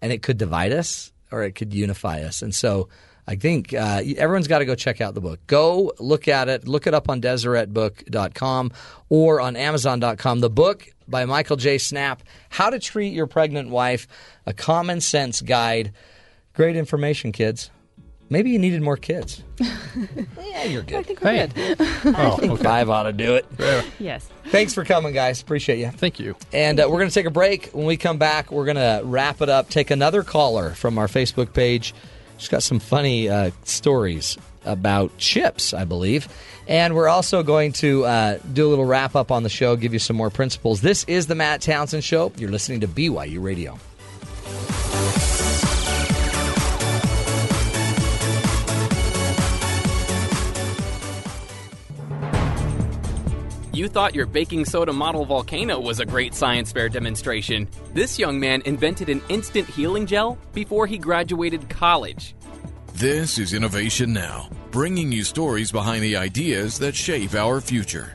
[0.00, 2.42] and it could divide us or it could unify us.
[2.42, 2.88] And so
[3.26, 5.38] I think uh, everyone's got to go check out the book.
[5.46, 6.66] Go look at it.
[6.66, 8.72] Look it up on DeseretBook.com
[9.08, 10.40] or on Amazon.com.
[10.40, 11.78] The book by Michael J.
[11.78, 14.06] Snap, How to Treat Your Pregnant Wife,
[14.46, 15.92] a common sense guide.
[16.54, 17.70] Great information, kids.
[18.30, 19.42] Maybe you needed more kids.
[19.60, 21.00] yeah, you're good.
[21.00, 21.46] I think we're Hey.
[21.48, 21.80] good.
[22.16, 23.44] I think five ought to do it.
[23.98, 24.26] yes.
[24.46, 25.42] Thanks for coming, guys.
[25.42, 25.90] Appreciate you.
[25.90, 26.34] Thank you.
[26.52, 27.66] And uh, we're going to take a break.
[27.72, 31.08] When we come back, we're going to wrap it up, take another caller from our
[31.08, 31.94] Facebook page.
[32.38, 36.28] She's got some funny uh, stories about chips, I believe.
[36.68, 39.92] And we're also going to uh, do a little wrap up on the show, give
[39.92, 40.80] you some more principles.
[40.80, 42.32] This is the Matt Townsend Show.
[42.36, 43.78] You're listening to BYU Radio.
[53.74, 57.66] You thought your baking soda model volcano was a great science fair demonstration.
[57.94, 62.34] This young man invented an instant healing gel before he graduated college.
[62.94, 68.14] This is Innovation Now, bringing you stories behind the ideas that shape our future.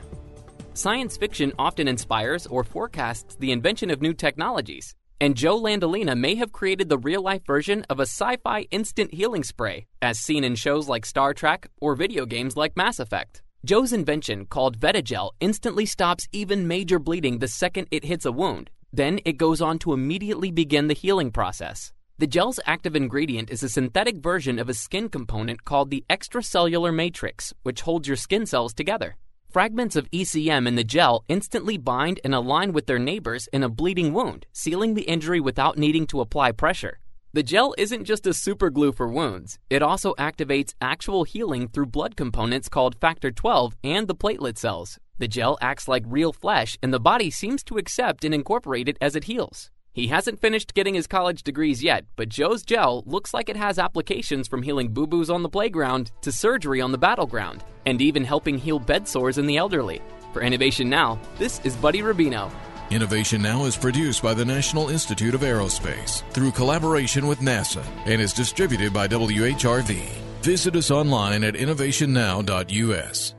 [0.72, 6.36] Science fiction often inspires or forecasts the invention of new technologies, and Joe Landolina may
[6.36, 10.44] have created the real life version of a sci fi instant healing spray, as seen
[10.44, 13.42] in shows like Star Trek or video games like Mass Effect.
[13.64, 18.70] Joe's invention, called Vetigel, instantly stops even major bleeding the second it hits a wound.
[18.92, 21.92] Then it goes on to immediately begin the healing process.
[22.20, 26.92] The gel's active ingredient is a synthetic version of a skin component called the extracellular
[26.92, 29.14] matrix, which holds your skin cells together.
[29.52, 33.68] Fragments of ECM in the gel instantly bind and align with their neighbors in a
[33.68, 36.98] bleeding wound, sealing the injury without needing to apply pressure.
[37.34, 41.86] The gel isn't just a super glue for wounds, it also activates actual healing through
[41.86, 44.98] blood components called factor 12 and the platelet cells.
[45.18, 48.98] The gel acts like real flesh, and the body seems to accept and incorporate it
[49.00, 49.70] as it heals.
[49.98, 53.80] He hasn't finished getting his college degrees yet, but Joe's gel looks like it has
[53.80, 58.22] applications from healing boo boos on the playground to surgery on the battleground, and even
[58.22, 60.00] helping heal bed sores in the elderly.
[60.32, 62.48] For Innovation Now, this is Buddy Rubino.
[62.92, 68.22] Innovation Now is produced by the National Institute of Aerospace through collaboration with NASA and
[68.22, 69.98] is distributed by WHRV.
[70.42, 73.34] Visit us online at innovationnow.us.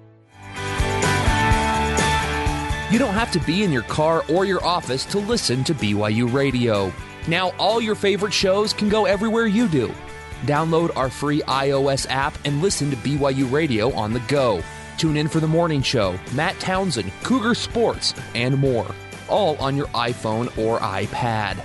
[2.92, 6.34] You don't have to be in your car or your office to listen to BYU
[6.34, 6.92] Radio.
[7.28, 9.94] Now, all your favorite shows can go everywhere you do.
[10.48, 14.64] Download our free iOS app and listen to BYU Radio on the go.
[14.98, 18.88] Tune in for the morning show, Matt Townsend, Cougar Sports, and more,
[19.28, 21.64] all on your iPhone or iPad.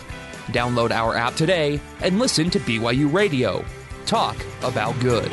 [0.49, 3.65] Download our app today and listen to BYU Radio.
[4.05, 5.33] Talk about good.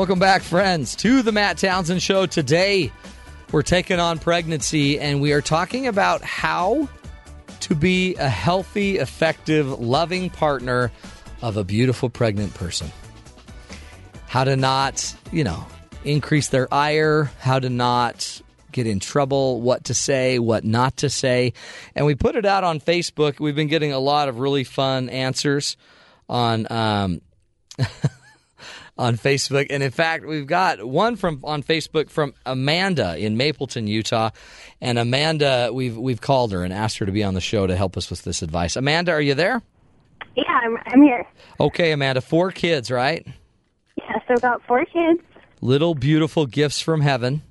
[0.00, 2.24] Welcome back, friends, to the Matt Townsend Show.
[2.24, 2.90] Today,
[3.52, 6.88] we're taking on pregnancy and we are talking about how
[7.60, 10.90] to be a healthy, effective, loving partner
[11.42, 12.90] of a beautiful pregnant person.
[14.26, 15.66] How to not, you know,
[16.02, 18.40] increase their ire, how to not
[18.72, 21.52] get in trouble, what to say, what not to say.
[21.94, 23.38] And we put it out on Facebook.
[23.38, 25.76] We've been getting a lot of really fun answers
[26.26, 27.20] on um,
[29.00, 29.66] on Facebook.
[29.70, 34.30] And in fact, we've got one from on Facebook from Amanda in Mapleton, Utah.
[34.80, 37.74] And Amanda, we've we've called her and asked her to be on the show to
[37.74, 38.76] help us with this advice.
[38.76, 39.62] Amanda, are you there?
[40.36, 41.26] Yeah, I'm, I'm here.
[41.58, 43.26] Okay, Amanda, four kids, right?
[43.96, 45.20] Yeah, so about four kids.
[45.62, 47.42] Little beautiful gifts from heaven.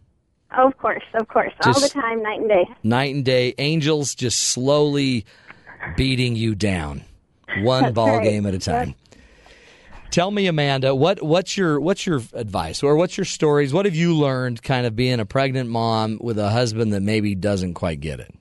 [0.57, 2.65] Of course, of course, all the time, night and day.
[2.83, 5.25] Night and day, angels just slowly
[5.95, 7.03] beating you down,
[7.59, 8.23] one That's ball right.
[8.23, 8.95] game at a time.
[10.11, 13.73] Tell me, Amanda, what what's your what's your advice or what's your stories?
[13.73, 17.35] What have you learned, kind of being a pregnant mom with a husband that maybe
[17.35, 18.33] doesn't quite get it?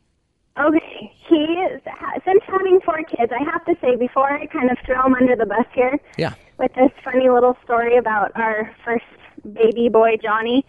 [0.58, 1.82] Okay, he is
[2.24, 3.30] since having four kids.
[3.38, 5.98] I have to say before I kind of throw him under the bus here.
[6.16, 6.34] Yeah.
[6.58, 9.04] With this funny little story about our first
[9.52, 10.64] baby boy Johnny,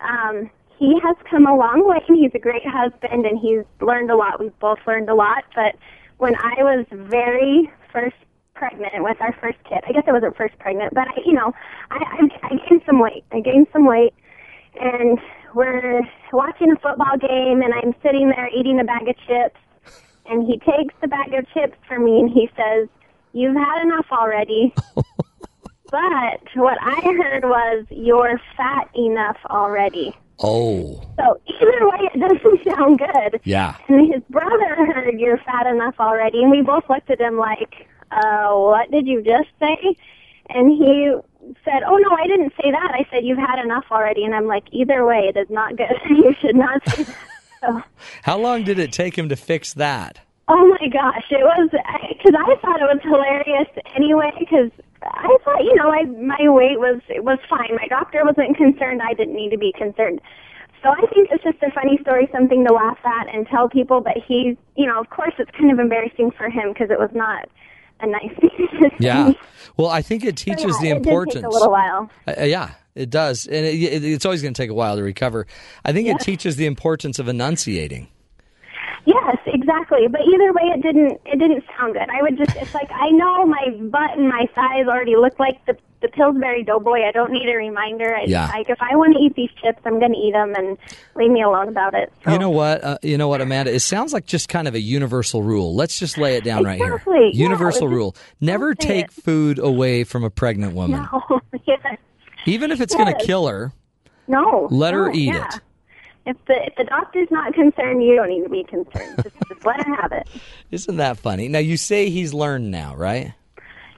[0.00, 0.48] um,
[0.78, 1.98] he has come a long way.
[2.08, 4.40] and He's a great husband, and he's learned a lot.
[4.40, 5.44] We've both learned a lot.
[5.54, 5.74] But
[6.18, 8.16] when I was very first
[8.68, 11.52] pregnant with our first kid, I guess I wasn't first pregnant, but I, you know,
[11.90, 13.24] I, I, I gained some weight.
[13.32, 14.14] I gained some weight,
[14.80, 15.18] and
[15.54, 16.00] we're
[16.32, 19.60] watching a football game, and I'm sitting there eating a bag of chips,
[20.26, 22.88] and he takes the bag of chips for me, and he says,
[23.32, 24.72] "You've had enough already."
[25.90, 32.64] but what I heard was, "You're fat enough already." Oh, So either way, it doesn't
[32.76, 33.40] sound good.
[33.44, 33.76] yeah.
[33.88, 37.86] And his brother heard you're fat enough already, and we both looked at him like,
[38.14, 39.96] uh, what did you just say?
[40.48, 41.12] And he
[41.64, 42.90] said, oh no, I didn't say that.
[42.92, 44.24] I said you've had enough already.
[44.24, 45.92] And I'm like, either way, it is not good.
[46.10, 47.16] you should not say that.
[47.60, 47.82] So,
[48.22, 50.20] How long did it take him to fix that?
[50.48, 54.70] oh my gosh, it was, because I thought it was hilarious anyway, because
[55.02, 57.76] I thought, you know, I, my weight was, it was fine.
[57.76, 59.00] My doctor wasn't concerned.
[59.02, 60.20] I didn't need to be concerned.
[60.82, 64.02] So I think it's just a funny story, something to laugh at and tell people.
[64.02, 67.10] But he, you know, of course, it's kind of embarrassing for him because it was
[67.14, 67.48] not
[68.00, 68.30] a nice.
[68.98, 69.32] Yeah.
[69.76, 71.44] Well, I think it So, teaches yeah, the it did importance.
[71.44, 72.10] a little while.
[72.28, 74.96] Uh, uh, yeah, it does, and it, it, it's always going to take a while
[74.96, 75.46] to recover.
[75.84, 76.14] I think Yeah.
[76.14, 78.08] it teaches the importance of enunciating.
[79.06, 80.06] Yes, exactly.
[80.08, 81.20] But either way, it didn't.
[81.24, 82.08] It didn't sound good.
[82.10, 82.54] I would just.
[82.56, 86.62] It's like I know my butt and my thighs already look like the the Pillsbury
[86.62, 87.02] Doughboy.
[87.08, 88.14] I don't need a reminder.
[88.14, 88.46] I, Yeah.
[88.48, 90.76] Like if I want to eat these chips, I'm going to eat them, and
[91.14, 92.12] leave me alone about it.
[92.28, 92.84] You know what?
[92.84, 93.72] Uh, you know what, Amanda?
[93.72, 95.74] It sounds like just kind of a universal rule.
[95.74, 96.94] Let's just lay it down right here.
[96.94, 97.30] Exactly.
[97.32, 99.12] Yeah, Universal rule: never take it.
[99.12, 101.40] food away from a pregnant woman, No.
[101.66, 101.80] yes.
[102.46, 103.72] even if it's going to kill her.
[104.26, 104.68] No.
[104.70, 105.48] Let her no, eat yeah.
[105.48, 105.60] it.
[106.26, 109.22] If the if the doctor's not concerned, you don't need to be concerned.
[109.22, 110.26] just, just let her have it.
[110.70, 111.48] Isn't that funny?
[111.48, 113.34] Now you say he's learned now, right?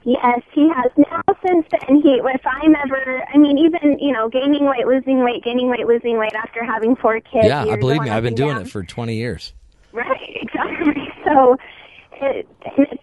[0.03, 1.21] Yes, he has now.
[1.45, 5.43] Since then, he if I'm ever, I mean, even you know, gaining weight, losing weight,
[5.43, 7.45] gaining weight, losing weight after having four kids.
[7.45, 8.09] yeah, I believe me.
[8.09, 8.61] I've been doing down.
[8.61, 9.53] it for twenty years.
[9.91, 11.13] Right, exactly.
[11.25, 11.57] So,
[12.21, 12.47] it,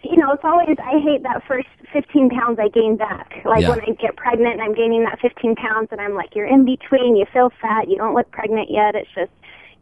[0.02, 3.32] you know, it's always, I hate that first 15 pounds I gain back.
[3.44, 3.70] Like Yeah.
[3.70, 6.64] when I get pregnant and I'm gaining that 15 pounds and I'm like, you're in
[6.64, 8.94] between, you feel fat, you don't look pregnant yet.
[8.94, 9.30] It's just,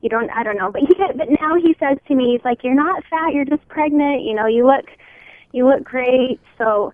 [0.01, 0.71] you don't, I don't know.
[0.73, 3.67] But he, but now he says to me, he's like, you're not fat, you're just
[3.69, 4.23] pregnant.
[4.23, 4.87] You know, you look,
[5.53, 6.41] you look great.
[6.59, 6.93] So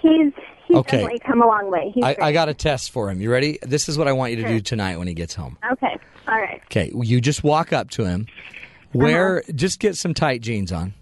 [0.00, 0.32] he's,
[0.66, 0.98] he's Okay.
[0.98, 1.90] definitely come a long way.
[1.94, 2.24] He's I, great.
[2.26, 3.20] I got a test for him.
[3.20, 3.58] You ready?
[3.62, 5.58] This is what I want you to do tonight when he gets home.
[5.72, 5.98] Okay.
[6.28, 6.62] All right.
[6.66, 8.98] Okay, you just walk up to him, uh-huh.
[8.98, 10.94] wear just get some tight jeans on,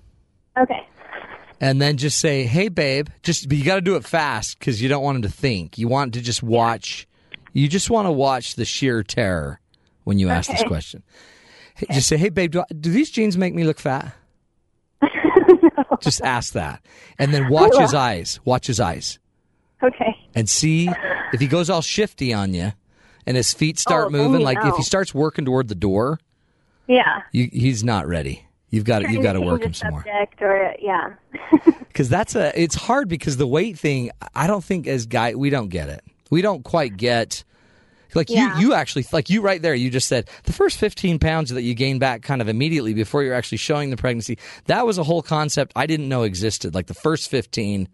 [0.60, 0.86] Okay.
[1.60, 4.80] and then just say, "Hey, babe." Just but you got to do it fast because
[4.82, 5.78] you don't want him to think.
[5.78, 7.06] You want to just watch.
[7.52, 9.60] You just want to watch the sheer terror
[10.04, 11.02] when you ask this question.
[11.74, 14.12] Hey, Just say, "Hey, babe, do, I, do these jeans make me look fat?"
[16.00, 16.80] Just ask that,
[17.18, 18.40] and then watch his eyes.
[18.44, 19.18] Watch his eyes,
[19.82, 20.16] Okay.
[20.34, 20.88] and see
[21.32, 22.72] if he goes all shifty on you,
[23.26, 24.42] and his feet start Oh, moving.
[24.42, 26.18] Like if he starts working toward the door.
[26.86, 27.22] Yeah.
[27.32, 28.46] You, he's not ready.
[28.70, 30.04] You've got to you've got to work him some more
[30.40, 31.14] Or, uh, yeah.
[31.78, 34.10] because that's a it's hard because the weight thing.
[34.34, 36.02] I don't think as guy we don't get it.
[36.30, 37.44] We don't quite get
[38.14, 38.58] like Yeah.
[38.58, 39.74] you you actually like you right there.
[39.74, 43.22] You just said the first fifteen pounds that you gain back kind of immediately before
[43.22, 44.38] you're actually showing the pregnancy.
[44.66, 46.74] That was a whole concept I didn't know existed.
[46.74, 47.88] Like the first fifteen,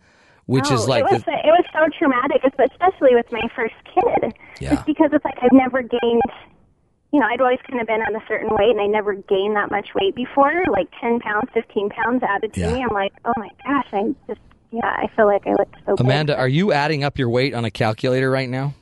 [0.47, 3.43] which No, is oh, like it was, the, it was so traumatic, especially with my
[3.55, 4.35] first kid.
[4.61, 4.75] Yeah.
[4.75, 6.23] Just because it's like I've never gained,
[7.15, 9.55] you know, I'd always kind of been on a certain weight, and I never gained
[9.55, 10.65] that much weight before.
[10.69, 12.73] Like ten pounds, fifteen pounds added to Yeah.
[12.75, 12.83] me.
[12.83, 14.41] I'm like, oh my gosh, I just,
[14.73, 15.95] yeah, I feel like I look so.
[16.01, 16.37] Amanda.
[16.37, 18.75] Are you adding up your weight on a calculator right now?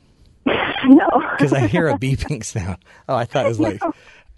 [0.85, 1.07] No.
[1.37, 2.77] Because I hear a beeping sound.
[3.07, 3.81] Oh, I thought it was like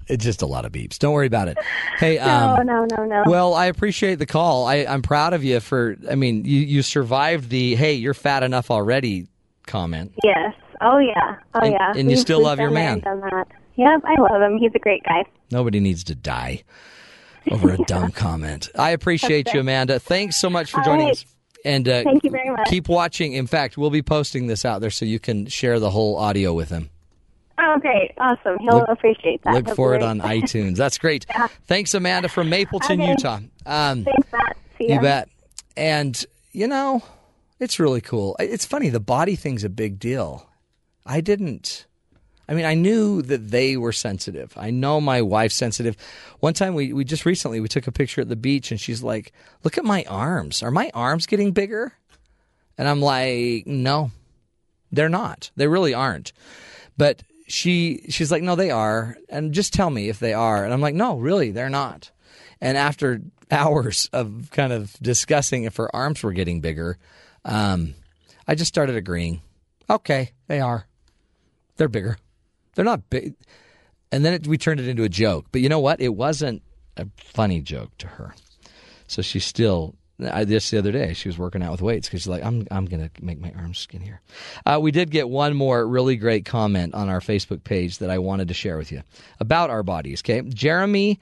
[0.07, 0.99] it's just a lot of beeps.
[0.99, 1.57] Don't worry about it.
[1.97, 3.23] Hey, No, um, no, no, no.
[3.26, 4.67] Well, I appreciate the call.
[4.67, 5.95] I, I'm proud of you for.
[6.07, 9.27] I mean, you you survived the "Hey, you're fat enough already"
[9.65, 10.11] comment.
[10.23, 10.53] Yes.
[10.81, 11.38] Oh yeah.
[11.55, 11.89] Oh And- yeah.
[11.91, 12.99] and you We've- still love your man.
[12.99, 13.47] Done that.
[13.77, 14.57] Yep, I love him.
[14.57, 15.26] He's a great guy.
[15.52, 16.64] Nobody needs to die
[17.52, 18.69] over a dumb comment.
[18.77, 19.99] I appreciate you, Amanda.
[19.99, 21.11] Thanks so much for All joining right.
[21.18, 21.26] us.
[21.65, 22.68] And uh, Thank you very much.
[22.68, 23.34] Keep watching.
[23.34, 26.53] In fact, we'll be posting this out there so you can share the whole audio
[26.53, 26.89] with him.
[27.57, 28.11] Oh, great.
[28.19, 28.57] Awesome.
[28.60, 29.53] He'll Look- appreciate that.
[29.53, 30.76] Look for it on iTunes.
[30.77, 31.26] That's great.
[31.65, 33.11] Thanks, Amanda from Mapleton, Okay.
[33.11, 33.39] Utah.
[33.65, 34.57] Um, Thanks, Matt.
[34.77, 34.95] See ya.
[34.95, 35.30] you bet.
[35.76, 37.02] And you know,
[37.60, 38.35] it's really cool.
[38.39, 38.89] It's funny.
[38.89, 40.47] The body thing's a big deal.
[41.06, 41.85] I didn't.
[42.47, 44.53] I mean, I knew that they were sensitive.
[44.55, 45.97] I know my wife's sensitive.
[46.39, 49.01] One time, we we just recently we took a picture at the beach, and she's
[49.01, 49.31] like,
[49.63, 50.61] "Look at my arms.
[50.61, 51.93] Are my arms getting bigger?"
[52.77, 54.11] And I'm like, "No,
[54.91, 55.49] they're not.
[55.55, 56.34] They really aren't."
[56.97, 60.63] But she she's like, "No, they are." And just tell me if they are.
[60.63, 62.11] And I'm like, "No, really, they're not."
[62.61, 66.97] And after hours of kind of discussing if her arms were getting bigger,
[67.43, 67.95] um,
[68.47, 69.41] I just started agreeing.
[69.89, 70.88] Okay, they are.
[71.77, 72.17] They're bigger.
[72.76, 73.34] They're not big.
[74.11, 75.47] And then it, we turned it into a joke.
[75.52, 75.99] But you know what?
[75.99, 76.61] It wasn't
[76.97, 78.35] a funny joke to her.
[79.07, 79.95] So she still.
[80.31, 82.65] I, this the other day, she was working out with weights because she's like, "I'm
[82.72, 84.22] I'm gonna make my arms skinnier."
[84.65, 88.19] Uh, we did get one more really great comment on our Facebook page that I
[88.19, 89.03] wanted to share with you
[89.41, 90.22] about our bodies.
[90.22, 91.19] Okay, Jeremy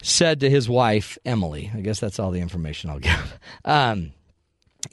[0.00, 1.72] said to his wife Emily.
[1.74, 3.38] I guess that's all the information I'll give.
[3.64, 4.12] Um,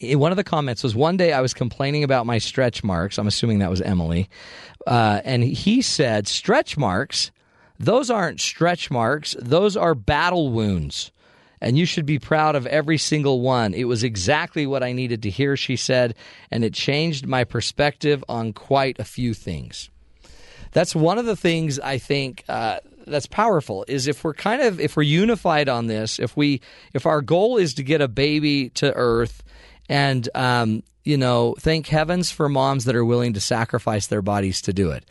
[0.02, 3.18] one of the comments was one day I was complaining about my stretch marks.
[3.18, 4.30] I'm assuming that was Emily.
[4.86, 7.32] Uh, and he said, stretch marks,
[7.80, 11.12] those aren't stretch marks, those are battle wounds.
[11.62, 13.74] And you should be proud of every single one.
[13.74, 16.16] It was exactly what I needed to hear, she said,
[16.52, 19.90] and it changed my perspective on quite a few things.
[20.74, 24.80] That's one of the things I think uh, that's powerful is if we're kind of
[24.80, 26.62] if we're unified on this, if we
[26.94, 29.42] if our goal is to get a baby to earth,
[29.90, 34.62] and um, you know, thank heavens for moms that are willing to sacrifice their bodies
[34.64, 35.06] to do it.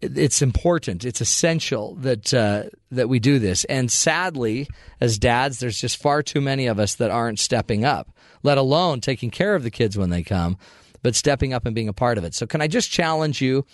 [0.00, 1.04] It- It's important.
[1.04, 3.64] It's essential that uh, that we do this.
[3.64, 4.66] And sadly,
[5.00, 8.08] as dads, there's just far too many of us that aren't stepping up.
[8.42, 10.56] Let alone taking care of the kids when they come,
[11.02, 12.34] but stepping up and being a part of it.
[12.34, 13.64] So, can I just challenge you?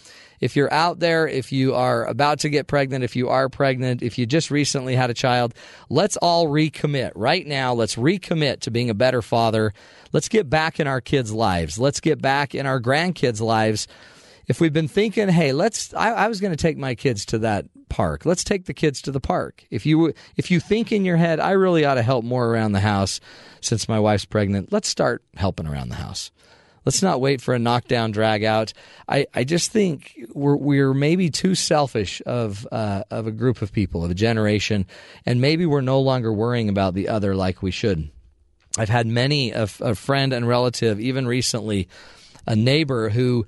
[0.41, 4.03] If you're out there, if you are about to get pregnant, if you are pregnant,
[4.03, 5.55] if you just recently had a child,
[5.89, 7.73] let's all recommit right now.
[7.73, 9.73] Let's recommit to being a better father.
[10.13, 11.79] Let's get back in our kids' lives.
[11.79, 13.89] Let's get back in our grandkids' lives.
[14.47, 17.39] If we've been thinking, hey, let's, I, I was going to take my kids to
[17.39, 18.27] that park.
[18.27, 19.65] Let's take the kids to the park.
[19.71, 22.73] If you if you think in your head, I really ought to help more around
[22.73, 23.21] the house
[23.61, 26.31] since my wife's pregnant, let's start helping around the house.
[26.87, 28.73] Let's not wait for a knockdown drag out.
[29.09, 33.73] I, I just think we're we're maybe too selfish of uh, of a group of
[33.73, 34.87] people, of a generation,
[35.27, 38.09] and maybe we're no longer worrying about the other like we should.
[38.79, 41.89] I've had many a, a friend and relative, even recently,
[42.47, 43.47] a neighbor who,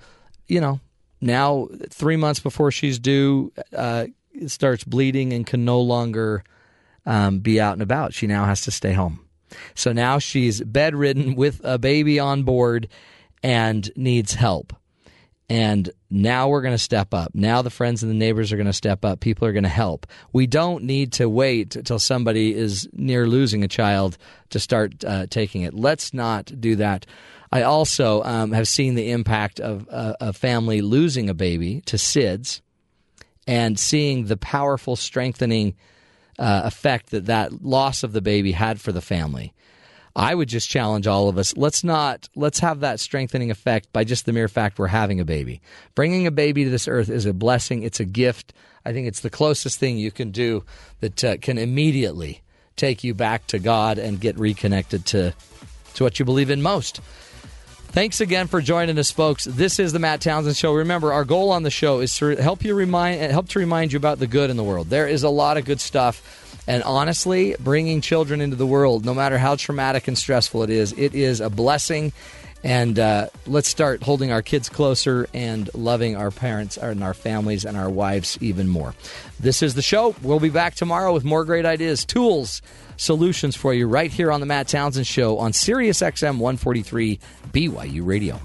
[0.48, 0.80] you know,
[1.20, 4.06] now three months before she's due, uh,
[4.48, 6.42] starts bleeding and can no longer
[7.06, 8.14] um, be out and about.
[8.14, 9.20] She now has to stay home.
[9.76, 12.88] So now she's bedridden with a baby on board
[13.42, 14.74] and needs help.
[15.50, 17.30] And now we're going to step up.
[17.34, 19.20] Now the friends and the neighbors are going to step up.
[19.20, 20.06] People are going to help.
[20.32, 24.18] We don't need to wait until somebody is near losing a child
[24.50, 25.72] to start uh, taking it.
[25.72, 27.06] Let's not do that.
[27.50, 31.96] I also um, have seen the impact of uh, a family losing a baby to
[31.96, 32.60] SIDS
[33.46, 35.74] and seeing the powerful strengthening
[36.38, 39.54] uh, effect that that loss of the baby had for the family.
[40.16, 41.56] I would just challenge all of us.
[41.56, 45.24] Let's not let's have that strengthening effect by just the mere fact we're having a
[45.24, 45.60] baby.
[45.94, 47.82] Bringing a baby to this earth is a blessing.
[47.82, 48.52] It's a gift.
[48.84, 50.64] I think it's the closest thing you can do
[51.00, 52.42] that uh, can immediately
[52.76, 55.34] take you back to God and get reconnected to
[55.94, 57.00] to what you believe in most.
[57.90, 59.44] Thanks again for joining us, folks.
[59.44, 60.74] This is the Matt Townsend Show.
[60.74, 63.96] Remember, our goal on the show is to help you remind, help to remind you
[63.96, 64.90] about the good in the world.
[64.90, 69.14] There is a lot of good stuff, and honestly, bringing children into the world, no
[69.14, 72.12] matter how traumatic and stressful it is, it is a blessing.
[72.64, 77.64] And uh, let's start holding our kids closer and loving our parents and our families
[77.64, 78.94] and our wives even more.
[79.38, 80.16] This is the show.
[80.22, 82.60] We'll be back tomorrow with more great ideas, tools,
[82.96, 87.20] solutions for you right here on the Matt Townsend Show on Sirius XM 143
[87.52, 88.40] BYU Radio.